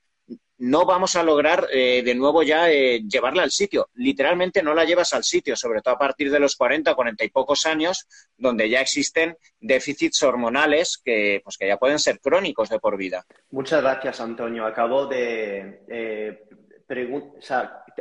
no 0.61 0.85
vamos 0.85 1.17
a 1.17 1.23
lograr 1.23 1.69
eh, 1.73 2.03
de 2.05 2.15
nuevo 2.15 2.43
ya 2.43 2.71
eh, 2.71 3.03
llevarla 3.09 3.43
al 3.43 3.51
sitio. 3.51 3.89
Literalmente 3.95 4.63
no 4.63 4.75
la 4.75 4.85
llevas 4.85 5.15
al 5.15 5.25
sitio, 5.25 5.57
sobre 5.57 5.81
todo 5.81 5.95
a 5.95 5.99
partir 5.99 6.31
de 6.31 6.39
los 6.39 6.55
40, 6.55 6.95
40 6.95 7.25
y 7.25 7.31
pocos 7.31 7.65
años, 7.65 8.07
donde 8.37 8.69
ya 8.69 8.81
existen 8.81 9.37
déficits 9.59 10.23
hormonales 10.23 11.01
que, 11.03 11.41
pues, 11.43 11.57
que 11.57 11.67
ya 11.67 11.79
pueden 11.79 11.99
ser 11.99 12.21
crónicos 12.21 12.69
de 12.69 12.79
por 12.79 12.99
vida. 12.99 13.25
Muchas 13.51 13.83
gracias, 13.83 14.21
Antonio. 14.21 14.67
Acabo 14.67 15.07
de 15.07 15.81
eh, 15.89 16.45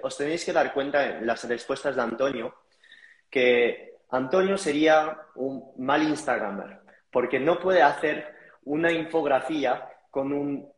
os 0.01 0.17
tenéis 0.17 0.43
que 0.43 0.53
dar 0.53 0.73
cuenta 0.73 1.17
en 1.17 1.25
las 1.25 1.47
respuestas 1.47 1.95
de 1.95 2.01
Antonio 2.01 2.53
que 3.29 3.99
Antonio 4.09 4.57
sería 4.57 5.17
un 5.35 5.71
mal 5.77 6.03
Instagramer, 6.03 6.79
porque 7.11 7.39
no 7.39 7.59
puede 7.59 7.83
hacer 7.83 8.35
una 8.63 8.91
infografía 8.91 9.87
con 10.09 10.33
un 10.33 10.68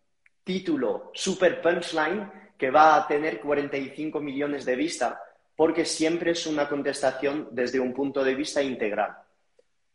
título 0.44 1.12
super 1.14 1.62
punchline 1.62 2.32
que 2.58 2.72
va 2.72 2.96
a 2.96 3.08
tener 3.08 3.40
45 3.42 4.20
millones 4.20 4.66
de 4.66 4.76
vistas, 4.76 5.18
porque 5.56 5.86
siempre 5.86 6.32
es 6.32 6.46
una 6.46 6.70
contestación 6.70 7.50
desde 7.52 7.80
un 7.80 7.94
punto 7.94 8.24
de 8.24 8.36
vista 8.36 8.62
integral. 8.62 9.18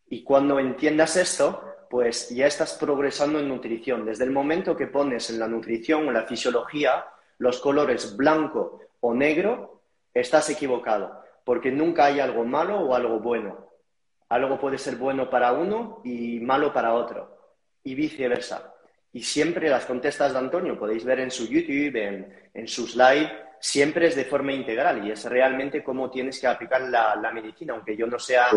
Y 0.08 0.22
cuando 0.22 0.58
entiendas 0.58 1.16
esto, 1.16 1.62
pues 1.88 2.30
ya 2.30 2.46
estás 2.46 2.74
progresando 2.74 3.38
en 3.38 3.48
nutrición. 3.48 4.04
Desde 4.04 4.24
el 4.24 4.30
momento 4.30 4.76
que 4.76 4.86
pones 4.86 5.30
en 5.30 5.38
la 5.38 5.48
nutrición 5.48 6.08
o 6.08 6.12
la 6.12 6.24
fisiología 6.24 7.04
los 7.38 7.60
colores 7.60 8.16
blanco 8.16 8.80
o 9.00 9.14
negro, 9.14 9.82
estás 10.14 10.48
equivocado, 10.50 11.22
porque 11.44 11.70
nunca 11.70 12.06
hay 12.06 12.20
algo 12.20 12.44
malo 12.44 12.80
o 12.80 12.94
algo 12.94 13.20
bueno. 13.20 13.70
Algo 14.28 14.58
puede 14.58 14.78
ser 14.78 14.96
bueno 14.96 15.30
para 15.30 15.52
uno 15.52 16.00
y 16.04 16.40
malo 16.40 16.72
para 16.72 16.94
otro, 16.94 17.38
y 17.84 17.94
viceversa. 17.94 18.74
Y 19.16 19.22
siempre 19.22 19.70
las 19.70 19.86
contestas 19.86 20.34
de 20.34 20.38
Antonio, 20.38 20.78
podéis 20.78 21.02
ver 21.02 21.20
en 21.20 21.30
su 21.30 21.48
YouTube, 21.48 21.96
en, 22.52 22.68
sus 22.68 22.96
live, 22.96 23.32
siempre 23.58 24.08
es 24.08 24.14
de 24.14 24.26
forma 24.26 24.52
integral 24.52 25.06
y 25.06 25.10
es 25.10 25.24
realmente 25.24 25.82
cómo 25.82 26.10
tienes 26.10 26.38
que 26.38 26.46
aplicar 26.46 26.82
la, 26.82 27.30
medicina, 27.32 27.72
aunque 27.72 27.96
yo 27.96 28.06
no 28.06 28.18
sea... 28.18 28.48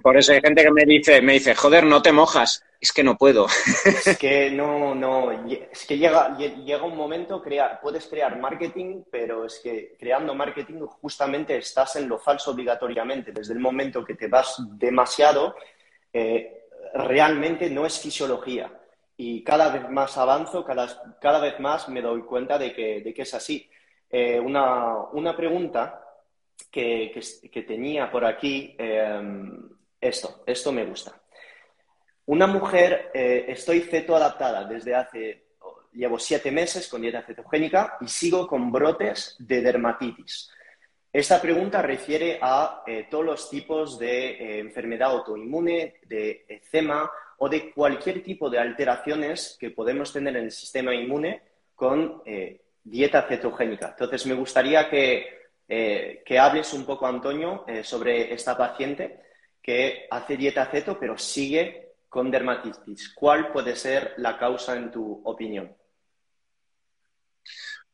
Por 0.00 0.16
eso 0.16 0.32
hay 0.32 0.40
gente 0.40 0.62
que 0.62 0.70
me 0.70 0.86
dice, 0.86 1.20
me 1.20 1.34
dice, 1.34 1.54
joder, 1.54 1.84
no 1.84 2.00
te 2.00 2.10
mojas. 2.10 2.64
Es 2.80 2.90
que 2.90 3.04
no 3.04 3.18
puedo. 3.18 3.48
Es 3.84 4.16
que 4.16 4.50
no, 4.50 4.94
no, 4.94 5.30
es 5.30 5.84
que 5.84 5.98
llega, 5.98 6.38
llega 6.38 6.84
un 6.84 6.96
momento, 6.96 7.42
crear, 7.42 7.78
puedes 7.78 8.06
crear 8.06 8.40
marketing, 8.40 9.02
pero 9.10 9.44
es 9.44 9.60
que 9.62 9.94
creando 10.00 10.34
marketing 10.34 10.86
justamente 10.86 11.58
estás 11.58 11.96
en 11.96 12.08
lo 12.08 12.18
falso 12.18 12.52
obligatoriamente. 12.52 13.30
Desde 13.30 13.52
el 13.52 13.60
momento 13.60 14.02
que 14.02 14.14
te 14.14 14.28
vas 14.28 14.56
demasiado, 14.78 15.54
eh, 16.14 16.64
realmente 16.94 17.68
no 17.68 17.84
es 17.84 18.00
fisiología. 18.00 18.72
Y 19.20 19.42
cada 19.42 19.70
vez 19.70 19.90
más 19.90 20.16
avanzo, 20.16 20.64
cada, 20.64 20.86
cada 21.20 21.40
vez 21.40 21.58
más 21.58 21.88
me 21.88 22.00
doy 22.00 22.22
cuenta 22.22 22.56
de 22.56 22.72
que, 22.72 23.00
de 23.00 23.12
que 23.12 23.22
es 23.22 23.34
así. 23.34 23.68
Eh, 24.08 24.38
una, 24.38 25.36
pregunta 25.36 26.00
que, 26.70 27.20
tenía 27.66 28.10
por 28.12 28.24
aquí, 28.24 28.76
em, 28.78 29.68
esto, 30.00 30.44
esto 30.46 30.70
me 30.70 30.84
gusta. 30.84 31.20
Una 32.26 32.46
mujer, 32.46 33.10
eh, 33.12 33.46
estoy 33.48 33.80
feto 33.80 34.14
adaptada 34.14 34.64
desde 34.64 34.94
hace, 34.94 35.46
llevo 35.92 36.20
siete 36.20 36.52
meses 36.52 36.86
con 36.86 37.02
dieta 37.02 37.22
cetogénica 37.22 37.96
y 38.00 38.06
sigo 38.06 38.46
con 38.46 38.70
brotes 38.70 39.34
de 39.40 39.60
dermatitis. 39.62 40.48
Esta 41.12 41.40
pregunta 41.40 41.82
refiere 41.82 42.38
a 42.40 42.84
eh, 42.86 43.08
todos 43.10 43.24
los 43.24 43.50
tipos 43.50 43.98
de 43.98 44.60
enfermedad 44.60 45.10
autoinmune, 45.10 45.96
de 46.06 46.44
eczema 46.48 47.10
o 47.38 47.48
de 47.48 47.72
cualquier 47.72 48.22
tipo 48.22 48.50
de 48.50 48.58
alteraciones 48.58 49.56
que 49.58 49.70
podemos 49.70 50.12
tener 50.12 50.36
en 50.36 50.44
el 50.44 50.52
sistema 50.52 50.94
inmune 50.94 51.42
con 51.74 52.22
dieta 52.90 53.22
cetogénica. 53.28 53.90
Entonces, 53.90 54.26
me 54.26 54.34
gustaría 54.34 54.88
que, 54.88 55.38
eh, 55.68 56.38
hables 56.38 56.72
un 56.72 56.84
poco, 56.84 57.06
Antonio, 57.06 57.64
eh, 57.66 57.84
sobre 57.84 58.32
esta 58.32 58.56
paciente 58.56 59.20
que 59.62 60.06
hace 60.10 60.36
dieta 60.36 60.66
ceto, 60.66 60.98
pero 60.98 61.18
sigue 61.18 61.92
con 62.08 62.30
dermatitis. 62.30 63.12
¿Cuál 63.14 63.52
puede 63.52 63.76
ser 63.76 64.14
la 64.16 64.38
causa 64.38 64.76
en 64.76 64.90
tu 64.90 65.20
opinión? 65.24 65.76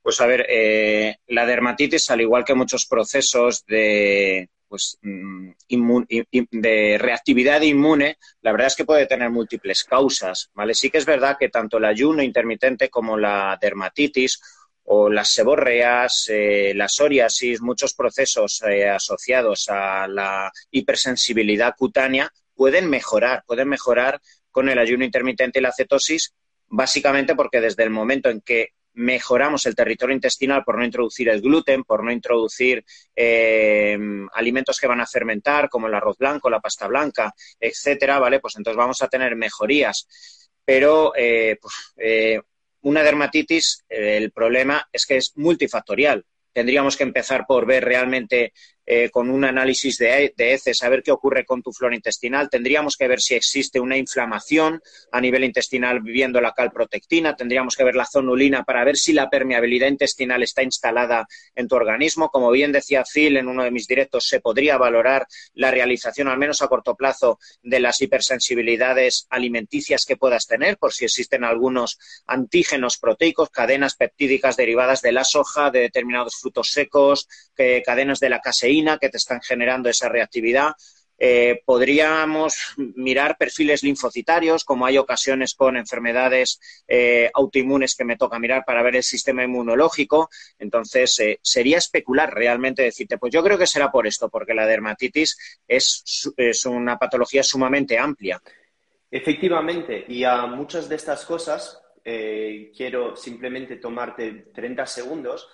Pues 0.01 0.21
a 0.21 0.27
ver, 0.27 0.47
eh, 0.49 1.17
la 1.29 1.47
dermatitis, 1.47 2.11
al 2.11 2.21
igual 2.21 2.45
que 2.45 2.55
muchos 2.55 2.87
procesos 2.87 3.65
de, 3.67 4.51
pues, 4.75 4.99
mm, 5.03 5.51
de 6.51 6.99
reactividad 6.99 7.61
inmune, 7.61 8.19
la 8.43 8.51
verdad 8.51 8.67
es 8.67 8.75
que 8.75 8.85
puede 8.85 9.07
tener 9.07 9.31
múltiples 9.31 9.85
causas, 9.85 10.51
¿vale? 10.53 10.75
Sí 10.75 10.91
que 10.91 10.99
es 10.99 11.07
verdad 11.07 11.37
que 11.39 11.49
tanto 11.49 11.79
el 11.79 11.85
ayuno 11.85 12.25
intermitente 12.25 12.89
como 12.89 13.17
la 13.17 13.57
dermatitis 13.61 14.41
o 14.83 15.09
las 15.09 15.29
seborreas, 15.29 16.29
eh, 16.29 16.73
la 16.75 16.89
psoriasis, 16.89 17.61
muchos 17.61 17.95
procesos 17.95 18.65
eh, 18.69 18.89
asociados 18.89 19.69
a 19.69 20.09
la 20.09 20.51
hipersensibilidad 20.73 21.77
cutánea 21.79 22.29
pueden 22.57 22.91
mejorar, 22.91 23.45
pueden 23.47 23.69
mejorar 23.69 24.21
con 24.51 24.69
el 24.69 24.81
ayuno 24.81 25.05
intermitente 25.05 25.61
y 25.61 25.63
la 25.63 25.73
cetosis, 25.73 26.35
básicamente 26.67 27.37
porque 27.37 27.61
desde 27.61 27.85
el 27.85 27.91
momento 27.91 28.29
en 28.29 28.41
que 28.41 28.71
mejoramos 28.95 29.67
el 29.67 29.75
territorio 29.75 30.15
intestinal 30.15 30.65
por 30.65 30.79
no 30.79 30.85
introducir 30.85 31.29
el 31.29 31.41
gluten, 31.41 31.85
por 31.85 32.03
no 32.03 32.11
introducir 32.11 32.85
eh, 33.15 33.99
alimentos 34.33 34.81
que 34.81 34.87
van 34.87 35.01
a 35.01 35.07
fermentar, 35.07 35.69
como 35.69 35.87
el 35.87 35.95
arroz 35.95 36.17
blanco, 36.19 36.51
la 36.51 36.61
pasta 36.61 36.87
blanca, 36.87 37.33
etcétera, 37.61 38.19
¿vale? 38.19 38.41
Pues 38.41 38.57
entonces 38.57 38.79
vamos 38.79 39.03
a 39.03 39.09
tener 39.09 39.37
mejorías. 39.37 40.09
Pero 40.65 41.13
pues, 41.15 42.41
una 42.85 43.03
dermatitis, 43.03 43.83
eh, 43.89 44.19
el 44.19 44.31
problema 44.31 44.89
es 44.93 45.07
que 45.07 45.17
es 45.17 45.33
multifactorial. 45.37 46.25
Tendríamos 46.53 46.97
que 46.97 47.03
empezar 47.03 47.47
por 47.47 47.67
ver 47.67 47.85
realmente 47.85 48.53
eh, 48.87 49.09
con 49.09 49.31
un 49.31 49.45
análisis 49.45 49.97
de, 49.97 50.35
heces, 50.37 50.83
a 50.83 50.91
ver 50.91 51.03
qué 51.03 51.11
ocurre 51.11 51.47
con 51.47 51.63
tu 51.63 51.73
flora 51.73 51.95
intestinal. 51.95 52.51
Tendríamos 52.51 52.99
que 52.99 53.09
ver 53.09 53.19
si 53.19 53.35
existe 53.35 53.81
una 53.81 53.97
inflamación 53.97 54.83
a 55.11 55.23
nivel 55.23 55.45
intestinal 55.45 56.01
viviendo 56.01 56.39
la 56.41 56.53
calprotectina. 56.53 57.35
Tendríamos 57.35 57.77
que 57.77 57.85
ver 57.85 57.97
la 57.97 58.05
zonulina 58.05 58.63
para 58.65 58.85
ver 58.85 58.97
si 58.97 59.15
la 59.15 59.31
permeabilidad 59.31 59.89
intestinal 59.89 60.43
está 60.43 60.63
instalada 60.63 61.27
en 61.55 61.67
tu 61.67 61.77
organismo. 61.77 62.29
Como 62.29 62.51
bien 62.51 62.73
decía 62.73 63.05
Phil 63.11 63.39
en 63.39 63.49
uno 63.49 63.65
de 63.65 63.71
mis 63.71 63.87
directos, 63.87 64.27
se 64.29 64.41
podría 64.41 64.77
valorar 64.77 65.27
la 65.55 65.71
realización, 65.71 66.29
al 66.29 66.39
menos 66.39 66.61
a 66.61 66.69
corto 66.69 66.95
plazo, 66.95 67.39
de 67.63 67.81
las 67.81 68.03
hipersensibilidades 68.03 69.27
alimenticias 69.31 70.05
que 70.05 70.19
puedas 70.19 70.47
tener, 70.47 70.77
por 70.77 70.93
si 70.93 71.07
existen 71.07 71.43
algunos 71.45 71.99
antígenos 72.27 72.99
proteicos, 72.99 73.49
cadenas 73.49 73.95
peptídicas 73.95 74.59
derivadas 74.59 75.01
de 75.01 75.13
la 75.13 75.25
soja, 75.25 75.71
de 75.71 75.81
determinados 75.81 76.37
frutos 76.37 76.69
secos, 76.69 77.29
cadenas 77.85 78.21
de 78.21 78.29
la 78.29 78.41
caseína 78.41 78.74
que 79.01 79.09
te 79.09 79.19
están 79.19 79.41
generando 79.41 79.89
esa 79.89 80.09
reactividad. 80.09 80.73
Eh, 81.17 81.63
podríamos 81.65 82.75
mirar 82.77 83.37
perfiles 83.39 83.83
linfocitarios, 83.83 84.65
como 84.65 84.85
hay 84.85 84.99
ocasiones 84.99 85.55
con 85.55 85.77
enfermedades 85.77 86.61
eh, 86.89 87.31
autoinmunes 87.33 87.95
que 87.95 88.05
me 88.05 88.17
toca 88.17 88.39
mirar 88.39 88.65
para 88.67 88.83
ver 88.83 88.97
el 88.97 89.03
sistema 89.03 89.45
inmunológico. 89.45 90.29
Entonces, 90.59 91.19
eh, 91.21 91.39
sería 91.41 91.79
especular 91.79 92.35
realmente 92.35 92.83
decirte, 92.83 93.19
pues 93.19 93.33
yo 93.33 93.43
creo 93.45 93.59
que 93.59 93.67
será 93.67 93.93
por 93.93 94.07
esto, 94.07 94.29
porque 94.29 94.55
la 94.55 94.67
dermatitis 94.67 95.63
es, 95.69 96.33
es 96.37 96.67
una 96.67 96.99
patología 96.99 97.43
sumamente 97.43 97.97
amplia. 97.99 98.41
Efectivamente, 99.11 100.05
y 100.09 100.25
a 100.25 100.47
muchas 100.47 100.89
de 100.89 100.97
estas 100.97 101.25
cosas 101.25 101.81
quiero 102.77 103.17
simplemente 103.17 103.77
tomarte 103.77 104.51
30 104.53 104.85
segundos 104.85 105.49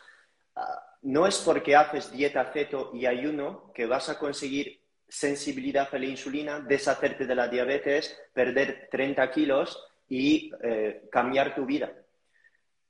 no 1.02 1.26
es 1.26 1.38
porque 1.38 1.76
haces 1.76 2.12
dieta 2.12 2.52
ceto 2.52 2.90
y 2.94 3.06
ayuno 3.06 3.72
que 3.74 3.86
vas 3.86 4.08
a 4.08 4.18
conseguir 4.18 4.80
sensibilidad 5.08 5.88
a 5.92 5.98
la 5.98 6.06
insulina, 6.06 6.60
deshacerte 6.60 7.26
de 7.26 7.34
la 7.34 7.48
diabetes, 7.48 8.16
perder 8.32 8.88
30 8.90 9.30
kilos 9.30 9.82
y 10.08 10.52
eh, 10.62 11.08
cambiar 11.10 11.54
tu 11.54 11.66
vida. 11.66 11.92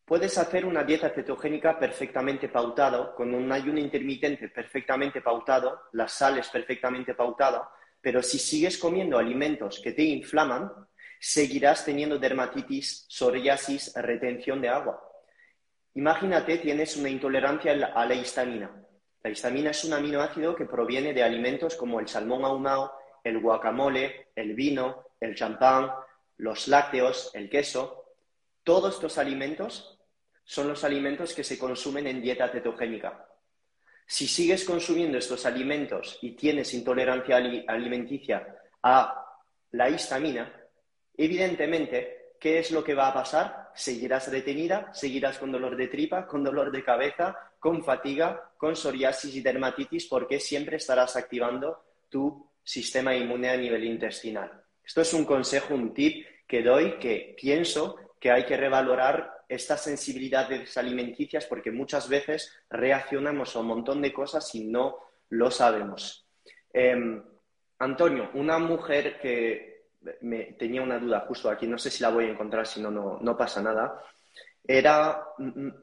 Puedes 0.05 0.37
hacer 0.39 0.67
una 0.67 0.83
dieta 0.83 1.11
cetogénica 1.11 1.79
perfectamente 1.79 2.49
pautado, 2.49 3.15
con 3.15 3.33
un 3.33 3.51
ayuno 3.53 3.79
intermitente 3.79 4.49
perfectamente 4.49 5.23
pautado, 5.23 5.83
las 5.93 6.13
sales 6.13 6.49
perfectamente 6.49 7.15
pautadas, 7.15 7.63
pero 8.01 8.23
si 8.23 8.39
sigues 8.39 8.77
comiendo 8.77 9.19
alimentos 9.19 9.81
que 9.83 9.93
te 9.93 10.03
inflaman, 10.03 10.71
seguirás 11.21 11.85
teniendo 11.85 12.19
dermatitis, 12.19 13.07
psoriasis, 13.09 13.93
retención 13.95 14.61
de 14.61 14.71
agua. 14.71 15.01
Imagínate, 15.95 16.59
tienes 16.59 16.97
una 16.97 17.09
intolerancia 17.09 17.73
a 17.73 18.07
la 18.07 18.15
histamina. 18.15 18.71
La 19.23 19.31
histamina 19.31 19.71
es 19.71 19.85
un 19.85 19.93
aminoácido 19.93 20.55
que 20.55 20.65
proviene 20.65 21.13
de 21.13 21.23
alimentos 21.23 21.75
como 21.75 22.01
el 22.01 22.09
salmón 22.09 22.45
ahumado, 22.45 22.93
el 23.23 23.41
guacamole, 23.41 24.29
el 24.35 24.55
vino, 24.55 25.05
el 25.21 25.35
champán, 25.35 25.91
los 26.39 26.69
lácteos, 26.69 27.31
el 27.35 27.51
queso. 27.51 28.05
Todos 28.65 28.95
estos 28.95 29.19
alimentos 29.19 29.99
son 30.45 30.69
los 30.69 30.85
alimentos 30.85 31.35
que 31.35 31.45
se 31.45 31.59
consumen 31.59 32.07
en 32.07 32.23
dieta 32.23 32.49
cetogénica. 32.49 33.27
Si 34.07 34.27
sigues 34.27 34.65
consumiendo 34.65 35.19
estos 35.19 35.45
alimentos 35.47 36.19
y 36.23 36.33
tienes 36.33 36.73
intolerancia 36.75 37.37
alimenticia 37.37 38.57
a 38.83 39.27
la 39.73 39.91
histamina, 39.91 40.53
evidentemente 41.17 42.35
¿qué 42.41 42.59
es 42.59 42.71
lo 42.71 42.83
que 42.83 42.95
va 42.95 43.09
a 43.09 43.15
pasar? 43.15 43.60
Seguirás 43.75 44.31
detenida, 44.31 44.93
seguirás 44.93 45.39
con 45.39 45.53
dolor 45.53 45.77
de 45.77 45.89
tripa, 45.89 46.27
con 46.27 46.45
dolor 46.45 46.71
de 46.71 46.85
cabeza, 46.85 47.37
con 47.59 47.85
fatiga, 47.85 48.51
con 48.57 48.77
psoriasis 48.77 49.35
y 49.35 49.41
dermatitis, 49.41 50.07
porque 50.07 50.41
siempre 50.41 50.77
estarás 50.77 51.17
activando 51.17 51.85
tu 52.09 52.47
sistema 52.63 53.15
inmune 53.15 53.49
a 53.51 53.57
nivel 53.57 53.85
intestinal. 53.85 54.63
Esto 54.85 55.01
es 55.01 55.15
un 55.15 55.25
consejo, 55.25 55.75
un 55.75 55.95
tip 55.95 56.27
que 56.47 56.63
doy 56.63 56.99
que 56.99 57.37
pienso 57.41 57.97
que 58.19 58.31
hay 58.31 58.45
que 58.45 58.57
revalorar 58.57 59.45
estas 59.49 59.83
sensibilidades 59.83 60.77
alimenticias 60.77 61.47
porque 61.47 61.71
muchas 61.71 62.09
veces 62.09 62.53
reaccionamos 62.69 63.55
a 63.55 63.61
un 63.61 63.67
montón 63.67 64.03
de 64.03 64.13
cosas 64.13 64.55
y 64.55 64.65
no 64.65 64.97
lo 65.31 65.51
sabemos. 65.51 66.27
Em, 66.73 67.23
Antonio, 67.79 68.31
una 68.35 68.59
mujer 68.59 69.19
que 69.21 69.70
me, 70.21 70.45
tenía 70.59 70.83
una 70.83 70.99
duda 70.99 71.21
justo 71.21 71.51
aquí, 71.51 71.67
no 71.67 71.79
sé 71.79 71.91
si 71.91 72.03
la 72.03 72.11
voy 72.11 72.27
a 72.27 72.31
encontrar, 72.31 72.67
si 72.67 72.81
no, 72.81 72.91
no 72.91 73.37
pasa 73.37 73.63
nada. 73.63 74.03
Era 74.67 75.27
mm, 75.39 75.67
mm, 75.67 75.75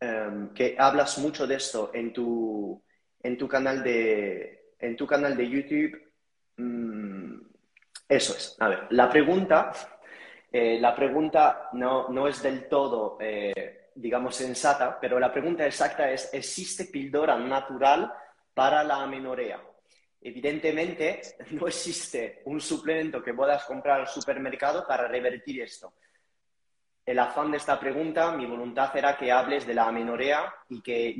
em, 0.00 0.54
que 0.54 0.76
hablas 0.78 1.18
mucho 1.18 1.46
de 1.46 1.56
esto 1.56 1.90
en 1.94 2.12
tu, 2.12 2.82
en 3.22 3.38
tu, 3.38 3.48
canal, 3.48 3.82
de, 3.82 4.72
en 4.78 4.96
tu 4.96 5.06
canal 5.06 5.36
de 5.36 5.48
YouTube. 5.48 6.02
Mm, 6.56 7.40
eso 8.08 8.36
es. 8.36 8.56
A 8.60 8.68
ver, 8.68 8.86
la 8.90 9.10
pregunta, 9.10 9.72
eh, 10.52 10.78
la 10.80 10.94
pregunta 10.94 11.70
no, 11.72 12.08
no, 12.08 12.28
es 12.28 12.42
del 12.42 12.68
todo, 12.68 13.18
eh, 13.20 13.90
digamos, 13.94 14.36
sensata, 14.36 14.98
pero 15.00 15.18
la 15.18 15.32
pregunta 15.32 15.66
exacta 15.66 16.10
es, 16.10 16.32
¿existe 16.32 16.84
píldora 16.86 17.36
natural 17.38 18.12
para 18.54 18.84
la 18.84 19.02
amenorrea? 19.02 19.60
Evidentemente, 20.28 21.20
no 21.52 21.68
existe 21.68 22.42
un 22.46 22.60
suplemento 22.60 23.22
que 23.22 23.32
puedas 23.32 23.64
comprar 23.64 24.00
al 24.00 24.08
supermercado 24.08 24.84
para 24.84 25.06
revertir 25.06 25.62
esto. 25.62 25.94
el 27.06 27.20
afán 27.20 27.52
de 27.52 27.58
esta 27.58 27.78
pregunta, 27.78 28.32
mi 28.32 28.44
voluntad 28.44 28.90
era 28.96 29.16
que 29.16 29.30
hables 29.30 29.64
de 29.64 29.74
la 29.74 29.86
amenorrea 29.86 30.52
y 30.68 30.82
que 30.82 31.14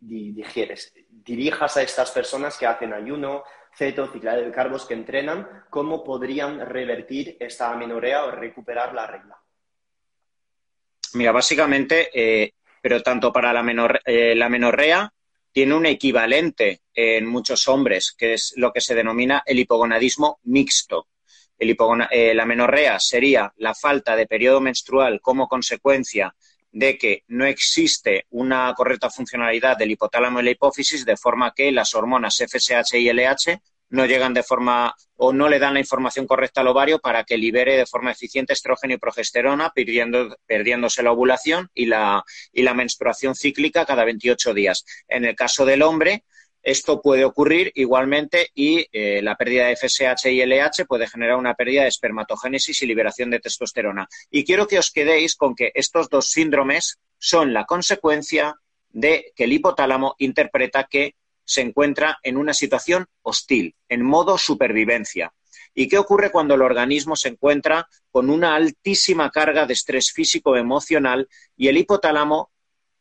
digieres, 0.00 0.94
dirijas 1.10 1.76
a 1.76 1.82
estas 1.82 2.10
personas 2.12 2.56
que 2.56 2.64
hacen 2.64 2.94
ayuno, 2.94 3.44
ceto, 3.76 4.10
ciclado 4.10 4.40
de 4.40 4.50
carbos, 4.50 4.86
que 4.86 4.94
entrenan, 4.94 5.66
cómo 5.68 6.02
podrían 6.02 6.60
revertir 6.60 7.36
esta 7.38 7.70
amenorrea 7.70 8.24
o 8.24 8.30
recuperar 8.30 8.94
la 8.94 9.06
regla. 9.06 9.38
Mira, 11.12 11.32
básicamente, 11.32 12.08
eh, 12.14 12.54
pero 12.80 13.02
tanto 13.02 13.30
para 13.30 13.52
la, 13.52 13.62
menor, 13.62 14.00
eh, 14.06 14.34
la 14.34 14.48
menorrea 14.48 15.12
tiene 15.52 15.74
un 15.74 15.86
equivalente 15.86 16.82
en 16.94 17.26
muchos 17.26 17.66
hombres, 17.68 18.14
que 18.16 18.34
es 18.34 18.52
lo 18.56 18.72
que 18.72 18.80
se 18.80 18.94
denomina 18.94 19.42
el 19.46 19.58
hipogonadismo 19.58 20.40
mixto. 20.44 21.08
Eh, 21.58 22.34
la 22.34 22.46
menorrea 22.46 22.98
sería 22.98 23.52
la 23.58 23.74
falta 23.74 24.16
de 24.16 24.26
periodo 24.26 24.60
menstrual 24.60 25.20
como 25.20 25.46
consecuencia 25.46 26.34
de 26.72 26.96
que 26.96 27.24
no 27.28 27.44
existe 27.44 28.26
una 28.30 28.72
correcta 28.74 29.10
funcionalidad 29.10 29.76
del 29.76 29.90
hipotálamo 29.90 30.40
y 30.40 30.44
la 30.44 30.50
hipófisis, 30.52 31.04
de 31.04 31.16
forma 31.16 31.52
que 31.54 31.70
las 31.70 31.94
hormonas 31.94 32.36
FSH 32.36 32.98
y 32.98 33.12
LH 33.12 33.60
no 33.90 34.06
llegan 34.06 34.34
de 34.34 34.42
forma 34.42 34.94
o 35.16 35.32
no 35.32 35.48
le 35.48 35.58
dan 35.58 35.74
la 35.74 35.80
información 35.80 36.26
correcta 36.26 36.62
al 36.62 36.68
ovario 36.68 36.98
para 36.98 37.24
que 37.24 37.36
libere 37.36 37.76
de 37.76 37.86
forma 37.86 38.12
eficiente 38.12 38.52
estrógeno 38.52 38.94
y 38.94 38.98
progesterona, 38.98 39.72
perdiéndose 39.74 41.02
la 41.02 41.12
ovulación 41.12 41.68
y 41.74 41.86
la, 41.86 42.24
y 42.52 42.62
la 42.62 42.74
menstruación 42.74 43.34
cíclica 43.34 43.84
cada 43.84 44.04
28 44.04 44.54
días. 44.54 44.84
En 45.08 45.24
el 45.24 45.36
caso 45.36 45.66
del 45.66 45.82
hombre, 45.82 46.24
esto 46.62 47.00
puede 47.00 47.24
ocurrir 47.24 47.72
igualmente 47.74 48.50
y 48.54 48.86
eh, 48.92 49.22
la 49.22 49.36
pérdida 49.36 49.66
de 49.66 49.76
FSH 49.76 50.30
y 50.30 50.44
LH 50.44 50.84
puede 50.86 51.06
generar 51.06 51.36
una 51.36 51.54
pérdida 51.54 51.82
de 51.82 51.88
espermatogénesis 51.88 52.82
y 52.82 52.86
liberación 52.86 53.30
de 53.30 53.40
testosterona. 53.40 54.08
Y 54.30 54.44
quiero 54.44 54.66
que 54.66 54.78
os 54.78 54.90
quedéis 54.90 55.36
con 55.36 55.54
que 55.54 55.72
estos 55.74 56.10
dos 56.10 56.30
síndromes 56.30 56.98
son 57.18 57.54
la 57.54 57.64
consecuencia 57.64 58.56
de 58.90 59.32
que 59.34 59.44
el 59.44 59.52
hipotálamo 59.52 60.16
interpreta 60.18 60.84
que 60.90 61.14
se 61.50 61.62
encuentra 61.62 62.20
en 62.22 62.36
una 62.36 62.54
situación 62.54 63.08
hostil, 63.22 63.74
en 63.88 64.04
modo 64.04 64.38
supervivencia. 64.38 65.34
¿Y 65.74 65.88
qué 65.88 65.98
ocurre 65.98 66.30
cuando 66.30 66.54
el 66.54 66.62
organismo 66.62 67.16
se 67.16 67.30
encuentra 67.30 67.88
con 68.12 68.30
una 68.30 68.54
altísima 68.54 69.32
carga 69.32 69.66
de 69.66 69.72
estrés 69.72 70.12
físico 70.12 70.56
emocional 70.56 71.28
y 71.56 71.66
el 71.66 71.76
hipotálamo, 71.78 72.52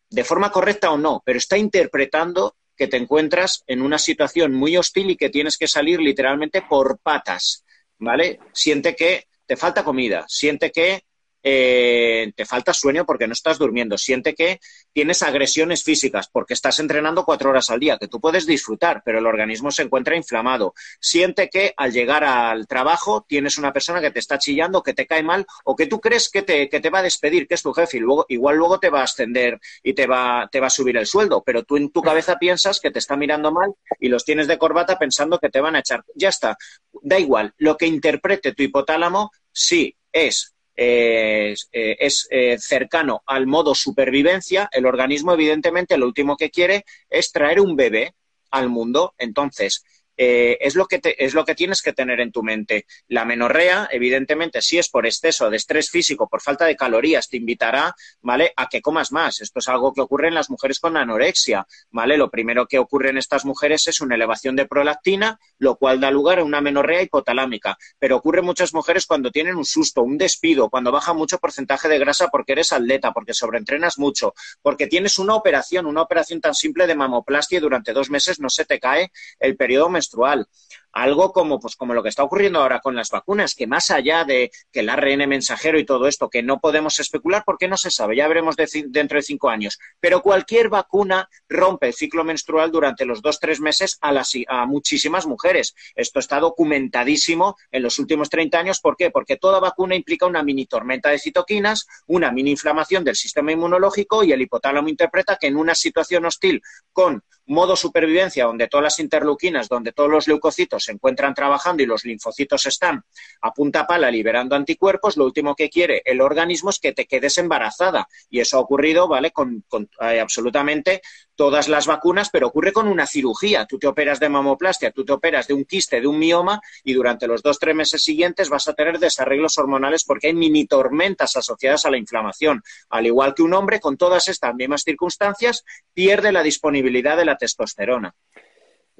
de 0.09 0.23
forma 0.23 0.51
correcta 0.51 0.89
o 0.89 0.97
no, 0.97 1.21
pero 1.23 1.37
está 1.37 1.59
interpretando 1.59 2.55
que 2.75 2.87
te 2.87 2.97
encuentras 2.97 3.63
en 3.67 3.83
una 3.83 3.99
situación 3.99 4.55
muy 4.55 4.77
hostil 4.77 5.11
y 5.11 5.15
que 5.15 5.29
tienes 5.29 5.55
que 5.55 5.67
salir 5.67 5.99
literalmente 5.99 6.63
por 6.63 6.97
patas, 6.97 7.63
¿vale? 7.99 8.39
Siente 8.51 8.95
que 8.95 9.27
te 9.45 9.57
falta 9.57 9.83
comida, 9.83 10.25
siente 10.27 10.71
que 10.71 11.03
eh, 11.43 12.31
te 12.35 12.45
falta 12.45 12.73
sueño 12.73 13.05
porque 13.05 13.27
no 13.27 13.33
estás 13.33 13.57
durmiendo, 13.57 13.97
siente 13.97 14.33
que 14.35 14.59
tienes 14.93 15.23
agresiones 15.23 15.83
físicas 15.83 16.29
porque 16.31 16.53
estás 16.53 16.79
entrenando 16.79 17.25
cuatro 17.25 17.49
horas 17.49 17.69
al 17.69 17.79
día, 17.79 17.97
que 17.97 18.07
tú 18.07 18.19
puedes 18.19 18.45
disfrutar, 18.45 19.01
pero 19.05 19.19
el 19.19 19.25
organismo 19.25 19.71
se 19.71 19.83
encuentra 19.83 20.15
inflamado, 20.15 20.73
siente 20.99 21.49
que 21.49 21.73
al 21.77 21.91
llegar 21.91 22.23
al 22.23 22.67
trabajo 22.67 23.25
tienes 23.27 23.57
una 23.57 23.71
persona 23.71 24.01
que 24.01 24.11
te 24.11 24.19
está 24.19 24.37
chillando, 24.37 24.83
que 24.83 24.93
te 24.93 25.07
cae 25.07 25.23
mal 25.23 25.45
o 25.63 25.75
que 25.75 25.87
tú 25.87 25.99
crees 25.99 26.29
que 26.29 26.41
te, 26.41 26.69
que 26.69 26.79
te 26.79 26.89
va 26.89 26.99
a 26.99 27.03
despedir, 27.03 27.47
que 27.47 27.55
es 27.55 27.61
tu 27.61 27.73
jefe 27.73 27.97
y 27.97 27.99
luego, 28.01 28.25
igual 28.29 28.57
luego 28.57 28.79
te 28.79 28.89
va 28.89 29.01
a 29.01 29.03
ascender 29.03 29.59
y 29.83 29.93
te 29.93 30.07
va, 30.07 30.49
te 30.51 30.59
va 30.59 30.67
a 30.67 30.71
subir 30.71 30.97
el 30.97 31.05
sueldo, 31.05 31.43
pero 31.45 31.63
tú 31.63 31.77
en 31.77 31.91
tu 31.91 32.01
cabeza 32.01 32.37
piensas 32.37 32.79
que 32.79 32.91
te 32.91 32.99
está 32.99 33.15
mirando 33.15 33.51
mal 33.51 33.73
y 33.99 34.09
los 34.09 34.25
tienes 34.25 34.47
de 34.47 34.57
corbata 34.57 34.97
pensando 34.97 35.39
que 35.39 35.49
te 35.49 35.61
van 35.61 35.75
a 35.75 35.79
echar. 35.79 36.03
Ya 36.15 36.29
está, 36.29 36.57
da 37.01 37.19
igual, 37.19 37.53
lo 37.57 37.77
que 37.77 37.85
interprete 37.85 38.53
tu 38.53 38.63
hipotálamo 38.63 39.31
sí 39.51 39.95
es 40.11 40.53
eh, 40.81 41.55
es 41.99 42.25
eh, 42.31 42.57
cercano 42.57 43.21
al 43.25 43.47
modo 43.47 43.75
supervivencia, 43.75 44.69
el 44.71 44.85
organismo 44.85 45.33
evidentemente 45.33 45.97
lo 45.97 46.05
último 46.05 46.37
que 46.37 46.51
quiere 46.51 46.85
es 47.09 47.33
traer 47.33 47.59
un 47.59 47.75
bebé 47.75 48.13
al 48.49 48.69
mundo. 48.69 49.13
Entonces, 49.17 49.83
eh, 50.21 50.57
es, 50.59 50.75
lo 50.75 50.85
que 50.85 50.99
es 51.17 51.33
lo 51.33 51.45
que 51.45 51.55
tienes 51.55 51.81
que 51.81 51.93
tener 51.93 52.19
en 52.19 52.33
tu 52.33 52.43
mente. 52.43 52.85
La 53.07 53.23
menorrea, 53.23 53.87
evidentemente, 53.89 54.61
si 54.61 54.77
es 54.77 54.89
por 54.89 55.05
exceso 55.05 55.49
de 55.49 55.55
estrés 55.55 55.89
físico, 55.89 56.27
por 56.27 56.41
falta 56.41 56.65
de 56.65 56.75
calorías, 56.75 57.29
te 57.29 57.37
invitará, 57.37 57.95
¿vale?, 58.21 58.51
a 58.57 58.67
que 58.67 58.81
comas 58.81 59.13
más. 59.13 59.39
Esto 59.39 59.59
es 59.59 59.69
algo 59.69 59.93
que 59.93 60.01
ocurre 60.01 60.27
en 60.27 60.33
las 60.33 60.49
mujeres 60.49 60.81
con 60.81 60.97
anorexia, 60.97 61.65
¿vale? 61.91 62.17
Lo 62.17 62.29
primero 62.29 62.67
que 62.67 62.79
ocurre 62.79 63.11
en 63.11 63.17
estas 63.17 63.45
mujeres 63.45 63.87
es 63.87 64.01
una 64.01 64.15
elevación 64.15 64.57
de 64.57 64.65
prolactina, 64.65 65.39
lo 65.57 65.77
cual 65.77 66.01
da 66.01 66.11
lugar 66.11 66.39
a 66.39 66.43
una 66.43 66.59
menorrea 66.59 67.01
hipotalámica. 67.01 67.77
Pero 67.97 68.17
ocurre 68.17 68.39
en 68.39 68.45
muchas 68.45 68.73
mujeres 68.73 69.05
cuando 69.05 69.31
tienen 69.31 69.55
un 69.55 69.63
susto, 69.63 70.03
un 70.03 70.17
despido, 70.17 70.69
cuando 70.69 70.91
baja 70.91 71.13
mucho 71.13 71.37
porcentaje 71.37 71.87
de 71.87 71.97
grasa 71.97 72.27
porque 72.27 72.51
eres 72.51 72.73
atleta, 72.73 73.13
porque 73.13 73.33
sobreentrenas 73.33 73.97
mucho, 73.97 74.33
porque 74.61 74.87
tienes 74.87 75.17
una 75.17 75.35
operación, 75.35 75.85
una 75.85 76.01
operación 76.01 76.41
tan 76.41 76.55
simple 76.55 76.87
de 76.87 76.95
mamoplastia 76.95 77.59
y 77.59 77.61
durante 77.61 77.93
dos 77.93 78.09
meses 78.09 78.41
no 78.41 78.49
se 78.49 78.65
te 78.65 78.81
cae 78.81 79.13
el 79.39 79.55
periodo 79.55 79.87
menstrual 79.87 80.08
menstrual 80.15 80.45
algo 80.91 81.31
como, 81.31 81.59
pues, 81.59 81.75
como 81.75 81.93
lo 81.93 82.03
que 82.03 82.09
está 82.09 82.23
ocurriendo 82.23 82.59
ahora 82.59 82.79
con 82.79 82.95
las 82.95 83.09
vacunas, 83.09 83.55
que 83.55 83.67
más 83.67 83.91
allá 83.91 84.23
de 84.23 84.51
que 84.71 84.81
el 84.81 84.89
ARN 84.89 85.27
mensajero 85.27 85.79
y 85.79 85.85
todo 85.85 86.07
esto, 86.07 86.29
que 86.29 86.43
no 86.43 86.59
podemos 86.59 86.99
especular 86.99 87.43
porque 87.45 87.67
no 87.67 87.77
se 87.77 87.91
sabe, 87.91 88.15
ya 88.15 88.27
veremos 88.27 88.55
dentro 88.55 89.17
de 89.17 89.21
cinco 89.21 89.49
años, 89.49 89.79
pero 89.99 90.21
cualquier 90.21 90.69
vacuna 90.69 91.29
rompe 91.47 91.87
el 91.87 91.93
ciclo 91.93 92.23
menstrual 92.23 92.71
durante 92.71 93.05
los 93.05 93.21
dos, 93.21 93.39
tres 93.39 93.59
meses 93.59 93.97
a, 94.01 94.11
las, 94.11 94.33
a 94.47 94.65
muchísimas 94.65 95.25
mujeres. 95.25 95.75
Esto 95.95 96.19
está 96.19 96.39
documentadísimo 96.39 97.55
en 97.71 97.83
los 97.83 97.99
últimos 97.99 98.29
30 98.29 98.59
años. 98.59 98.79
¿Por 98.79 98.95
qué? 98.95 99.11
Porque 99.11 99.37
toda 99.37 99.59
vacuna 99.59 99.95
implica 99.95 100.25
una 100.25 100.43
mini 100.43 100.65
tormenta 100.65 101.09
de 101.09 101.19
citoquinas, 101.19 101.87
una 102.07 102.31
mini 102.31 102.51
inflamación 102.51 103.03
del 103.03 103.15
sistema 103.15 103.51
inmunológico 103.51 104.23
y 104.23 104.31
el 104.31 104.41
hipotálamo 104.41 104.89
interpreta 104.89 105.37
que 105.39 105.47
en 105.47 105.57
una 105.57 105.75
situación 105.75 106.25
hostil 106.25 106.61
con 106.91 107.23
modo 107.45 107.75
supervivencia, 107.75 108.45
donde 108.45 108.67
todas 108.67 108.83
las 108.83 108.99
interleuquinas, 108.99 109.67
donde 109.67 109.91
todos 109.91 110.09
los 110.09 110.27
leucocitos 110.27 110.78
se 110.79 110.91
encuentran 110.91 111.33
trabajando 111.33 111.83
y 111.83 111.85
los 111.85 112.05
linfocitos 112.05 112.65
están 112.65 113.03
a 113.41 113.51
punta 113.53 113.85
pala 113.87 114.11
liberando 114.11 114.55
anticuerpos, 114.55 115.17
lo 115.17 115.25
último 115.25 115.55
que 115.55 115.69
quiere 115.69 116.01
el 116.05 116.21
organismo 116.21 116.69
es 116.69 116.79
que 116.79 116.93
te 116.93 117.05
quedes 117.05 117.37
embarazada. 117.37 118.07
Y 118.29 118.39
eso 118.39 118.57
ha 118.57 118.61
ocurrido, 118.61 119.07
¿vale? 119.07 119.31
Con, 119.31 119.63
eh, 120.01 120.19
absolutamente 120.19 121.01
todas 121.35 121.69
las 121.69 121.87
vacunas, 121.87 122.29
pero 122.29 122.47
ocurre 122.47 122.73
con 122.73 122.87
una 122.87 123.05
cirugía. 123.05 123.65
Tú 123.65 123.79
te 123.79 123.87
operas 123.87 124.19
de 124.19 124.27
mamoplastia, 124.27 124.91
tú 124.91 125.05
te 125.05 125.13
operas 125.13 125.47
de 125.47 125.53
un 125.53 125.63
quiste, 125.63 126.01
de 126.01 126.07
un 126.07 126.19
mioma, 126.19 126.59
y 126.83 126.93
durante 126.93 127.27
los 127.27 127.41
dos, 127.41 127.59
tres 127.59 127.75
meses 127.75 128.03
siguientes 128.03 128.49
vas 128.49 128.67
a 128.67 128.73
tener 128.73 128.99
desarreglos 128.99 129.57
hormonales 129.57 130.03
porque 130.03 130.27
hay 130.27 130.33
mini 130.33 130.65
tormentas 130.65 131.37
asociadas 131.37 131.85
a 131.85 131.91
la 131.91 131.97
inflamación. 131.97 132.61
Al 132.89 133.05
igual 133.05 133.33
que 133.33 133.43
un 133.43 133.53
hombre, 133.53 133.79
con 133.79 133.95
todas 133.95 134.27
estas 134.27 134.53
mismas 134.55 134.83
circunstancias, 134.83 135.63
pierde 135.93 136.31
la 136.31 136.43
disponibilidad 136.43 137.15
de 137.15 137.25
la 137.25 137.37
testosterona. 137.37 138.13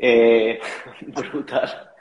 Eh, 0.02 0.60
brutal. 1.08 1.92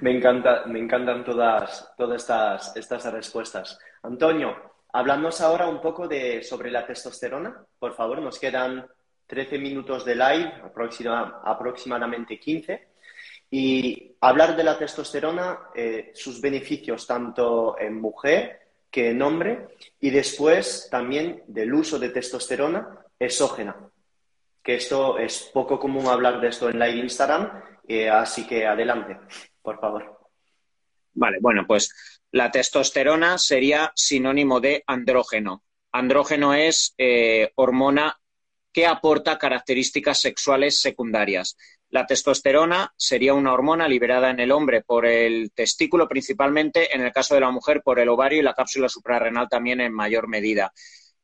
Me, 0.00 0.16
encanta, 0.16 0.64
me 0.66 0.78
encantan 0.78 1.24
todas, 1.24 1.92
todas 1.96 2.22
estas, 2.22 2.76
estas 2.76 3.12
respuestas. 3.12 3.78
Antonio, 4.02 4.56
hablándonos 4.92 5.40
ahora 5.40 5.66
un 5.66 5.80
poco 5.80 6.06
de, 6.06 6.42
sobre 6.42 6.70
la 6.70 6.86
testosterona. 6.86 7.64
Por 7.78 7.94
favor, 7.94 8.22
nos 8.22 8.38
quedan 8.38 8.86
13 9.26 9.58
minutos 9.58 10.04
de 10.04 10.14
live, 10.14 10.52
aproximadamente 11.44 12.38
15. 12.38 12.88
Y 13.50 14.16
hablar 14.20 14.56
de 14.56 14.64
la 14.64 14.78
testosterona, 14.78 15.70
eh, 15.74 16.12
sus 16.14 16.40
beneficios 16.40 17.06
tanto 17.06 17.76
en 17.78 18.00
mujer 18.00 18.60
que 18.90 19.10
en 19.10 19.22
hombre, 19.22 19.68
y 20.00 20.10
después 20.10 20.88
también 20.90 21.42
del 21.46 21.72
uso 21.74 21.98
de 21.98 22.10
testosterona 22.10 23.04
exógena, 23.18 23.76
esto 24.74 25.18
es 25.18 25.50
poco 25.52 25.78
común 25.78 26.06
hablar 26.06 26.40
de 26.40 26.48
esto 26.48 26.68
en 26.68 26.78
live 26.78 27.00
Instagram, 27.00 27.62
eh, 27.86 28.08
así 28.08 28.46
que 28.46 28.66
adelante, 28.66 29.18
por 29.62 29.80
favor. 29.80 30.18
Vale, 31.12 31.38
bueno, 31.40 31.64
pues 31.66 31.92
la 32.30 32.50
testosterona 32.50 33.38
sería 33.38 33.92
sinónimo 33.94 34.60
de 34.60 34.84
andrógeno. 34.86 35.64
Andrógeno 35.92 36.54
es 36.54 36.94
eh, 36.98 37.50
hormona 37.56 38.20
que 38.72 38.86
aporta 38.86 39.38
características 39.38 40.20
sexuales 40.20 40.80
secundarias. 40.80 41.56
La 41.88 42.06
testosterona 42.06 42.94
sería 42.96 43.34
una 43.34 43.52
hormona 43.52 43.88
liberada 43.88 44.30
en 44.30 44.38
el 44.38 44.52
hombre 44.52 44.82
por 44.82 45.06
el 45.06 45.50
testículo 45.52 46.08
principalmente, 46.08 46.94
en 46.94 47.00
el 47.00 47.12
caso 47.12 47.34
de 47.34 47.40
la 47.40 47.50
mujer 47.50 47.82
por 47.82 47.98
el 47.98 48.08
ovario 48.08 48.38
y 48.38 48.42
la 48.42 48.54
cápsula 48.54 48.88
suprarrenal 48.88 49.48
también 49.48 49.80
en 49.80 49.92
mayor 49.92 50.28
medida. 50.28 50.72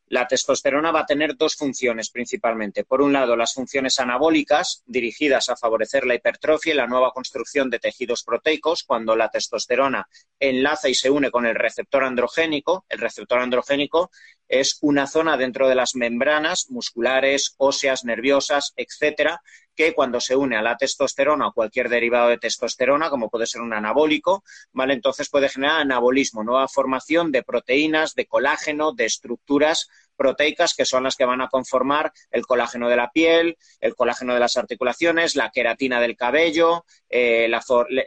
La 0.08 0.28
testosterona 0.28 0.92
va 0.92 1.00
a 1.00 1.06
tener 1.06 1.36
dos 1.36 1.56
funciones 1.56 2.10
principalmente. 2.10 2.84
Por 2.84 3.02
un 3.02 3.12
lado, 3.12 3.34
las 3.34 3.54
funciones 3.54 3.98
anabólicas, 3.98 4.84
dirigidas 4.86 5.48
a 5.48 5.56
favorecer 5.56 6.06
la 6.06 6.14
hipertrofia 6.14 6.74
y 6.74 6.76
la 6.76 6.86
nueva 6.86 7.10
construcción 7.10 7.70
de 7.70 7.80
tejidos 7.80 8.22
proteicos, 8.22 8.84
cuando 8.84 9.16
la 9.16 9.30
testosterona 9.30 10.08
enlaza 10.38 10.88
y 10.88 10.94
se 10.94 11.10
une 11.10 11.32
con 11.32 11.44
el 11.44 11.56
receptor 11.56 12.04
androgénico. 12.04 12.84
El 12.88 13.00
receptor 13.00 13.40
androgénico 13.40 14.10
es 14.46 14.78
una 14.80 15.08
zona 15.08 15.36
dentro 15.36 15.68
de 15.68 15.74
las 15.74 15.96
membranas 15.96 16.70
musculares, 16.70 17.54
óseas, 17.58 18.04
nerviosas, 18.04 18.74
etcétera, 18.76 19.42
que 19.76 19.94
cuando 19.94 20.20
se 20.20 20.34
une 20.34 20.56
a 20.56 20.62
la 20.62 20.76
testosterona 20.76 21.48
o 21.48 21.52
cualquier 21.52 21.88
derivado 21.88 22.28
de 22.28 22.38
testosterona, 22.38 23.10
como 23.10 23.28
puede 23.28 23.46
ser 23.46 23.60
un 23.60 23.74
anabólico, 23.74 24.42
¿vale? 24.72 24.94
Entonces 24.94 25.28
puede 25.28 25.48
generar 25.48 25.80
anabolismo, 25.80 26.42
nueva 26.42 26.66
formación 26.66 27.30
de 27.30 27.42
proteínas, 27.42 28.14
de 28.14 28.26
colágeno, 28.26 28.92
de 28.92 29.04
estructuras 29.04 29.88
proteicas 30.16 30.74
que 30.74 30.84
son 30.84 31.04
las 31.04 31.14
que 31.14 31.26
van 31.26 31.42
a 31.42 31.48
conformar 31.48 32.12
el 32.30 32.46
colágeno 32.46 32.88
de 32.88 32.96
la 32.96 33.10
piel, 33.10 33.58
el 33.80 33.94
colágeno 33.94 34.34
de 34.34 34.40
las 34.40 34.56
articulaciones, 34.56 35.36
la 35.36 35.50
queratina 35.50 36.00
del 36.00 36.16
cabello, 36.16 36.84
eh, 37.08 37.50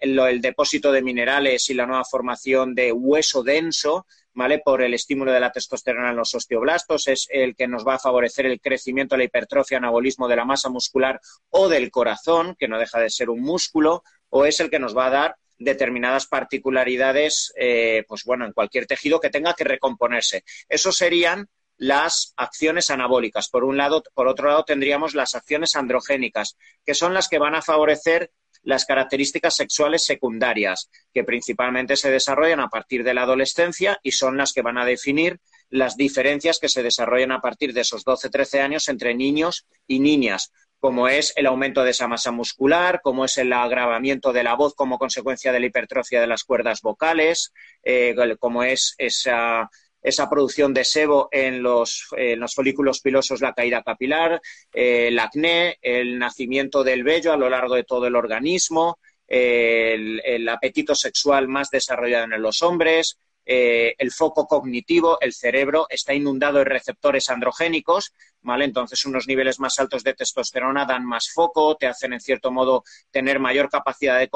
el 0.02 0.42
depósito 0.42 0.92
de 0.92 1.04
minerales 1.04 1.70
y 1.70 1.76
la 1.76 1.86
nueva 1.86 2.04
formación 2.04 2.76
de 2.76 2.92
hueso 2.92 3.44
denso, 3.44 4.06
¿vale? 4.34 4.62
Por 4.64 4.82
el 4.82 4.94
estímulo 4.94 5.32
de 5.32 5.40
la 5.40 5.52
testosterona 5.52 6.12
en 6.12 6.18
los 6.18 6.34
osteoblastos, 6.34 7.08
es 7.08 7.28
el 7.30 7.56
que 7.56 7.68
nos 7.68 7.86
va 7.86 7.96
a 7.96 8.00
favorecer 8.00 8.46
el 8.46 8.62
crecimiento, 8.62 9.18
la 9.18 9.24
hipertrofia, 9.24 9.78
anabolismo 9.78 10.28
de 10.28 10.36
la 10.36 10.46
masa 10.46 10.70
muscular 10.70 11.20
o 11.50 11.70
del 11.70 11.92
corazón, 11.92 12.56
que 12.58 12.68
no 12.68 12.80
deja 12.80 13.00
de 13.00 13.10
ser 13.10 13.30
un 13.30 13.42
músculo, 13.42 14.04
o 14.30 14.46
es 14.46 14.60
el 14.60 14.70
que 14.70 14.80
nos 14.80 14.96
va 14.96 15.08
a 15.08 15.12
dar 15.12 15.36
determinadas 15.58 16.26
particularidades, 16.26 17.54
eh, 17.60 18.06
pues 18.08 18.24
bueno, 18.24 18.46
en 18.46 18.54
cualquier 18.54 18.86
tejido 18.86 19.20
que 19.20 19.30
tenga 19.30 19.54
que 19.54 19.66
recomponerse. 19.66 20.44
Eso 20.70 20.92
serían 20.92 21.50
las 21.78 22.34
acciones 22.38 22.90
anabólicas. 22.90 23.50
Por 23.50 23.64
un 23.64 23.78
lado, 23.78 24.04
por 24.14 24.28
otro 24.28 24.50
lado, 24.50 24.64
tendríamos 24.64 25.16
las 25.16 25.36
acciones 25.36 25.76
androgénicas, 25.76 26.58
que 26.86 26.94
son 26.94 27.14
las 27.14 27.30
que 27.30 27.40
van 27.40 27.56
a 27.56 27.62
favorecer 27.62 28.32
las 28.64 28.86
características 28.86 29.56
sexuales 29.56 30.06
secundarias, 30.06 30.90
que 31.14 31.24
principalmente 31.24 31.96
se 31.96 32.12
desarrollan 32.12 32.60
a 32.60 32.70
partir 32.70 33.04
de 33.04 33.14
la 33.14 33.24
adolescencia 33.24 34.00
y 34.04 34.12
son 34.12 34.38
las 34.38 34.54
que 34.54 34.62
van 34.62 34.78
a 34.78 34.86
definir 34.86 35.40
las 35.70 35.98
diferencias 35.98 36.60
que 36.60 36.70
se 36.70 36.84
desarrollan 36.84 37.32
a 37.32 37.42
partir 37.42 37.74
de 37.74 37.82
esos 37.82 38.06
12-13 38.06 38.62
años 38.62 38.90
entre 38.90 39.14
niños 39.14 39.68
y 39.88 40.00
niñas, 40.00 40.52
como 40.80 41.08
es 41.08 41.34
el 41.36 41.46
aumento 41.46 41.84
de 41.84 41.92
esa 41.92 42.08
masa 42.08 42.32
muscular, 42.32 43.02
como 43.04 43.26
es 43.26 43.38
el 43.38 43.52
agravamiento 43.54 44.34
de 44.34 44.44
la 44.44 44.56
voz 44.56 44.74
como 44.76 44.98
consecuencia 44.98 45.52
de 45.52 45.60
la 45.60 45.66
hipertrofia 45.68 46.22
de 46.22 46.28
las 46.28 46.44
cuerdas 46.44 46.82
vocales, 46.82 47.54
eh, 47.84 48.16
como 48.40 48.64
es 48.64 48.96
esa 48.98 49.70
esa 50.02 50.30
producción 50.30 50.74
de 50.74 50.86
sebo 50.86 51.30
en 51.32 51.62
los, 51.62 52.08
folículos 52.56 53.02
pilosos, 53.02 53.42
la 53.42 53.54
caída 53.54 53.84
capilar, 53.84 54.42
el 54.72 55.20
acné, 55.20 55.78
el 55.82 56.18
nacimiento 56.18 56.84
del 56.84 57.04
vello 57.04 57.34
a 57.34 57.38
lo 57.38 57.50
largo 57.50 57.76
de 57.76 57.84
todo 57.84 58.08
el 58.08 58.16
organismo, 58.16 59.00
el, 59.28 60.48
apetito 60.50 60.96
sexual 60.96 61.48
más 61.48 61.70
desarrollado 61.70 62.26
en 62.26 62.42
los 62.42 62.62
hombres, 62.62 63.18
eh, 63.46 63.96
el 63.98 64.12
foco 64.12 64.48
cognitivo, 64.48 65.20
el 65.22 65.34
cerebro 65.34 65.88
está 65.90 66.14
inundado 66.14 66.60
de 66.60 66.66
receptores 66.66 67.30
androgénicos, 67.30 68.14
¿vale? 68.42 68.66
Entonces 68.66 69.06
unos 69.06 69.28
niveles 69.28 69.60
más 69.60 69.80
altos 69.80 70.04
de 70.04 70.14
testosterona 70.14 70.86
dan 70.86 71.06
más 71.06 71.32
foco, 71.34 71.76
te 71.76 71.88
hacen 71.88 72.14
en 72.14 72.22
cierto 72.22 72.52
modo 72.52 72.84
tener 73.12 73.40
mayor 73.40 73.70
capacidad 73.70 74.20
de, 74.20 74.30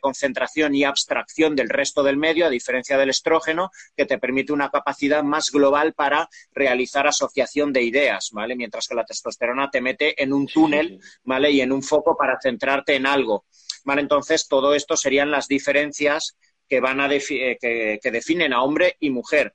concentración 0.00 0.74
y 0.74 0.84
abstracción 0.84 1.54
del 1.54 1.68
resto 1.68 2.02
del 2.02 2.16
medio, 2.16 2.46
a 2.46 2.50
diferencia 2.50 2.98
del 2.98 3.10
estrógeno, 3.10 3.70
que 3.96 4.06
te 4.06 4.18
permite 4.18 4.52
una 4.52 4.70
capacidad 4.70 5.22
más 5.22 5.50
global 5.50 5.94
para 5.94 6.28
realizar 6.52 7.06
asociación 7.06 7.72
de 7.72 7.82
ideas, 7.82 8.30
¿vale? 8.32 8.56
Mientras 8.56 8.88
que 8.88 8.94
la 8.94 9.04
testosterona 9.04 9.70
te 9.70 9.80
mete 9.80 10.20
en 10.22 10.32
un 10.32 10.46
túnel, 10.46 10.98
¿vale? 11.22 11.50
Y 11.50 11.60
en 11.60 11.72
un 11.72 11.82
foco 11.82 12.16
para 12.16 12.38
centrarte 12.40 12.96
en 12.96 13.06
algo. 13.06 13.44
¿Vale? 13.84 14.00
Entonces, 14.00 14.48
todo 14.48 14.74
esto 14.74 14.96
serían 14.96 15.30
las 15.30 15.46
diferencias 15.46 16.36
que, 16.68 16.80
van 16.80 17.00
a 17.00 17.08
eh, 17.12 17.58
que, 17.60 18.10
definen 18.10 18.52
a 18.52 18.62
hombre 18.62 18.96
y 19.00 19.10
mujer. 19.10 19.54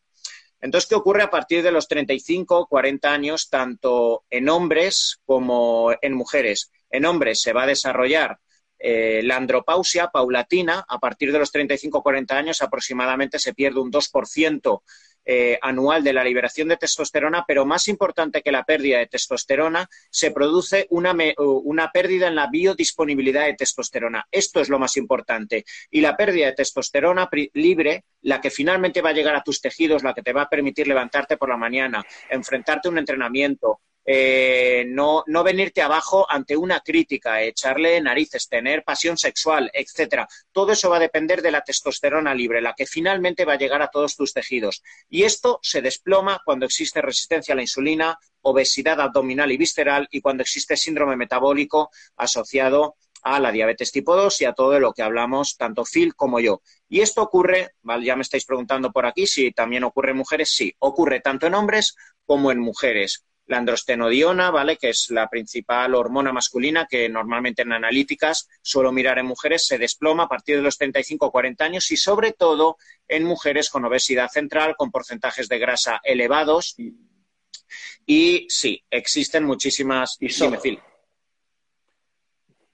Entonces, 0.59 0.87
¿qué 0.87 0.95
ocurre 0.95 1.23
a 1.23 1.31
partir 1.31 1.63
de 1.63 1.71
los 1.71 1.87
35, 1.87 2.67
40 2.67 3.11
años, 3.11 3.49
tanto 3.49 4.25
en 4.29 4.47
hombres 4.49 5.19
como 5.25 5.91
en 6.01 6.13
mujeres? 6.13 6.71
En 6.89 7.05
hombres 7.05 7.41
se 7.41 7.53
va 7.53 7.63
a 7.63 7.67
desarrollar 7.67 8.37
eh, 8.77 9.21
la 9.23 9.37
andropausia 9.37 10.07
paulatina. 10.09 10.85
A 10.87 10.99
partir 10.99 11.31
de 11.31 11.39
los 11.39 11.51
35, 11.51 12.03
40 12.03 12.37
años 12.37 12.61
aproximadamente 12.61 13.39
se 13.39 13.53
pierde 13.53 13.79
un 13.79 13.91
2% 13.91 14.81
eh, 15.25 15.57
anual 15.61 16.03
de 16.03 16.13
la 16.13 16.23
liberación 16.23 16.67
de 16.67 16.77
testosterona, 16.77 17.43
pero 17.47 17.65
más 17.65 17.87
importante 17.87 18.41
que 18.41 18.51
la 18.51 18.63
pérdida 18.63 18.99
de 18.99 19.07
testosterona, 19.07 19.87
se 20.09 20.31
produce 20.31 20.87
una, 20.89 21.15
una, 21.37 21.91
pérdida 21.91 22.27
en 22.27 22.35
la 22.35 22.47
biodisponibilidad 22.47 23.45
de 23.45 23.53
testosterona. 23.53 24.25
Esto 24.31 24.59
es 24.61 24.69
lo 24.69 24.79
más 24.79 24.97
importante. 24.97 25.65
Y 25.89 26.01
la 26.01 26.17
pérdida 26.17 26.47
de 26.47 26.53
testosterona 26.53 27.29
libre, 27.53 28.05
la 28.21 28.41
que 28.41 28.49
finalmente 28.49 29.01
va 29.01 29.09
a 29.09 29.13
llegar 29.13 29.35
a 29.35 29.43
tus 29.43 29.61
tejidos, 29.61 30.03
la 30.03 30.13
que 30.13 30.23
te 30.23 30.33
va 30.33 30.43
a 30.43 30.49
permitir 30.49 30.87
levantarte 30.87 31.37
por 31.37 31.49
la 31.49 31.57
mañana, 31.57 32.03
enfrentarte 32.29 32.87
a 32.87 32.91
un 32.91 32.97
entrenamiento, 32.97 33.79
eh, 34.03 34.85
no, 34.87 35.23
no, 35.27 35.43
venirte 35.43 35.81
abajo 35.81 36.25
ante 36.29 36.57
una 36.57 36.79
crítica, 36.79 37.41
echarle 37.41 38.01
narices, 38.01 38.47
tener 38.49 38.83
pasión 38.83 39.17
sexual, 39.17 39.69
etcétera. 39.73 40.27
Todo 40.51 40.71
eso 40.71 40.89
va 40.89 40.97
a 40.97 41.01
depender 41.01 41.41
de 41.41 41.51
la 41.51 41.61
testosterona 41.61 42.33
libre, 42.33 42.61
la 42.61 42.73
que 42.73 42.87
finalmente 42.87 43.45
va 43.45 43.53
a 43.53 43.57
llegar 43.57 43.81
a 43.81 43.89
todos 43.89 44.15
tus 44.15 44.33
tejidos. 44.33 44.81
Y 45.09 45.23
esto 45.23 45.59
se 45.61 45.81
desploma 45.81 46.41
cuando 46.43 46.65
existe 46.65 47.01
resistencia 47.01 47.53
a 47.53 47.55
la 47.55 47.61
insulina, 47.61 48.17
obesidad 48.41 48.99
abdominal 48.99 49.51
y 49.51 49.57
visceral 49.57 50.07
y 50.09 50.21
cuando 50.21 50.41
existe 50.41 50.75
síndrome 50.77 51.15
metabólico 51.15 51.91
asociado 52.17 52.95
a 53.23 53.39
la 53.39 53.51
diabetes 53.51 53.91
tipo 53.91 54.15
2 54.15 54.41
y 54.41 54.45
a 54.45 54.53
todo 54.53 54.79
lo 54.79 54.93
que 54.93 55.03
hablamos, 55.03 55.57
tanto 55.57 55.83
Phil 55.85 56.15
como 56.15 56.39
yo. 56.39 56.63
Y 56.89 57.01
esto 57.01 57.21
ocurre, 57.21 57.75
ya 58.01 58.15
me 58.15 58.23
estáis 58.23 58.45
preguntando 58.45 58.91
por 58.91 59.05
aquí 59.05 59.27
si 59.27 59.51
también 59.51 59.83
ocurre 59.83 60.11
en 60.11 60.17
mujeres, 60.17 60.49
sí, 60.49 60.73
ocurre 60.79 61.19
tanto 61.19 61.45
en 61.45 61.53
hombres 61.53 61.95
como 62.25 62.51
en 62.51 62.59
mujeres 62.59 63.23
la 63.47 63.57
androstenodiona, 63.57 64.51
¿vale? 64.51 64.77
Que 64.77 64.89
es 64.89 65.09
la 65.09 65.29
principal 65.29 65.95
hormona 65.95 66.31
masculina 66.31 66.87
que 66.89 67.09
normalmente 67.09 67.63
en 67.63 67.73
analíticas 67.73 68.47
suelo 68.61 68.91
mirar 68.91 69.19
en 69.19 69.25
mujeres, 69.25 69.67
se 69.67 69.77
desploma 69.77 70.23
a 70.23 70.29
partir 70.29 70.57
de 70.57 70.61
los 70.61 70.77
35 70.77 71.25
o 71.25 71.31
40 71.31 71.63
años 71.63 71.91
y 71.91 71.97
sobre 71.97 72.31
todo 72.31 72.77
en 73.07 73.23
mujeres 73.23 73.69
con 73.69 73.85
obesidad 73.85 74.29
central, 74.29 74.75
con 74.77 74.91
porcentajes 74.91 75.49
de 75.49 75.59
grasa 75.59 75.99
elevados. 76.03 76.75
Y 78.05 78.47
sí, 78.49 78.83
existen 78.89 79.43
muchísimas. 79.43 80.17
Y 80.19 80.29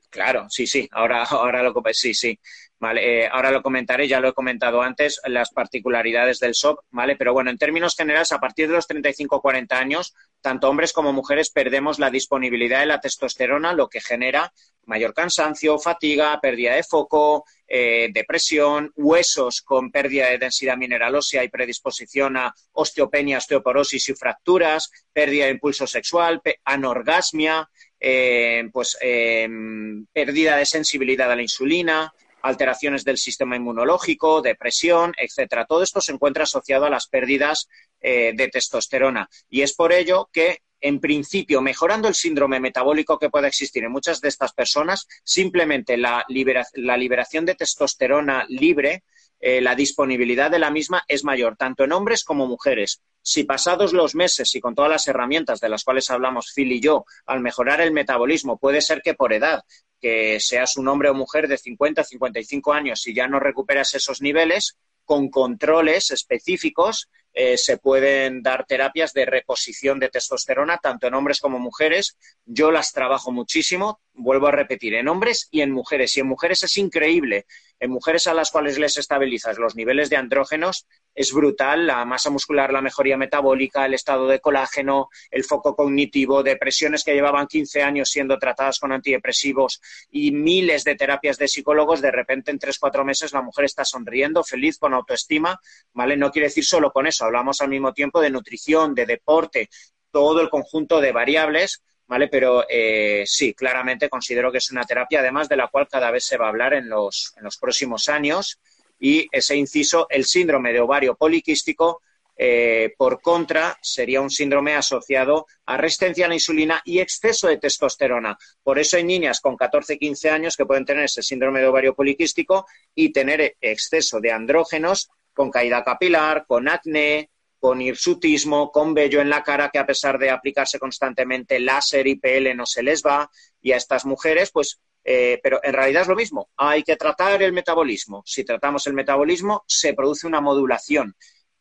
Claro, 0.09 0.47
sí, 0.49 0.65
sí, 0.65 0.87
ahora, 0.91 1.23
ahora 1.23 1.61
lo 1.61 1.73
sí, 1.91 2.13
sí. 2.13 2.39
Vale, 2.79 3.23
eh, 3.23 3.29
ahora 3.31 3.49
lo 3.49 3.63
comentaré, 3.63 4.07
ya 4.07 4.19
lo 4.19 4.29
he 4.29 4.33
comentado 4.33 4.83
antes, 4.83 5.19
las 5.25 5.49
particularidades 5.49 6.39
del 6.39 6.53
SOP, 6.53 6.81
¿vale? 6.91 7.15
Pero 7.15 7.33
bueno, 7.33 7.49
en 7.49 7.57
términos 7.57 7.95
generales, 7.95 8.31
a 8.31 8.39
partir 8.39 8.67
de 8.67 8.75
los 8.75 8.85
35 8.85 9.37
o 9.37 9.41
40 9.41 9.79
años, 9.79 10.13
tanto 10.41 10.69
hombres 10.69 10.93
como 10.93 11.11
mujeres 11.11 11.49
perdemos 11.49 11.97
la 11.97 12.11
disponibilidad 12.11 12.81
de 12.81 12.85
la 12.85 12.99
testosterona, 12.99 13.73
lo 13.73 13.89
que 13.89 13.99
genera 13.99 14.53
mayor 14.85 15.13
cansancio, 15.13 15.79
fatiga, 15.79 16.39
pérdida 16.39 16.75
de 16.75 16.83
foco, 16.83 17.45
eh, 17.67 18.09
depresión, 18.13 18.91
huesos 18.95 19.61
con 19.61 19.91
pérdida 19.91 20.29
de 20.29 20.37
densidad 20.37 20.77
mineral 20.77 21.15
ósea 21.15 21.43
y 21.43 21.49
predisposición 21.49 22.37
a 22.37 22.53
osteopenia, 22.73 23.39
osteoporosis 23.39 24.09
y 24.09 24.13
fracturas, 24.13 24.89
pérdida 25.11 25.45
de 25.45 25.51
impulso 25.51 25.85
sexual, 25.87 26.41
anorgasmia, 26.63 27.69
eh, 27.99 28.69
pues 28.71 28.97
em, 29.01 30.05
pérdida 30.13 30.57
de 30.57 30.65
sensibilidad 30.65 31.31
a 31.31 31.35
la 31.35 31.41
insulina, 31.41 32.13
alteraciones 32.47 33.03
del 33.03 33.17
sistema 33.17 33.55
inmunológico, 33.55 34.41
depresión, 34.41 35.13
etcétera. 35.17 35.65
Todo 35.65 35.83
esto 35.83 36.01
se 36.01 36.11
encuentra 36.11 36.43
asociado 36.43 36.85
a 36.85 36.89
las 36.89 37.07
pérdidas 37.07 37.67
eh, 38.01 38.33
de 38.35 38.47
testosterona 38.47 39.29
y 39.49 39.61
es 39.61 39.73
por 39.73 39.91
ello 39.91 40.29
que 40.31 40.59
en 40.79 40.99
principio, 40.99 41.61
mejorando 41.61 42.07
el 42.07 42.13
síndrome 42.13 42.59
metabólico 42.59 43.17
que 43.17 43.29
pueda 43.29 43.47
existir 43.47 43.83
en 43.83 43.91
muchas 43.91 44.21
de 44.21 44.29
estas 44.29 44.53
personas, 44.53 45.07
simplemente 45.23 45.97
la, 45.97 46.23
liberación 46.27 47.45
de 47.45 47.55
testosterona 47.55 48.45
libre, 48.47 49.03
eh, 49.39 49.61
la 49.61 49.75
disponibilidad 49.75 50.51
de 50.51 50.59
la 50.59 50.71
misma 50.71 51.03
es 51.07 51.23
mayor, 51.23 51.57
tanto 51.57 51.83
en 51.83 51.93
hombres 51.93 52.23
como 52.23 52.47
mujeres. 52.47 53.01
Si 53.21 53.43
pasados 53.43 53.91
los 53.93 54.15
meses 54.15 54.53
y 54.55 54.59
con 54.59 54.75
todas 54.75 54.91
las 54.91 55.07
herramientas 55.07 55.59
de 55.59 55.69
las 55.69 55.83
cuales 55.83 56.09
hablamos 56.09 56.53
Phil 56.55 56.71
y 56.71 56.79
yo, 56.79 57.05
al 57.25 57.41
mejorar 57.41 57.81
el 57.81 57.91
metabolismo, 57.91 58.57
puede 58.57 58.81
ser 58.81 59.01
que 59.01 59.15
por 59.15 59.33
edad 59.33 59.63
que 59.99 60.39
seas 60.39 60.77
un 60.77 60.87
hombre 60.87 61.09
o 61.09 61.13
mujer 61.13 61.47
de 61.47 61.57
50, 61.57 62.03
55 62.03 62.73
años 62.73 63.05
y 63.07 63.13
ya 63.13 63.27
no 63.27 63.39
recuperas 63.39 63.93
esos 63.95 64.21
niveles, 64.21 64.77
con 65.05 65.29
controles 65.29 66.11
específicos 66.11 67.09
eh, 67.39 67.55
se 67.55 67.77
pueden 67.77 68.41
dar 68.41 68.65
terapias 68.65 69.13
de 69.13 69.23
reposición 69.23 69.99
de 69.99 70.09
testosterona, 70.09 70.79
tanto 70.79 71.05
en 71.05 71.13
hombres 71.13 71.39
como 71.39 71.59
mujeres. 71.59 72.17
Yo 72.45 72.71
las 72.71 72.93
trabajo 72.93 73.31
muchísimo, 73.31 74.01
vuelvo 74.13 74.47
a 74.47 74.51
repetir, 74.51 74.95
en 74.95 75.07
hombres 75.07 75.47
y 75.51 75.61
en 75.61 75.71
mujeres. 75.71 76.17
Y 76.17 76.21
en 76.21 76.27
mujeres 76.27 76.63
es 76.63 76.77
increíble. 76.77 77.45
En 77.79 77.91
mujeres 77.91 78.25
a 78.25 78.33
las 78.33 78.49
cuales 78.49 78.79
les 78.79 78.97
estabilizas 78.97 79.59
los 79.59 79.75
niveles 79.75 80.09
de 80.09 80.15
andrógenos, 80.15 80.87
es 81.17 81.33
brutal. 81.33 81.87
La 81.87 82.05
masa 82.05 82.29
muscular, 82.29 82.71
la 82.71 82.81
mejoría 82.81 83.17
metabólica, 83.17 83.85
el 83.85 83.95
estado 83.95 84.27
de 84.27 84.39
colágeno, 84.39 85.09
el 85.31 85.43
foco 85.43 85.75
cognitivo, 85.75 86.43
depresiones 86.43 87.03
que 87.03 87.15
llevaban 87.15 87.47
15 87.47 87.81
años 87.81 88.09
siendo 88.09 88.37
tratadas 88.37 88.79
con 88.79 88.91
antidepresivos 88.91 89.81
y 90.11 90.31
miles 90.31 90.83
de 90.83 90.95
terapias 90.95 91.39
de 91.39 91.47
psicólogos, 91.47 92.01
de 92.01 92.11
repente 92.11 92.51
en 92.51 92.59
3-4 92.59 93.03
meses 93.03 93.33
la 93.33 93.41
mujer 93.41 93.65
está 93.65 93.83
sonriendo, 93.83 94.43
feliz, 94.43 94.77
con 94.77 94.93
autoestima. 94.93 95.59
¿Vale? 95.91 96.15
No 96.15 96.31
quiere 96.31 96.49
decir 96.49 96.65
solo 96.65 96.91
con 96.91 97.07
eso. 97.07 97.25
Hablamos 97.25 97.61
al 97.61 97.69
mismo 97.69 97.93
tiempo 97.93 98.21
de 98.21 98.29
nutrición, 98.29 98.93
de 98.93 99.07
deporte, 99.07 99.69
todo 100.11 100.39
el 100.39 100.49
conjunto 100.49 101.01
de 101.01 101.11
variables 101.11 101.81
¿vale? 102.07 102.29
Pero 102.29 102.63
eh, 102.69 103.23
sí, 103.25 103.53
claramente 103.53 104.07
considero 104.07 104.51
que 104.51 104.59
es 104.59 104.71
una 104.71 104.85
terapia, 104.85 105.19
además 105.19 105.49
de 105.49 105.57
la 105.57 105.67
cual 105.67 105.87
cada 105.89 106.09
vez 106.09 106.25
se 106.25 106.37
va 106.37 106.45
a 106.45 106.49
hablar 106.49 106.73
en 106.73 106.87
los, 106.87 107.33
en 107.35 107.43
los 107.43 107.57
próximos 107.57 108.07
años. 108.07 108.59
Y 108.99 109.27
ese 109.31 109.55
inciso, 109.55 110.07
el 110.09 110.25
síndrome 110.25 110.73
de 110.73 110.79
ovario 110.79 111.15
poliquístico, 111.15 112.01
eh, 112.39 112.93
por 112.97 113.19
contra, 113.19 113.77
sería 113.81 114.21
un 114.21 114.29
síndrome 114.29 114.75
asociado 114.75 115.47
a 115.65 115.77
resistencia 115.77 116.25
a 116.25 116.29
la 116.29 116.35
insulina 116.35 116.81
y 116.85 116.99
exceso 116.99 117.47
de 117.47 117.57
testosterona. 117.57 118.37
Por 118.61 118.77
eso 118.77 118.97
hay 118.97 119.03
niñas 119.03 119.41
con 119.41 119.57
14, 119.57 119.97
15 119.97 120.29
años 120.29 120.55
que 120.55 120.65
pueden 120.65 120.85
tener 120.85 121.05
ese 121.05 121.23
síndrome 121.23 121.61
de 121.61 121.67
ovario 121.67 121.95
poliquístico 121.95 122.67
y 122.93 123.11
tener 123.11 123.57
exceso 123.59 124.19
de 124.19 124.31
andrógenos 124.31 125.09
con 125.33 125.49
caída 125.49 125.83
capilar, 125.83 126.45
con 126.47 126.67
acné, 126.67 127.31
con 127.59 127.81
hirsutismo, 127.81 128.71
con 128.71 128.93
vello 128.93 129.19
en 129.19 129.29
la 129.29 129.43
cara 129.43 129.69
que 129.69 129.79
a 129.79 129.85
pesar 129.85 130.19
de 130.19 130.29
aplicarse 130.29 130.77
constantemente 130.77 131.59
láser 131.59 132.05
y 132.05 132.15
PL 132.15 132.53
no 132.55 132.67
se 132.67 132.83
les 132.83 133.01
va. 133.01 133.29
Y 133.61 133.71
a 133.71 133.77
estas 133.77 134.05
mujeres, 134.05 134.51
pues, 134.51 134.79
eh, 135.09 135.39
pero 135.41 135.61
en 135.63 135.73
realidad 135.73 136.01
es 136.01 136.07
lo 136.09 136.15
mismo. 136.15 136.49
Hay 136.57 136.83
que 136.83 136.97
tratar 136.97 137.41
el 137.41 137.53
metabolismo. 137.53 138.23
Si 138.25 138.43
tratamos 138.43 138.85
el 138.87 138.93
metabolismo, 138.93 139.63
se 139.65 139.93
produce 139.93 140.27
una 140.27 140.41
modulación 140.41 141.15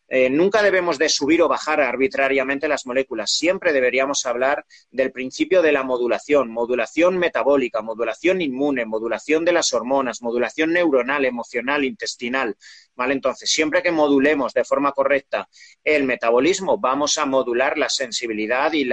eh, 0.08 0.30
nunca 0.30 0.62
debemos 0.62 0.98
de 0.98 1.08
subir 1.08 1.42
o 1.42 1.48
bajar 1.48 1.80
arbitrariamente 1.80 2.68
las 2.68 2.86
moléculas. 2.86 3.32
Siempre 3.32 3.72
deberíamos 3.72 4.24
hablar 4.24 4.64
del 4.90 5.10
principio 5.10 5.62
de 5.62 5.72
la 5.72 5.82
modulación, 5.82 6.50
modulación 6.50 7.18
metabólica, 7.18 7.82
modulación 7.82 8.40
inmune, 8.40 8.86
modulación 8.86 9.44
de 9.44 9.52
las 9.52 9.72
hormonas, 9.72 10.22
modulación 10.22 10.72
neuronal, 10.72 11.24
emocional, 11.24 11.84
intestinal. 11.84 12.56
¿Vale? 12.94 13.14
Entonces, 13.14 13.50
siempre 13.50 13.82
que 13.82 13.90
modulemos 13.90 14.54
de 14.54 14.64
forma 14.64 14.92
correcta 14.92 15.48
el 15.82 16.04
metabolismo, 16.04 16.78
vamos 16.78 17.18
a 17.18 17.26
modular 17.26 17.76
la 17.76 17.88
sensibilidad 17.88 18.72
y, 18.72 18.88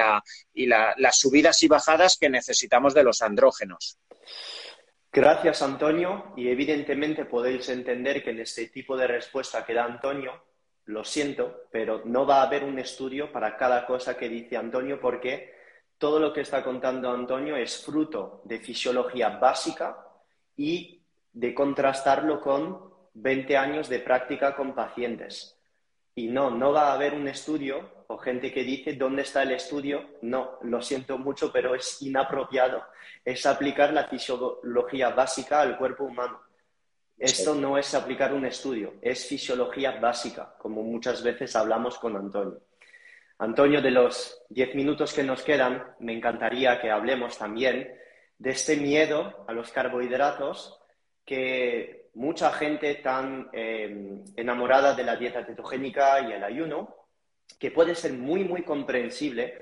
y 0.53 0.65
las 0.65 1.17
subidas 1.17 1.61
y 1.61 1.67
bajadas 1.67 2.17
que 2.17 2.29
necesitamos 2.29 2.93
de 2.93 3.03
los 3.03 3.21
andrógenos. 3.21 3.99
Gracias, 5.11 5.61
Antonio. 5.61 6.33
Y 6.35 6.49
evidentemente 6.49 7.25
podéis 7.25 7.69
entender 7.69 8.23
que 8.23 8.31
en 8.31 8.39
este 8.39 8.67
tipo 8.67 8.97
de 8.97 9.07
respuesta 9.07 9.65
que 9.65 9.73
da 9.73 9.85
Antonio, 9.85 10.43
lo 10.85 11.03
siento, 11.03 11.67
pero 11.71 12.01
no 12.05 12.25
va 12.25 12.41
a 12.41 12.47
haber 12.47 12.63
un 12.63 12.79
estudio 12.79 13.31
para 13.31 13.55
cada 13.55 13.85
cosa 13.85 14.17
que 14.17 14.27
dice 14.27 14.57
Antonio 14.57 14.99
porque 14.99 15.53
todo 15.97 16.19
lo 16.19 16.33
que 16.33 16.41
está 16.41 16.63
contando 16.63 17.09
Antonio 17.09 17.55
es 17.55 17.85
fruto 17.85 18.41
de 18.43 18.59
fisiología 18.59 19.29
básica 19.29 20.05
y 20.57 21.01
de 21.31 21.53
contrastarlo 21.53 22.41
con 22.41 22.91
20 23.13 23.55
años 23.55 23.87
de 23.87 23.99
práctica 23.99 24.55
con 24.55 24.75
pacientes. 24.75 25.57
Y 26.15 26.27
no, 26.27 26.51
no 26.51 26.73
va 26.73 26.89
a 26.89 26.93
haber 26.93 27.13
un 27.13 27.27
estudio 27.27 28.02
o 28.13 28.17
gente 28.17 28.53
que 28.53 28.63
dice 28.63 28.93
dónde 28.93 29.23
está 29.23 29.41
el 29.41 29.51
estudio. 29.51 30.17
No, 30.21 30.59
lo 30.61 30.81
siento 30.81 31.17
mucho, 31.17 31.51
pero 31.51 31.73
es 31.73 32.01
inapropiado. 32.01 32.83
Es 33.25 33.45
aplicar 33.45 33.91
la 33.91 34.07
fisiología 34.07 35.09
básica 35.09 35.61
al 35.61 35.77
cuerpo 35.77 36.03
humano. 36.03 36.39
Esto 37.17 37.55
no 37.55 37.77
es 37.77 37.93
aplicar 37.95 38.33
un 38.33 38.45
estudio, 38.45 38.95
es 39.01 39.25
fisiología 39.25 39.99
básica, 39.99 40.55
como 40.57 40.83
muchas 40.83 41.23
veces 41.23 41.55
hablamos 41.55 41.97
con 41.97 42.17
Antonio. 42.17 42.59
Antonio, 43.37 43.81
de 43.81 43.91
los 43.91 44.43
diez 44.49 44.75
minutos 44.75 45.13
que 45.13 45.23
nos 45.23 45.41
quedan, 45.41 45.83
me 45.99 46.13
encantaría 46.13 46.81
que 46.81 46.91
hablemos 46.91 47.37
también 47.37 47.93
de 48.37 48.49
este 48.49 48.75
miedo 48.77 49.45
a 49.47 49.53
los 49.53 49.71
carbohidratos 49.71 50.79
que 51.23 52.09
mucha 52.15 52.51
gente 52.51 52.95
tan 52.95 53.49
eh, 53.53 54.23
enamorada 54.35 54.93
de 54.93 55.03
la 55.03 55.15
dieta 55.15 55.45
cetogénica 55.45 56.19
y 56.21 56.33
el 56.33 56.43
ayuno, 56.43 57.02
que 57.63 57.71
puede 57.71 57.95
ser 57.95 58.11
muy, 58.11 58.43
muy 58.43 58.63
comprensible 58.63 59.57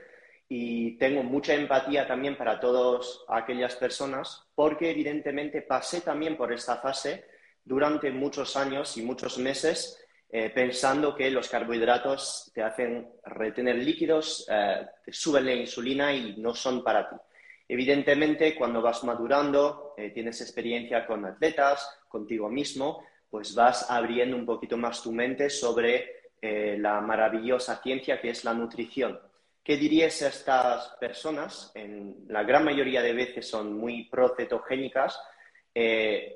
y 0.49 0.97
tengo 0.97 1.22
mucha 1.22 1.54
empatía 1.54 2.08
también 2.08 2.36
para 2.36 2.60
todas 2.60 3.20
aquellas 3.28 3.76
personas, 3.76 4.47
porque 4.56 4.89
evidentemente 4.89 5.62
pasé 5.62 6.02
también 6.02 6.36
por 6.36 6.52
esta 6.52 6.78
fase 6.78 7.26
durante 7.64 8.10
muchos 8.10 8.58
años 8.58 8.97
y 8.97 9.04
muchos 9.04 9.38
meses 9.38 10.04
eh, 10.32 10.49
pensando 10.49 11.14
que 11.14 11.30
los 11.30 11.47
carbohidratos 11.47 12.49
te 12.56 12.64
hacen 12.64 13.08
retener 13.24 13.76
líquidos, 13.76 14.47
eh, 14.49 14.84
te 15.06 15.14
suben 15.14 15.45
la 15.45 15.54
insulina 15.54 16.12
y 16.12 16.38
no 16.38 16.56
son 16.56 16.84
para 16.84 17.08
ti. 17.08 17.18
Evidentemente, 17.68 18.56
cuando 18.56 18.82
vas 18.82 19.04
madurando, 19.04 19.93
eh, 19.95 20.10
tienes 20.10 20.41
experiencia 20.41 21.06
con 21.06 21.24
atletas, 21.24 21.88
contigo 22.08 22.49
mismo, 22.49 23.06
pues 23.30 23.54
vas 23.54 23.91
abriendo 23.91 24.36
un 24.36 24.47
poquito 24.47 24.76
más 24.76 25.04
tu 25.04 25.12
mente 25.12 25.52
sobre 25.52 26.20
la 26.41 27.01
maravillosa 27.01 27.81
ciencia 27.81 28.19
que 28.19 28.31
es 28.31 28.43
la 28.43 28.53
nutrición. 28.53 29.19
¿Qué 29.63 29.77
dirías 29.77 30.21
a 30.23 30.29
estas 30.29 30.87
personas? 30.99 31.71
En 31.75 32.25
la 32.27 32.43
gran 32.43 32.65
mayoría 32.65 33.01
de 33.01 33.13
veces 33.13 33.47
son 33.47 33.73
muy 33.73 34.05
procetogénicas 34.05 35.19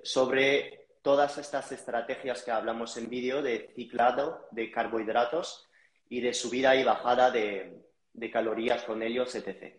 sobre 0.04 0.86
todas 1.06 1.38
estas 1.38 1.72
estrategias 1.72 2.42
que 2.42 2.50
hablamos 2.50 2.98
en 2.98 3.08
vídeo 3.08 3.44
de 3.44 3.70
ciclado 3.76 4.48
de 4.50 4.72
carbohidratos 4.72 5.70
y 6.10 6.20
de 6.20 6.34
subida 6.34 6.76
y 6.76 6.84
bajada 6.84 7.30
de, 7.30 7.76
calorías 8.34 8.82
con 8.82 9.04
ellos, 9.04 9.36
etc. 9.36 9.76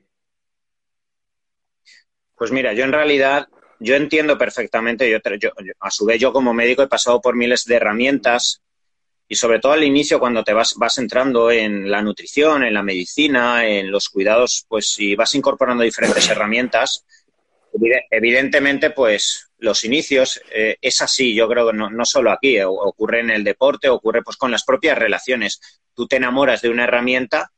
Pues 2.37 2.53
mira, 2.53 2.75
yo 2.75 2.85
en 2.85 2.93
realidad, 2.93 3.49
yo 3.81 3.97
entiendo 3.97 4.39
perfectamente, 4.39 5.11
yo, 5.11 5.19
a 5.81 5.91
su 5.91 6.07
vez 6.07 6.21
yo 6.21 6.33
como 6.33 6.55
médico 6.55 6.83
he 6.83 6.89
pasado 6.89 7.21
por 7.21 7.35
miles 7.35 7.65
de 7.65 7.75
herramientas 7.75 8.63
y 9.29 9.35
sobre 9.35 9.59
todo 9.59 9.73
al 9.73 9.85
inicio 9.85 10.21
cuando 10.21 10.45
te 10.45 10.53
vas, 10.53 10.75
vas 10.77 10.99
entrando 10.99 11.51
en 11.51 11.91
la 11.91 12.03
nutrición, 12.03 12.63
en 12.65 12.75
la 12.75 12.83
medicina, 12.83 13.67
en 13.67 13.91
los 13.91 14.09
cuidados, 14.09 14.65
pues 14.69 14.93
si 14.93 15.15
vas 15.15 15.35
incorporando 15.35 15.83
diferentes 15.83 16.29
herramientas, 16.29 17.05
evidentemente 18.11 18.91
pues 18.91 19.51
los 19.59 19.85
inicios, 19.85 20.41
eh, 20.53 20.77
es 20.81 21.03
así, 21.03 21.35
yo 21.35 21.49
creo 21.49 21.71
que 21.71 21.77
no, 21.77 21.91
no 21.91 22.05
solo 22.05 22.31
aquí, 22.31 22.61
ocurre 22.61 23.21
en 23.21 23.31
el 23.31 23.43
deporte, 23.43 23.89
ocurre 23.89 24.23
pues 24.23 24.37
con 24.37 24.51
las 24.51 24.65
propias 24.65 24.99
relaciones. 24.99 25.61
Tú 25.95 26.07
te 26.07 26.17
enamoras 26.17 26.63
de 26.63 26.69
una 26.69 26.85
herramienta 26.85 27.51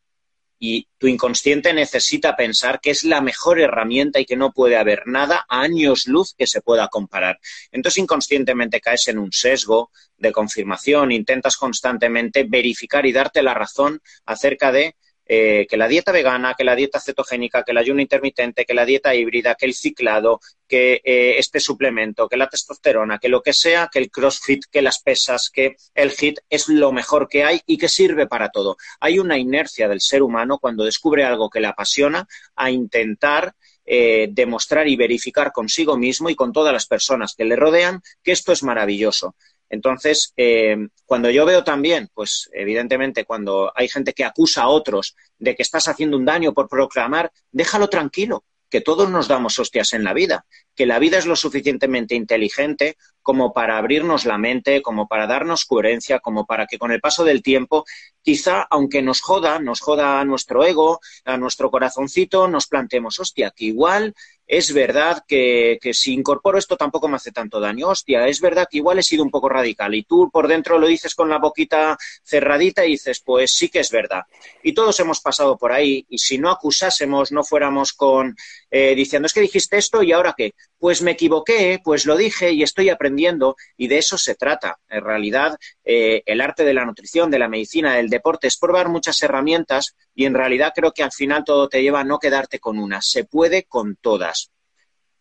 y 0.59 0.89
tu 0.99 1.07
inconsciente 1.07 1.73
necesita 1.73 2.37
pensar 2.37 2.81
que 2.81 2.91
es 2.91 3.05
la 3.05 3.21
mejor 3.21 3.61
herramienta 3.61 4.19
y 4.21 4.25
que 4.25 4.37
no 4.37 4.53
puede 4.53 4.77
haber 4.77 5.07
nada 5.07 5.47
a 5.49 5.61
años 5.61 6.07
luz 6.07 6.35
que 6.37 6.47
se 6.47 6.61
pueda 6.61 6.89
comparar. 6.89 7.39
Entonces 7.71 7.99
inconscientemente 7.99 8.81
caes 8.81 9.09
en 9.09 9.19
un 9.19 9.33
sesgo 9.33 9.91
de 10.17 10.33
confirmación, 10.33 11.13
intentas 11.13 11.57
constantemente 11.57 12.45
verificar 12.45 13.07
y 13.07 13.13
darte 13.13 13.43
la 13.43 13.55
razón 13.55 14.01
acerca 14.27 14.73
de 14.73 14.97
eh, 15.29 15.67
que 15.69 15.77
la 15.77 15.89
dieta 15.89 16.11
vegana, 16.11 16.55
que 16.57 16.65
la 16.65 16.75
dieta 16.75 16.99
cetogénica, 17.01 17.63
que 17.63 17.73
el 17.73 17.79
ayuno 17.79 18.01
intermitente, 18.01 18.65
que 18.65 18.73
la 18.73 18.87
dieta 18.87 19.15
híbrida, 19.15 19.55
que 19.55 19.67
el 19.67 19.75
ciclado, 19.75 20.41
que 20.67 21.03
eh, 21.05 21.37
este 21.39 21.61
suplemento, 21.61 22.29
que 22.29 22.39
la 22.39 22.49
testosterona, 22.49 23.19
que 23.19 23.29
lo 23.29 23.43
que 23.43 23.53
sea, 23.53 23.91
que 23.93 23.99
el 23.99 24.11
crossfit, 24.11 24.65
que 24.71 24.81
las 24.81 25.03
pesas, 25.03 25.51
que 25.51 25.77
el 25.95 26.13
HIT 26.19 26.41
es 26.49 26.69
lo 26.69 26.93
mejor 26.93 27.29
que 27.29 27.45
hay 27.45 27.61
y 27.67 27.77
que 27.77 27.89
sirve 27.89 28.27
para 28.27 28.49
todo. 28.49 28.79
Hay 29.01 29.19
una 29.19 29.37
inercia 29.37 29.87
del 29.87 30.01
ser 30.01 30.23
humano 30.23 30.59
cuando 30.59 30.85
descubre 30.85 31.25
algo 31.25 31.51
que 31.51 31.61
le 31.61 31.67
apasiona 31.67 32.27
a 32.57 32.71
intentar 32.71 33.55
eh, 33.91 34.29
demostrar 34.31 34.87
y 34.87 34.97
verificar 34.97 35.51
consigo 35.51 35.97
mismo 35.97 36.29
y 36.29 36.35
con 36.35 36.53
todas 36.53 36.75
las 36.75 36.87
personas 36.87 37.35
que 37.35 37.47
le 37.47 37.57
rodean 37.57 38.03
que 38.23 38.33
esto 38.33 38.53
es 38.53 38.63
maravilloso. 38.63 39.35
Entonces, 39.71 40.33
eh, 40.37 40.77
cuando 41.05 41.31
yo 41.31 41.45
veo 41.45 41.65
también, 41.65 42.09
pues 42.15 42.49
evidentemente 42.53 43.25
cuando 43.25 43.73
hay 43.75 43.89
gente 43.89 44.13
que 44.13 44.25
acusa 44.25 44.63
a 44.63 44.69
otros 44.69 45.15
de 45.39 45.55
que 45.55 45.63
estás 45.63 45.89
haciendo 45.89 46.17
un 46.17 46.25
daño 46.25 46.53
por 46.55 46.69
proclamar, 46.69 47.31
déjalo 47.53 47.89
tranquilo, 47.89 48.45
que 48.69 48.81
todos 48.81 49.11
nos 49.11 49.29
damos 49.29 49.59
hostias 49.59 49.93
en 49.93 50.05
la 50.05 50.13
vida, 50.13 50.45
que 50.75 50.87
la 50.87 50.99
vida 50.99 51.19
es 51.19 51.27
lo 51.27 51.37
suficientemente 51.37 52.15
inteligente 52.15 52.97
como 53.23 53.53
para 53.53 53.79
abrirnos 53.79 54.25
la 54.25 54.39
mente, 54.39 54.83
como 54.83 55.09
para 55.09 55.27
darnos 55.27 55.65
coherencia, 55.65 56.21
como 56.21 56.47
para 56.47 56.67
que 56.67 56.79
con 56.79 56.93
el 56.93 57.01
paso 57.01 57.25
del 57.25 57.43
tiempo, 57.43 57.85
quizá, 58.23 58.67
aunque 58.71 59.03
nos 59.03 59.21
joda, 59.21 59.59
nos 59.59 59.81
joda 59.81 60.21
a 60.21 60.25
nuestro 60.25 60.65
ego, 60.65 61.01
a 61.25 61.37
nuestro 61.37 61.71
corazoncito, 61.71 62.49
nos 62.49 62.67
planteemos, 62.67 63.19
hostia, 63.19 63.53
que 63.55 63.67
igual 63.67 64.15
es 64.49 64.73
verdad 64.73 65.25
que, 65.29 65.79
que, 65.81 65.93
si 65.93 66.15
incorporo 66.15 66.59
esto 66.59 66.79
tampoco 66.79 67.07
me 67.07 67.17
hace 67.17 67.33
tanto 67.33 67.61
daño. 67.61 67.89
Hostia, 67.89 68.27
es 68.27 68.41
verdad 68.41 68.67
que 68.69 68.79
igual 68.79 68.99
he 68.99 69.03
sido 69.03 69.23
un 69.23 69.31
poco 69.31 69.51
radical 69.51 69.95
y 69.95 70.05
tú 70.05 70.31
por 70.31 70.49
dentro 70.49 70.79
lo 70.79 70.87
dices 70.87 71.15
con 71.15 71.29
la 71.29 71.37
boquita 71.37 71.99
cerradita 72.25 72.87
y 72.87 72.93
dices, 72.93 73.21
pues 73.21 73.53
sí 73.53 73.69
que 73.69 73.81
es 73.81 73.91
verdad. 73.91 74.23
Y 74.63 74.73
todos 74.73 74.99
hemos 75.01 75.21
pasado 75.21 75.59
por 75.59 75.71
ahí 75.71 76.07
y 76.09 76.17
si 76.17 76.39
no 76.39 76.51
acusásemos, 76.51 77.31
no 77.31 77.45
fuéramos 77.45 77.93
con 77.93 78.35
eh, 78.71 78.95
diciendo, 78.95 79.27
es 79.27 79.33
que 79.33 79.41
dijiste 79.41 79.79
esto 79.79 80.03
y 80.03 80.13
ahora 80.13 80.35
qué, 80.37 80.53
pues 80.79 81.03
me 81.03 81.13
equivoqué, 81.13 81.81
pues 81.83 82.05
lo 82.07 82.17
dije 82.17 82.53
y 82.53 82.63
estoy 82.63 82.91
aprendiendo 82.91 83.57
y 83.77 83.89
de 83.89 83.99
eso 83.99 84.19
se 84.19 84.35
trata. 84.35 84.79
En 84.89 85.05
realidad, 85.05 85.57
eh, 85.85 86.23
el 86.27 86.41
arte 86.41 86.65
de 86.65 86.75
la 86.75 86.85
nutrición, 86.85 87.31
de 87.31 87.39
la 87.39 87.49
medicina, 87.49 87.95
del 87.95 88.11
deporte 88.11 88.47
es 88.47 88.59
probar 88.59 88.89
muchas 88.89 89.23
herramientas 89.23 89.97
y 90.15 90.27
en 90.27 90.35
realidad 90.35 90.73
creo 90.75 90.93
que 90.93 91.03
al 91.03 91.13
final 91.13 91.45
todo 91.45 91.69
te 91.69 91.83
lleva 91.83 92.01
a 92.01 92.05
no 92.05 92.19
quedarte 92.19 92.59
con 92.59 92.79
una, 92.79 93.01
se 93.01 93.25
puede 93.25 93.65
con 93.65 93.97
todas. 93.97 94.51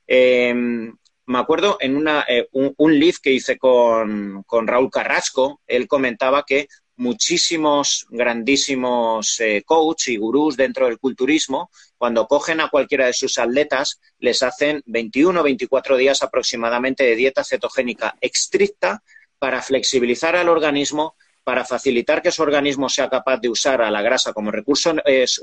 Em, 0.06 0.96
me 1.26 1.40
acuerdo 1.40 1.78
en 1.80 1.96
una, 1.98 2.26
eh, 2.28 2.48
un, 2.54 2.74
un, 2.78 3.00
live 3.00 3.18
que 3.22 3.32
hice 3.32 3.58
con, 3.58 4.44
con, 4.44 4.68
Raúl 4.68 4.90
Carrasco, 4.90 5.62
él 5.68 5.88
comentaba 5.88 6.44
que 6.48 6.68
muchísimos 6.98 8.08
grandísimos 8.10 9.40
eh, 9.40 9.64
coach 9.66 10.10
y 10.10 10.18
gurús 10.18 10.58
dentro 10.58 10.88
del 10.88 11.00
culturismo 11.00 11.70
cuando 11.98 12.28
cogen 12.28 12.62
a 12.62 12.70
cualquiera 12.70 13.08
de 13.08 13.14
sus 13.14 13.38
atletas, 13.38 14.00
les 14.20 14.44
hacen 14.44 14.84
21 14.86 15.40
o 15.40 15.44
24 15.44 15.98
días 15.98 16.22
aproximadamente 16.22 17.04
de 17.04 17.16
dieta 17.16 17.44
cetogénica 17.44 18.16
estricta 18.22 19.04
para 19.40 19.62
flexibilizar 19.62 20.36
al 20.36 20.50
organismo, 20.50 21.16
para 21.44 21.64
facilitar 21.64 22.22
que 22.22 22.32
su 22.32 22.42
organismo 22.44 22.90
sea 22.90 23.10
capaz 23.10 23.38
de 23.38 23.50
usar 23.50 23.82
a 23.82 23.90
la 23.90 24.02
grasa 24.02 24.34
como 24.34 24.52
recurso, 24.52 24.94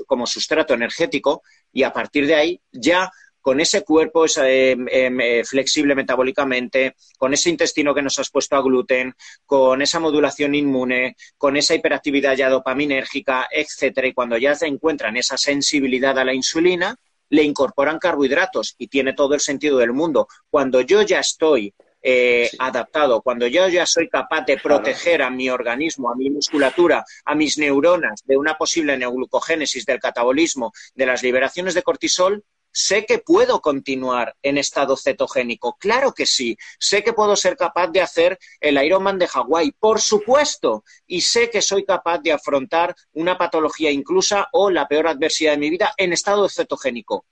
como 0.05 0.27
sustrato 0.27 0.73
energético 0.73 1.41
y 1.73 1.83
a 1.83 1.91
partir 1.91 2.27
de 2.27 2.35
ahí 2.35 2.61
ya 2.71 3.11
con 3.45 3.59
ese 3.59 3.83
cuerpo 3.83 4.25
eh, 4.25 4.71
em, 4.71 5.19
eh, 5.21 5.43
flexible 5.43 5.93
metabólicamente, 5.93 6.95
con 7.15 7.31
ese 7.31 7.51
intestino 7.51 7.93
que 7.93 8.01
nos 8.01 8.17
has 8.17 8.31
puesto 8.31 8.55
a 8.55 8.61
gluten, 8.63 9.13
con 9.45 9.83
esa 9.83 9.99
modulación 9.99 10.55
inmune, 10.55 11.15
con 11.37 11.55
esa 11.55 11.75
hiperactividad 11.75 12.35
ya 12.35 12.49
dopaminérgica, 12.49 13.47
etcétera, 13.51 14.07
y 14.07 14.13
cuando 14.13 14.35
ya 14.39 14.55
se 14.55 14.65
encuentran 14.65 15.15
esa 15.15 15.37
sensibilidad 15.37 16.17
a 16.17 16.25
la 16.25 16.33
insulina, 16.33 16.95
le 17.29 17.43
incorporan 17.43 17.99
carbohidratos 17.99 18.73
y 18.79 18.87
tiene 18.87 19.13
todo 19.13 19.35
el 19.35 19.41
sentido 19.41 19.77
del 19.77 19.93
mundo. 19.93 20.27
Cuando 20.49 20.81
yo 20.81 21.03
ya 21.03 21.19
estoy 21.19 21.71
eh, 22.01 22.49
adaptado, 22.57 23.21
cuando 23.21 23.45
yo 23.45 23.67
ya 23.67 23.85
soy 23.85 24.09
capaz 24.09 24.43
de 24.47 24.57
proteger 24.57 25.21
a 25.21 25.29
mi 25.29 25.51
organismo, 25.51 26.09
a 26.09 26.15
mi 26.15 26.31
musculatura, 26.31 27.05
a 27.23 27.35
mis 27.35 27.59
neuronas 27.59 28.23
de 28.25 28.37
una 28.37 28.57
posible 28.57 28.97
neoglucogénesis 28.97 29.85
del 29.85 29.99
catabolismo, 29.99 30.73
de 30.95 31.05
las 31.05 31.21
liberaciones 31.21 31.75
de 31.75 31.83
cortisol, 31.83 32.43
Sé 32.77 33.05
que 33.05 33.19
puedo 33.19 33.61
continuar 33.61 34.35
en 34.41 34.57
estado 34.57 34.97
cetogénico, 34.97 35.77
claro 35.79 36.11
que 36.11 36.25
sí. 36.25 36.57
Sé 36.77 37.05
que 37.05 37.13
puedo 37.13 37.37
ser 37.37 37.55
capaz 37.55 37.87
de 37.87 38.01
hacer 38.01 38.37
el 38.59 38.83
Ironman 38.83 39.17
de 39.17 39.29
Hawái, 39.29 39.71
por 39.79 40.01
supuesto. 40.01 40.83
Y 41.07 41.21
sé 41.21 41.49
que 41.49 41.61
soy 41.61 41.85
capaz 41.85 42.19
de 42.19 42.33
afrontar 42.33 42.93
una 43.13 43.37
patología 43.37 43.91
inclusa 43.91 44.49
o 44.51 44.69
la 44.69 44.89
peor 44.89 45.07
adversidad 45.07 45.53
de 45.53 45.57
mi 45.57 45.69
vida 45.69 45.93
en 45.95 46.11
estado 46.11 46.49
cetogénico. 46.49 47.25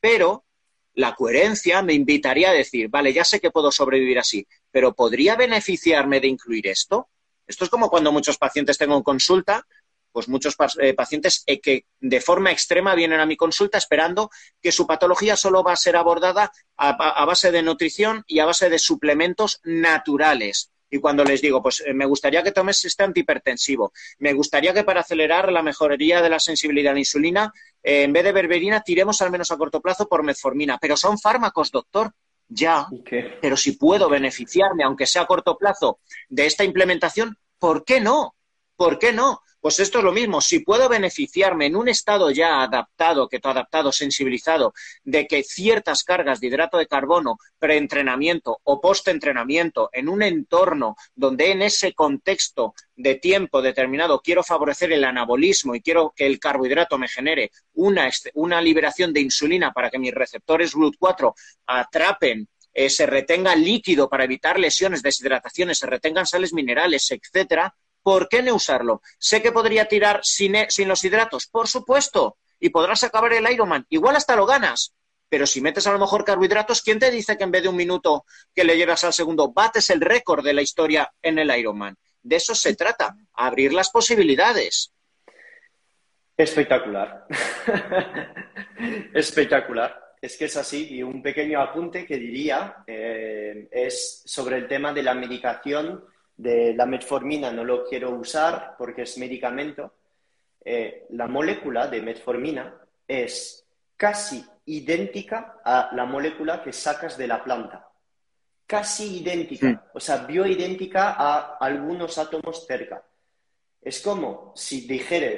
Pero 0.00 0.46
la 0.94 1.14
coherencia 1.16 1.82
me 1.82 1.92
invitaría 1.92 2.48
a 2.48 2.54
decir, 2.54 2.88
vale, 2.88 3.12
ya 3.12 3.24
sé 3.24 3.40
que 3.40 3.50
puedo 3.50 3.70
sobrevivir 3.70 4.18
así, 4.18 4.46
pero 4.70 4.94
¿podría 4.94 5.36
beneficiarme 5.36 6.18
de 6.18 6.28
incluir 6.28 6.66
esto? 6.68 7.10
Esto 7.46 7.64
es 7.64 7.70
como 7.70 7.90
cuando 7.90 8.10
muchos 8.10 8.38
pacientes 8.38 8.78
tengo 8.78 8.96
en 8.96 9.02
consulta 9.02 9.66
pues 10.12 10.28
muchos 10.28 10.56
eh, 10.80 10.94
pacientes 10.94 11.42
eh, 11.46 11.60
que 11.60 11.86
de 12.00 12.20
forma 12.20 12.52
extrema 12.52 12.94
vienen 12.94 13.20
a 13.20 13.26
mi 13.26 13.36
consulta 13.36 13.78
esperando 13.78 14.30
que 14.60 14.70
su 14.70 14.86
patología 14.86 15.36
solo 15.36 15.64
va 15.64 15.72
a 15.72 15.76
ser 15.76 15.96
abordada 15.96 16.52
a, 16.76 17.24
base 17.24 17.50
de 17.50 17.62
nutrición 17.62 18.24
y 18.26 18.38
a 18.38 18.44
base 18.44 18.68
de 18.68 18.78
suplementos 18.78 19.60
naturales. 19.64 20.70
Y 20.90 20.98
cuando 20.98 21.24
les 21.24 21.40
digo, 21.40 21.62
pues 21.62 21.82
eh, 21.86 21.94
me 21.94 22.04
gustaría 22.04 22.42
que 22.42 22.52
tomes 22.52 22.84
este 22.84 23.02
antihipertensivo, 23.02 23.92
me 24.18 24.34
gustaría 24.34 24.74
que 24.74 24.84
para 24.84 25.00
acelerar 25.00 25.50
la 25.50 25.62
mejoría 25.62 26.20
de 26.20 26.28
la 26.28 26.38
sensibilidad 26.38 26.90
a 26.90 26.94
la 26.94 27.00
insulina, 27.00 27.52
en 27.82 28.12
vez 28.12 28.24
de 28.24 28.32
berberina, 28.32 28.82
tiremos 28.82 29.22
al 29.22 29.30
menos 29.30 29.50
a 29.50 29.56
corto 29.56 29.80
plazo 29.80 30.06
por 30.06 30.22
metformina. 30.22 30.78
Pero 30.78 30.96
son 30.96 31.18
fármacos, 31.18 31.70
doctor. 31.70 32.12
Ya, 32.54 32.86
pero 33.40 33.56
si 33.56 33.72
puedo 33.72 34.10
beneficiarme, 34.10 34.84
aunque 34.84 35.06
sea 35.06 35.22
a 35.22 35.26
corto 35.26 35.56
plazo, 35.56 36.00
de 36.28 36.44
esta 36.44 36.64
implementación, 36.64 37.38
¿por 37.58 37.82
qué 37.86 37.98
no? 37.98 38.36
¿Por 38.76 38.98
qué 38.98 39.12
no? 39.14 39.40
Pues 39.62 39.78
esto 39.78 39.98
es 39.98 40.04
lo 40.04 40.10
mismo. 40.10 40.40
Si 40.40 40.58
puedo 40.58 40.88
beneficiarme 40.88 41.66
en 41.66 41.76
un 41.76 41.88
estado 41.88 42.32
ya 42.32 42.62
adaptado, 42.62 43.28
que 43.28 43.38
adaptado, 43.40 43.92
sensibilizado, 43.92 44.74
de 45.04 45.28
que 45.28 45.44
ciertas 45.44 46.02
cargas 46.02 46.40
de 46.40 46.48
hidrato 46.48 46.78
de 46.78 46.88
carbono 46.88 47.36
preentrenamiento 47.60 48.58
o 48.64 48.80
postentrenamiento 48.80 49.88
en 49.92 50.08
un 50.08 50.24
entorno 50.24 50.96
donde 51.14 51.52
en 51.52 51.62
ese 51.62 51.92
contexto 51.92 52.74
de 52.96 53.14
tiempo 53.14 53.62
determinado 53.62 54.20
quiero 54.20 54.42
favorecer 54.42 54.92
el 54.92 55.04
anabolismo 55.04 55.76
y 55.76 55.80
quiero 55.80 56.12
que 56.14 56.26
el 56.26 56.40
carbohidrato 56.40 56.98
me 56.98 57.06
genere 57.06 57.52
una, 57.74 58.10
una 58.34 58.60
liberación 58.60 59.12
de 59.12 59.20
insulina 59.20 59.72
para 59.72 59.90
que 59.90 60.00
mis 60.00 60.12
receptores 60.12 60.74
GLUT4 60.74 61.34
atrapen 61.66 62.48
eh, 62.74 62.90
se 62.90 63.06
retenga 63.06 63.54
líquido 63.54 64.08
para 64.08 64.24
evitar 64.24 64.58
lesiones, 64.58 65.02
deshidrataciones, 65.02 65.78
se 65.78 65.86
retengan 65.86 66.26
sales 66.26 66.52
minerales, 66.52 67.10
etcétera, 67.10 67.74
¿por 68.02 68.28
qué 68.28 68.42
no 68.42 68.54
usarlo? 68.54 69.02
Sé 69.18 69.42
que 69.42 69.52
podría 69.52 69.86
tirar 69.86 70.20
sin, 70.22 70.54
e, 70.54 70.70
sin 70.70 70.88
los 70.88 71.04
hidratos, 71.04 71.46
por 71.46 71.68
supuesto, 71.68 72.36
y 72.58 72.70
podrás 72.70 73.04
acabar 73.04 73.32
el 73.32 73.50
Ironman. 73.50 73.86
Igual 73.88 74.16
hasta 74.16 74.36
lo 74.36 74.46
ganas, 74.46 74.94
pero 75.28 75.46
si 75.46 75.60
metes 75.60 75.86
a 75.86 75.92
lo 75.92 75.98
mejor 75.98 76.24
carbohidratos, 76.24 76.82
¿quién 76.82 76.98
te 76.98 77.10
dice 77.10 77.38
que 77.38 77.44
en 77.44 77.50
vez 77.50 77.62
de 77.62 77.70
un 77.70 77.76
minuto 77.76 78.26
que 78.54 78.64
le 78.64 78.76
llevas 78.76 79.02
al 79.04 79.12
segundo, 79.12 79.52
bates 79.52 79.88
el 79.90 80.00
récord 80.00 80.44
de 80.44 80.52
la 80.52 80.62
historia 80.62 81.10
en 81.22 81.38
el 81.38 81.56
Ironman? 81.56 81.96
De 82.22 82.36
eso 82.36 82.54
se 82.54 82.76
trata, 82.76 83.16
abrir 83.32 83.72
las 83.72 83.90
posibilidades. 83.90 84.92
Espectacular. 86.36 87.26
Espectacular. 89.14 90.02
Es 90.20 90.36
que 90.36 90.44
es 90.44 90.56
así. 90.56 90.96
Y 90.96 91.02
un 91.02 91.22
pequeño 91.22 91.60
apunte 91.60 92.06
que 92.06 92.16
diría 92.16 92.84
eh, 92.86 93.68
es 93.70 94.22
sobre 94.24 94.58
el 94.58 94.68
tema 94.68 94.92
de 94.92 95.02
la 95.02 95.14
medicación 95.14 96.04
de 96.42 96.74
la 96.74 96.86
metformina 96.86 97.52
no 97.52 97.62
lo 97.64 97.84
quiero 97.84 98.10
usar 98.10 98.74
porque 98.76 99.02
es 99.02 99.16
medicamento, 99.16 99.94
eh, 100.64 101.06
la 101.10 101.28
molécula 101.28 101.86
de 101.86 102.02
metformina 102.02 102.74
es 103.06 103.64
casi 103.96 104.44
idéntica 104.66 105.60
a 105.64 105.90
la 105.94 106.04
molécula 106.04 106.60
que 106.60 106.72
sacas 106.72 107.16
de 107.16 107.28
la 107.28 107.44
planta. 107.44 107.88
Casi 108.66 109.20
idéntica, 109.20 109.90
o 109.94 110.00
sea, 110.00 110.18
bioidéntica 110.18 111.14
a 111.16 111.58
algunos 111.60 112.18
átomos 112.18 112.66
cerca. 112.66 113.04
Es 113.80 114.00
como 114.00 114.52
si, 114.56 114.88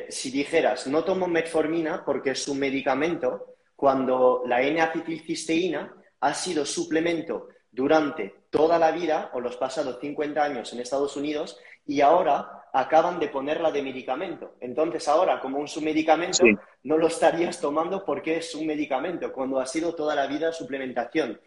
si 0.09 0.30
dijeras, 0.30 0.86
no 0.86 1.05
tomo 1.05 1.26
metformina 1.26 2.02
porque 2.05 2.30
es 2.30 2.48
un 2.48 2.59
medicamento, 2.59 3.57
cuando 3.76 4.42
la 4.46 4.62
N-acetilcisteína 4.62 5.94
ha 6.20 6.34
sido 6.34 6.64
suplemento 6.64 7.48
durante 7.70 8.43
toda 8.55 8.78
la 8.78 8.92
vida 8.92 9.30
o 9.32 9.40
los 9.40 9.57
pasados 9.57 9.98
50 10.00 10.40
años 10.40 10.72
en 10.72 10.78
Estados 10.78 11.16
Unidos 11.16 11.59
y 11.88 12.00
ahora 12.00 12.68
acaban 12.72 13.18
de 13.18 13.26
ponerla 13.26 13.72
de 13.72 13.82
medicamento. 13.82 14.55
Entonces 14.61 15.09
ahora, 15.09 15.40
como 15.40 15.59
un 15.59 15.66
submedicamento, 15.66 16.44
no 16.84 16.96
lo 16.96 17.09
estarías 17.09 17.61
tomando 17.61 18.05
porque 18.05 18.36
es 18.36 18.55
un 18.55 18.64
medicamento, 18.68 19.32
cuando 19.32 19.59
ha 19.59 19.66
sido 19.66 19.92
toda 19.96 20.14
la 20.14 20.28
vida 20.28 20.52
suplementación. 20.52 21.40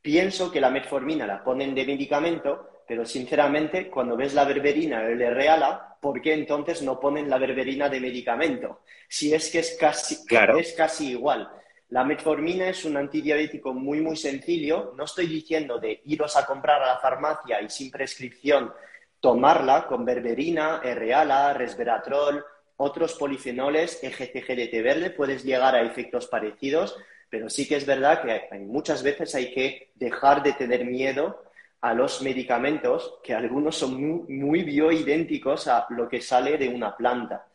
Pienso 0.00 0.50
que 0.50 0.62
la 0.62 0.70
metformina 0.70 1.26
la 1.26 1.44
ponen 1.44 1.74
de 1.74 1.84
medicamento, 1.84 2.82
pero 2.88 3.04
sinceramente, 3.04 3.90
cuando 3.90 4.16
ves 4.16 4.32
la 4.32 4.44
berberina 4.44 5.02
o 5.02 5.06
el 5.08 5.18
reala, 5.18 5.98
¿por 6.00 6.22
qué 6.22 6.32
entonces 6.32 6.80
no 6.80 6.98
ponen 6.98 7.28
la 7.28 7.36
berberina 7.36 7.90
de 7.90 8.00
medicamento? 8.00 8.80
Si 9.06 9.34
es 9.34 9.50
que 9.50 9.58
es 9.58 9.76
casi, 9.78 10.24
es 10.58 10.72
casi 10.72 11.10
igual. 11.10 11.46
La 11.94 12.02
metformina 12.02 12.70
es 12.70 12.84
un 12.84 12.96
antidiabético 12.96 13.72
muy, 13.72 14.00
muy 14.00 14.16
sencillo. 14.16 14.94
No 14.96 15.04
estoy 15.04 15.28
diciendo 15.28 15.78
de 15.78 16.02
iros 16.06 16.36
a 16.36 16.44
comprar 16.44 16.82
a 16.82 16.88
la 16.88 16.98
farmacia 16.98 17.62
y 17.62 17.70
sin 17.70 17.92
prescripción 17.92 18.72
tomarla 19.20 19.86
con 19.86 20.04
berberina, 20.04 20.80
R-ala, 20.82 21.54
resveratrol, 21.54 22.44
otros 22.78 23.14
polifenoles, 23.14 24.02
EGCG 24.02 24.56
de 24.56 24.66
té 24.66 24.82
verde, 24.82 25.10
puedes 25.10 25.44
llegar 25.44 25.76
a 25.76 25.82
efectos 25.82 26.26
parecidos, 26.26 26.96
pero 27.30 27.48
sí 27.48 27.68
que 27.68 27.76
es 27.76 27.86
verdad 27.86 28.22
que 28.22 28.58
muchas 28.58 29.04
veces 29.04 29.32
hay 29.36 29.54
que 29.54 29.92
dejar 29.94 30.42
de 30.42 30.54
tener 30.54 30.84
miedo 30.84 31.44
a 31.80 31.94
los 31.94 32.22
medicamentos, 32.22 33.20
que 33.22 33.34
algunos 33.34 33.76
son 33.76 34.02
muy, 34.02 34.34
muy 34.34 34.64
bioidénticos 34.64 35.68
a 35.68 35.86
lo 35.90 36.08
que 36.08 36.20
sale 36.20 36.58
de 36.58 36.68
una 36.70 36.96
planta. 36.96 37.46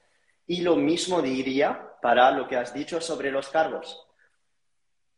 Y 0.48 0.62
lo 0.62 0.78
mismo 0.78 1.22
diría 1.22 1.98
para 2.02 2.32
lo 2.32 2.48
que 2.48 2.56
has 2.56 2.74
dicho 2.74 3.02
sobre 3.02 3.32
los 3.32 3.50
carbos. 3.50 4.06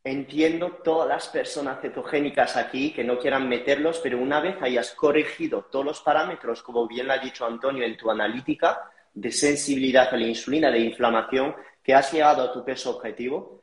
Entiendo 0.03 0.79
todas 0.83 1.07
las 1.07 1.27
personas 1.27 1.79
cetogénicas 1.79 2.57
aquí 2.57 2.91
que 2.91 3.03
no 3.03 3.19
quieran 3.19 3.47
meterlos, 3.47 3.99
pero 4.01 4.17
una 4.17 4.39
vez 4.39 4.55
hayas 4.59 4.91
corregido 4.95 5.67
todos 5.71 5.85
los 5.85 6.01
parámetros, 6.01 6.63
como 6.63 6.87
bien 6.87 7.05
lo 7.05 7.13
ha 7.13 7.19
dicho 7.19 7.45
Antonio 7.45 7.83
en 7.83 7.95
tu 7.97 8.09
analítica, 8.09 8.89
de 9.13 9.31
sensibilidad 9.31 10.11
a 10.11 10.17
la 10.17 10.25
insulina, 10.25 10.71
de 10.71 10.79
inflamación, 10.79 11.55
que 11.83 11.93
has 11.93 12.11
llegado 12.11 12.41
a 12.41 12.51
tu 12.51 12.65
peso 12.65 12.97
objetivo, 12.97 13.61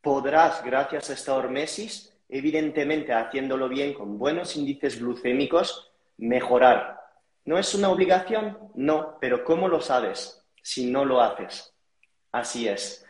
podrás, 0.00 0.64
gracias 0.64 1.10
a 1.10 1.12
esta 1.12 1.34
hormesis, 1.34 2.12
evidentemente 2.28 3.12
haciéndolo 3.12 3.68
bien 3.68 3.94
con 3.94 4.18
buenos 4.18 4.56
índices 4.56 4.98
glucémicos, 4.98 5.92
mejorar. 6.16 7.00
¿No 7.44 7.56
es 7.56 7.72
una 7.74 7.90
obligación? 7.90 8.58
No, 8.74 9.16
pero 9.20 9.44
¿cómo 9.44 9.68
lo 9.68 9.80
sabes 9.80 10.44
si 10.60 10.90
no 10.90 11.04
lo 11.04 11.20
haces? 11.20 11.72
Así 12.32 12.66
es. 12.68 13.04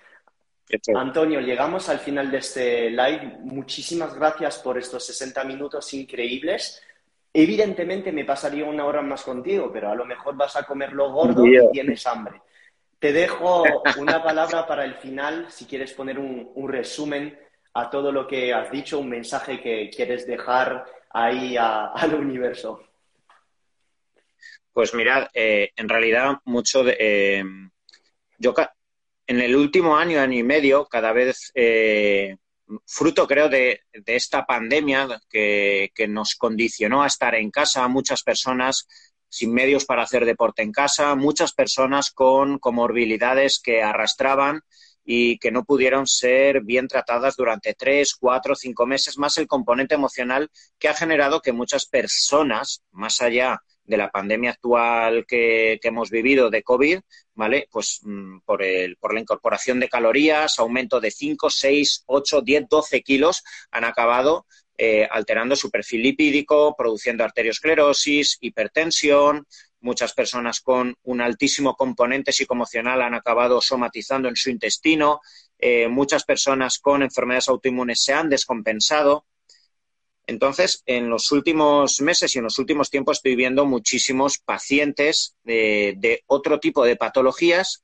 Antonio, 0.94 1.40
llegamos 1.40 1.88
al 1.88 1.98
final 1.98 2.30
de 2.30 2.38
este 2.38 2.90
live. 2.90 3.38
Muchísimas 3.40 4.14
gracias 4.14 4.58
por 4.58 4.78
estos 4.78 5.04
60 5.06 5.44
minutos 5.44 5.92
increíbles. 5.94 6.82
Evidentemente 7.32 8.12
me 8.12 8.24
pasaría 8.24 8.64
una 8.64 8.84
hora 8.84 9.02
más 9.02 9.22
contigo, 9.22 9.70
pero 9.72 9.90
a 9.90 9.94
lo 9.94 10.04
mejor 10.04 10.36
vas 10.36 10.56
a 10.56 10.64
comerlo 10.64 11.10
gordo 11.12 11.46
y 11.46 11.58
tienes 11.72 12.06
hambre. 12.06 12.40
Te 12.98 13.12
dejo 13.12 13.64
una 13.98 14.22
palabra 14.22 14.66
para 14.66 14.84
el 14.84 14.94
final, 14.94 15.46
si 15.50 15.66
quieres 15.66 15.92
poner 15.92 16.18
un, 16.18 16.52
resumen 16.68 17.38
a 17.74 17.88
todo 17.88 18.10
lo 18.10 18.26
que 18.26 18.52
has 18.52 18.70
dicho, 18.70 18.98
un 18.98 19.08
mensaje 19.08 19.60
que 19.60 19.88
quieres 19.88 20.26
dejar 20.26 20.84
ahí 21.10 21.56
al 21.56 22.14
universo. 22.14 22.82
Pues 24.72 24.94
mirad, 24.94 25.28
eh, 25.32 25.70
en 25.76 25.88
realidad 25.88 26.38
mucho 26.44 26.82
de... 26.82 26.96
Eh, 26.98 27.44
yo 28.38 28.54
en 29.28 29.40
el 29.40 29.54
último 29.54 29.96
año, 29.96 30.20
año 30.20 30.38
y 30.38 30.42
medio, 30.42 30.86
cada 30.86 31.12
vez 31.12 31.52
eh, 31.54 32.36
fruto, 32.86 33.26
creo, 33.26 33.48
de, 33.50 33.82
esta 34.06 34.46
pandemia 34.46 35.20
que, 35.28 35.92
que, 35.94 36.08
nos 36.08 36.34
condicionó 36.34 37.02
a 37.02 37.06
estar 37.06 37.34
en 37.34 37.50
casa, 37.50 37.86
muchas 37.88 38.22
personas 38.22 38.88
sin 39.28 39.52
medios 39.52 39.84
para 39.84 40.02
hacer 40.02 40.24
deporte 40.24 40.62
en 40.62 40.72
casa, 40.72 41.14
muchas 41.14 41.52
personas 41.52 42.10
con 42.10 42.58
comorbilidades 42.58 43.60
que 43.60 43.82
arrastraban 43.82 44.62
y 45.04 45.38
que 45.38 45.50
no 45.50 45.64
pudieron 45.64 46.06
ser 46.06 46.62
bien 46.62 46.88
tratadas 46.88 47.36
durante 47.36 47.74
tres, 47.74 48.14
cuatro, 48.14 48.54
cinco 48.54 48.86
meses, 48.86 49.18
más 49.18 49.36
el 49.36 49.46
componente 49.46 49.94
emocional 49.94 50.50
que 50.78 50.88
ha 50.88 50.94
generado 50.94 51.42
que 51.42 51.52
muchas 51.52 51.84
personas, 51.84 52.82
más 52.92 53.20
allá 53.20 53.60
de 53.88 53.96
la 53.96 54.10
pandemia 54.10 54.50
actual 54.50 55.24
que, 55.26 55.80
hemos 55.82 56.10
vivido 56.10 56.50
de 56.50 56.62
COVID, 56.62 57.00
¿vale? 57.34 57.68
Pues 57.70 58.00
mm, 58.02 58.40
por, 58.44 58.62
el, 58.62 58.96
por 58.96 59.14
la 59.14 59.20
incorporación 59.20 59.80
de 59.80 59.88
calorías, 59.88 60.58
aumento 60.58 61.00
de 61.00 61.10
5, 61.10 61.48
6, 61.48 62.04
8, 62.06 62.42
10, 62.42 62.68
12 62.68 63.02
kilos, 63.02 63.42
han 63.70 63.84
acabado 63.84 64.46
eh, 64.76 65.08
alterando 65.10 65.56
su 65.56 65.70
perfil 65.70 66.02
lipídico, 66.02 66.76
produciendo 66.76 67.24
arteriosclerosis, 67.24 68.36
hipertensión. 68.42 69.46
Muchas 69.80 70.12
personas 70.12 70.60
con 70.60 70.94
un 71.04 71.20
altísimo 71.22 71.74
componente 71.74 72.32
psicoemocional 72.32 73.00
han 73.00 73.14
acabado 73.14 73.62
somatizando 73.62 74.28
en 74.28 74.36
su 74.36 74.50
intestino. 74.50 75.20
Eh, 75.58 75.88
muchas 75.88 76.24
personas 76.24 76.78
con 76.78 77.02
enfermedades 77.02 77.48
autoinmunes 77.48 78.02
se 78.04 78.12
han 78.12 78.28
descompensado. 78.28 79.24
Entonces, 80.28 80.82
en 80.84 81.08
los 81.08 81.32
últimos 81.32 82.02
meses 82.02 82.36
y 82.36 82.38
en 82.38 82.44
los 82.44 82.58
últimos 82.58 82.90
tiempos 82.90 83.16
estoy 83.16 83.34
viendo 83.34 83.64
muchísimos 83.64 84.38
pacientes 84.38 85.34
de, 85.42 86.22
otro 86.26 86.60
tipo 86.60 86.84
de 86.84 86.96
patologías, 86.96 87.82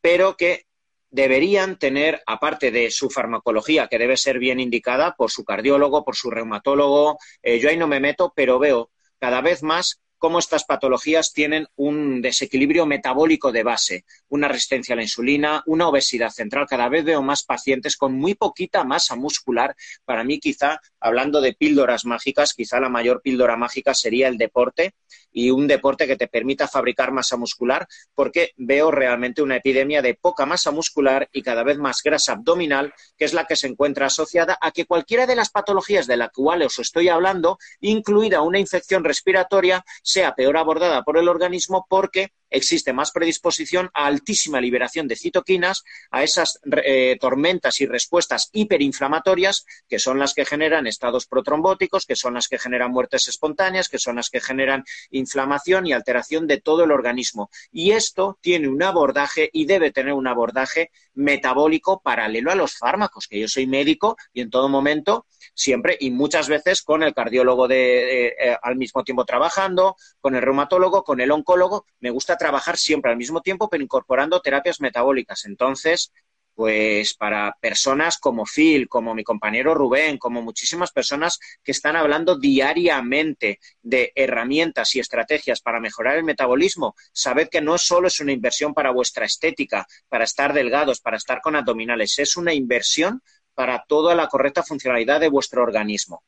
pero 0.00 0.34
que 0.38 0.64
deberían 1.10 1.78
tener, 1.78 2.22
aparte 2.26 2.70
de 2.70 2.90
su 2.90 3.10
farmacología, 3.10 3.88
que 3.88 3.98
debe 3.98 4.16
ser 4.16 4.38
bien 4.38 4.60
indicada 4.60 5.14
por 5.14 5.30
su 5.30 5.44
cardiólogo, 5.44 6.06
por 6.06 6.16
su 6.16 6.30
reumatólogo, 6.30 7.18
eh, 7.42 7.58
yo 7.58 7.68
ahí 7.68 7.76
no 7.76 7.86
me 7.86 8.00
meto, 8.00 8.32
pero 8.34 8.58
veo 8.58 8.90
cada 9.18 9.42
vez 9.42 9.62
más 9.62 10.00
cómo 10.22 10.38
estas 10.38 10.62
patologías 10.62 11.32
tienen 11.32 11.66
un 11.74 12.22
desequilibrio 12.22 12.86
metabólico 12.86 13.50
de 13.50 13.64
base, 13.64 14.04
una 14.28 14.46
resistencia 14.46 14.92
a 14.92 14.96
la 14.96 15.02
insulina, 15.02 15.64
una 15.66 15.88
obesidad 15.88 16.30
central. 16.30 16.68
Cada 16.68 16.88
vez 16.88 17.04
veo 17.04 17.22
más 17.22 17.42
pacientes 17.42 17.96
con 17.96 18.14
muy 18.14 18.36
poquita 18.36 18.84
masa 18.84 19.16
muscular. 19.16 19.74
Para 20.04 20.22
mí, 20.22 20.38
quizá, 20.38 20.80
hablando 21.00 21.40
de 21.40 21.54
píldoras 21.54 22.04
mágicas, 22.04 22.54
quizá 22.54 22.78
la 22.78 22.88
mayor 22.88 23.20
píldora 23.20 23.56
mágica 23.56 23.94
sería 23.94 24.28
el 24.28 24.38
deporte 24.38 24.94
y 25.32 25.50
un 25.50 25.66
deporte 25.66 26.06
que 26.06 26.16
te 26.16 26.28
permita 26.28 26.68
fabricar 26.68 27.10
masa 27.10 27.36
muscular, 27.36 27.88
porque 28.14 28.52
veo 28.56 28.90
realmente 28.90 29.42
una 29.42 29.56
epidemia 29.56 30.02
de 30.02 30.14
poca 30.14 30.46
masa 30.46 30.70
muscular 30.70 31.28
y 31.32 31.42
cada 31.42 31.64
vez 31.64 31.78
más 31.78 32.02
grasa 32.02 32.32
abdominal, 32.32 32.92
que 33.16 33.24
es 33.24 33.32
la 33.32 33.46
que 33.46 33.56
se 33.56 33.66
encuentra 33.66 34.06
asociada 34.06 34.58
a 34.60 34.70
que 34.70 34.84
cualquiera 34.84 35.26
de 35.26 35.34
las 35.34 35.50
patologías 35.50 36.06
de 36.06 36.18
las 36.18 36.30
cuales 36.30 36.66
os 36.66 36.78
estoy 36.80 37.08
hablando, 37.08 37.58
incluida 37.80 38.42
una 38.42 38.58
infección 38.58 39.04
respiratoria, 39.04 39.84
sea 40.12 40.34
peor 40.34 40.56
abordada 40.56 41.02
por 41.02 41.16
el 41.16 41.28
organismo 41.28 41.86
porque 41.88 42.32
existe 42.52 42.92
más 42.92 43.10
predisposición 43.10 43.90
a 43.94 44.06
altísima 44.06 44.60
liberación 44.60 45.08
de 45.08 45.16
citoquinas, 45.16 45.82
a 46.10 46.22
esas 46.22 46.60
eh, 46.84 47.16
tormentas 47.20 47.80
y 47.80 47.86
respuestas 47.86 48.50
hiperinflamatorias, 48.52 49.64
que 49.88 49.98
son 49.98 50.18
las 50.18 50.34
que 50.34 50.44
generan 50.44 50.86
estados 50.86 51.26
protrombóticos, 51.26 52.06
que 52.06 52.16
son 52.16 52.34
las 52.34 52.48
que 52.48 52.58
generan 52.58 52.92
muertes 52.92 53.28
espontáneas, 53.28 53.88
que 53.88 53.98
son 53.98 54.16
las 54.16 54.30
que 54.30 54.40
generan 54.40 54.84
inflamación 55.10 55.86
y 55.86 55.92
alteración 55.92 56.46
de 56.46 56.60
todo 56.60 56.84
el 56.84 56.92
organismo. 56.92 57.50
Y 57.70 57.92
esto 57.92 58.38
tiene 58.40 58.68
un 58.68 58.82
abordaje 58.82 59.50
y 59.52 59.66
debe 59.66 59.90
tener 59.90 60.12
un 60.12 60.26
abordaje 60.26 60.90
metabólico 61.14 62.00
paralelo 62.00 62.50
a 62.50 62.54
los 62.54 62.76
fármacos, 62.76 63.26
que 63.28 63.40
yo 63.40 63.48
soy 63.48 63.66
médico 63.66 64.16
y 64.32 64.40
en 64.40 64.50
todo 64.50 64.68
momento 64.68 65.26
siempre 65.54 65.96
y 66.00 66.10
muchas 66.10 66.48
veces 66.48 66.82
con 66.82 67.02
el 67.02 67.14
cardiólogo 67.14 67.68
de, 67.68 68.28
eh, 68.28 68.56
al 68.62 68.76
mismo 68.76 69.04
tiempo 69.04 69.24
trabajando, 69.24 69.96
con 70.20 70.34
el 70.34 70.42
reumatólogo, 70.42 71.04
con 71.04 71.20
el 71.20 71.30
oncólogo, 71.30 71.86
me 72.00 72.10
gusta 72.10 72.36
trabajar 72.42 72.76
siempre 72.76 73.12
al 73.12 73.16
mismo 73.16 73.40
tiempo, 73.40 73.68
pero 73.68 73.84
incorporando 73.84 74.40
terapias 74.40 74.80
metabólicas. 74.80 75.44
Entonces, 75.44 76.12
pues 76.54 77.14
para 77.14 77.56
personas 77.60 78.18
como 78.18 78.44
Phil, 78.44 78.88
como 78.88 79.14
mi 79.14 79.22
compañero 79.22 79.74
Rubén, 79.74 80.18
como 80.18 80.42
muchísimas 80.42 80.90
personas 80.90 81.38
que 81.62 81.70
están 81.70 81.94
hablando 81.94 82.36
diariamente 82.36 83.60
de 83.80 84.12
herramientas 84.16 84.94
y 84.96 85.00
estrategias 85.00 85.60
para 85.60 85.78
mejorar 85.78 86.16
el 86.16 86.24
metabolismo, 86.24 86.96
sabed 87.12 87.48
que 87.48 87.60
no 87.60 87.78
solo 87.78 88.08
es 88.08 88.18
una 88.18 88.32
inversión 88.32 88.74
para 88.74 88.90
vuestra 88.90 89.24
estética, 89.24 89.86
para 90.08 90.24
estar 90.24 90.52
delgados, 90.52 91.00
para 91.00 91.16
estar 91.16 91.40
con 91.40 91.54
abdominales, 91.54 92.18
es 92.18 92.36
una 92.36 92.52
inversión 92.52 93.22
para 93.54 93.84
toda 93.86 94.16
la 94.16 94.26
correcta 94.26 94.64
funcionalidad 94.64 95.20
de 95.20 95.28
vuestro 95.28 95.62
organismo. 95.62 96.24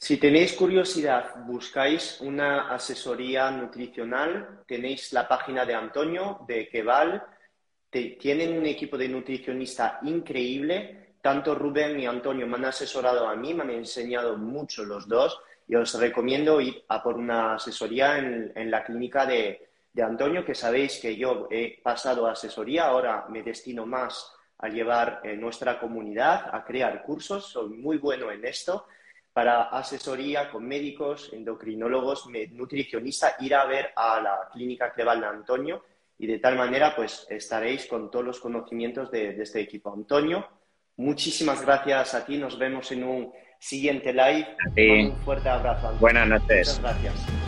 Si 0.00 0.16
tenéis 0.16 0.52
curiosidad, 0.52 1.44
buscáis 1.44 2.20
una 2.20 2.72
asesoría 2.72 3.50
nutricional, 3.50 4.62
tenéis 4.64 5.12
la 5.12 5.26
página 5.26 5.66
de 5.66 5.74
Antonio, 5.74 6.38
de 6.46 6.68
Keval, 6.68 7.20
tienen 7.90 8.56
un 8.56 8.64
equipo 8.66 8.96
de 8.96 9.08
nutricionista 9.08 9.98
increíble. 10.02 11.16
Tanto 11.20 11.56
Rubén 11.56 11.98
y 11.98 12.06
Antonio 12.06 12.46
me 12.46 12.54
han 12.56 12.66
asesorado 12.66 13.26
a 13.26 13.34
mí, 13.34 13.52
me 13.54 13.64
han 13.64 13.70
enseñado 13.70 14.36
mucho 14.36 14.84
los 14.84 15.08
dos 15.08 15.40
y 15.66 15.74
os 15.74 15.92
recomiendo 15.98 16.60
ir 16.60 16.84
a 16.86 17.02
por 17.02 17.16
una 17.16 17.54
asesoría 17.54 18.18
en, 18.18 18.70
la 18.70 18.84
clínica 18.84 19.26
de, 19.26 19.66
Antonio, 20.00 20.44
que 20.44 20.54
sabéis 20.54 21.00
que 21.00 21.16
yo 21.16 21.48
he 21.50 21.80
pasado 21.82 22.28
a 22.28 22.32
asesoría, 22.32 22.86
ahora 22.86 23.26
me 23.30 23.42
destino 23.42 23.84
más 23.84 24.32
a 24.58 24.68
llevar 24.68 25.22
eh, 25.24 25.36
nuestra 25.36 25.80
comunidad, 25.80 26.54
a 26.54 26.64
crear 26.64 27.02
cursos, 27.02 27.46
soy 27.46 27.70
muy 27.70 27.98
bueno 27.98 28.30
en 28.30 28.44
esto 28.44 28.86
para 29.38 29.68
asesoría 29.68 30.50
con 30.50 30.66
médicos, 30.66 31.30
endocrinólogos, 31.32 32.26
nutricionistas, 32.50 33.36
ir 33.38 33.54
a 33.54 33.66
ver 33.66 33.90
a 33.94 34.20
la 34.20 34.48
clínica 34.52 34.92
Cleval 34.92 35.20
de 35.20 35.26
Antonio 35.28 35.84
y 36.18 36.26
de 36.26 36.40
tal 36.40 36.56
manera 36.56 36.96
pues 36.96 37.24
estaréis 37.30 37.86
con 37.86 38.10
todos 38.10 38.24
los 38.24 38.40
conocimientos 38.40 39.12
de, 39.12 39.40
este 39.40 39.60
equipo. 39.60 39.94
Antonio, 39.94 40.44
muchísimas 40.96 41.64
gracias 41.64 42.16
a 42.16 42.26
ti, 42.26 42.36
nos 42.36 42.58
vemos 42.58 42.90
en 42.90 43.04
un 43.04 43.32
siguiente 43.60 44.12
live. 44.12 44.56
Un 45.06 45.16
fuerte 45.18 45.48
abrazo. 45.48 45.96
Buenas 46.00 46.26
noches. 46.26 46.80
Muchas 46.80 46.80
gracias. 46.80 47.47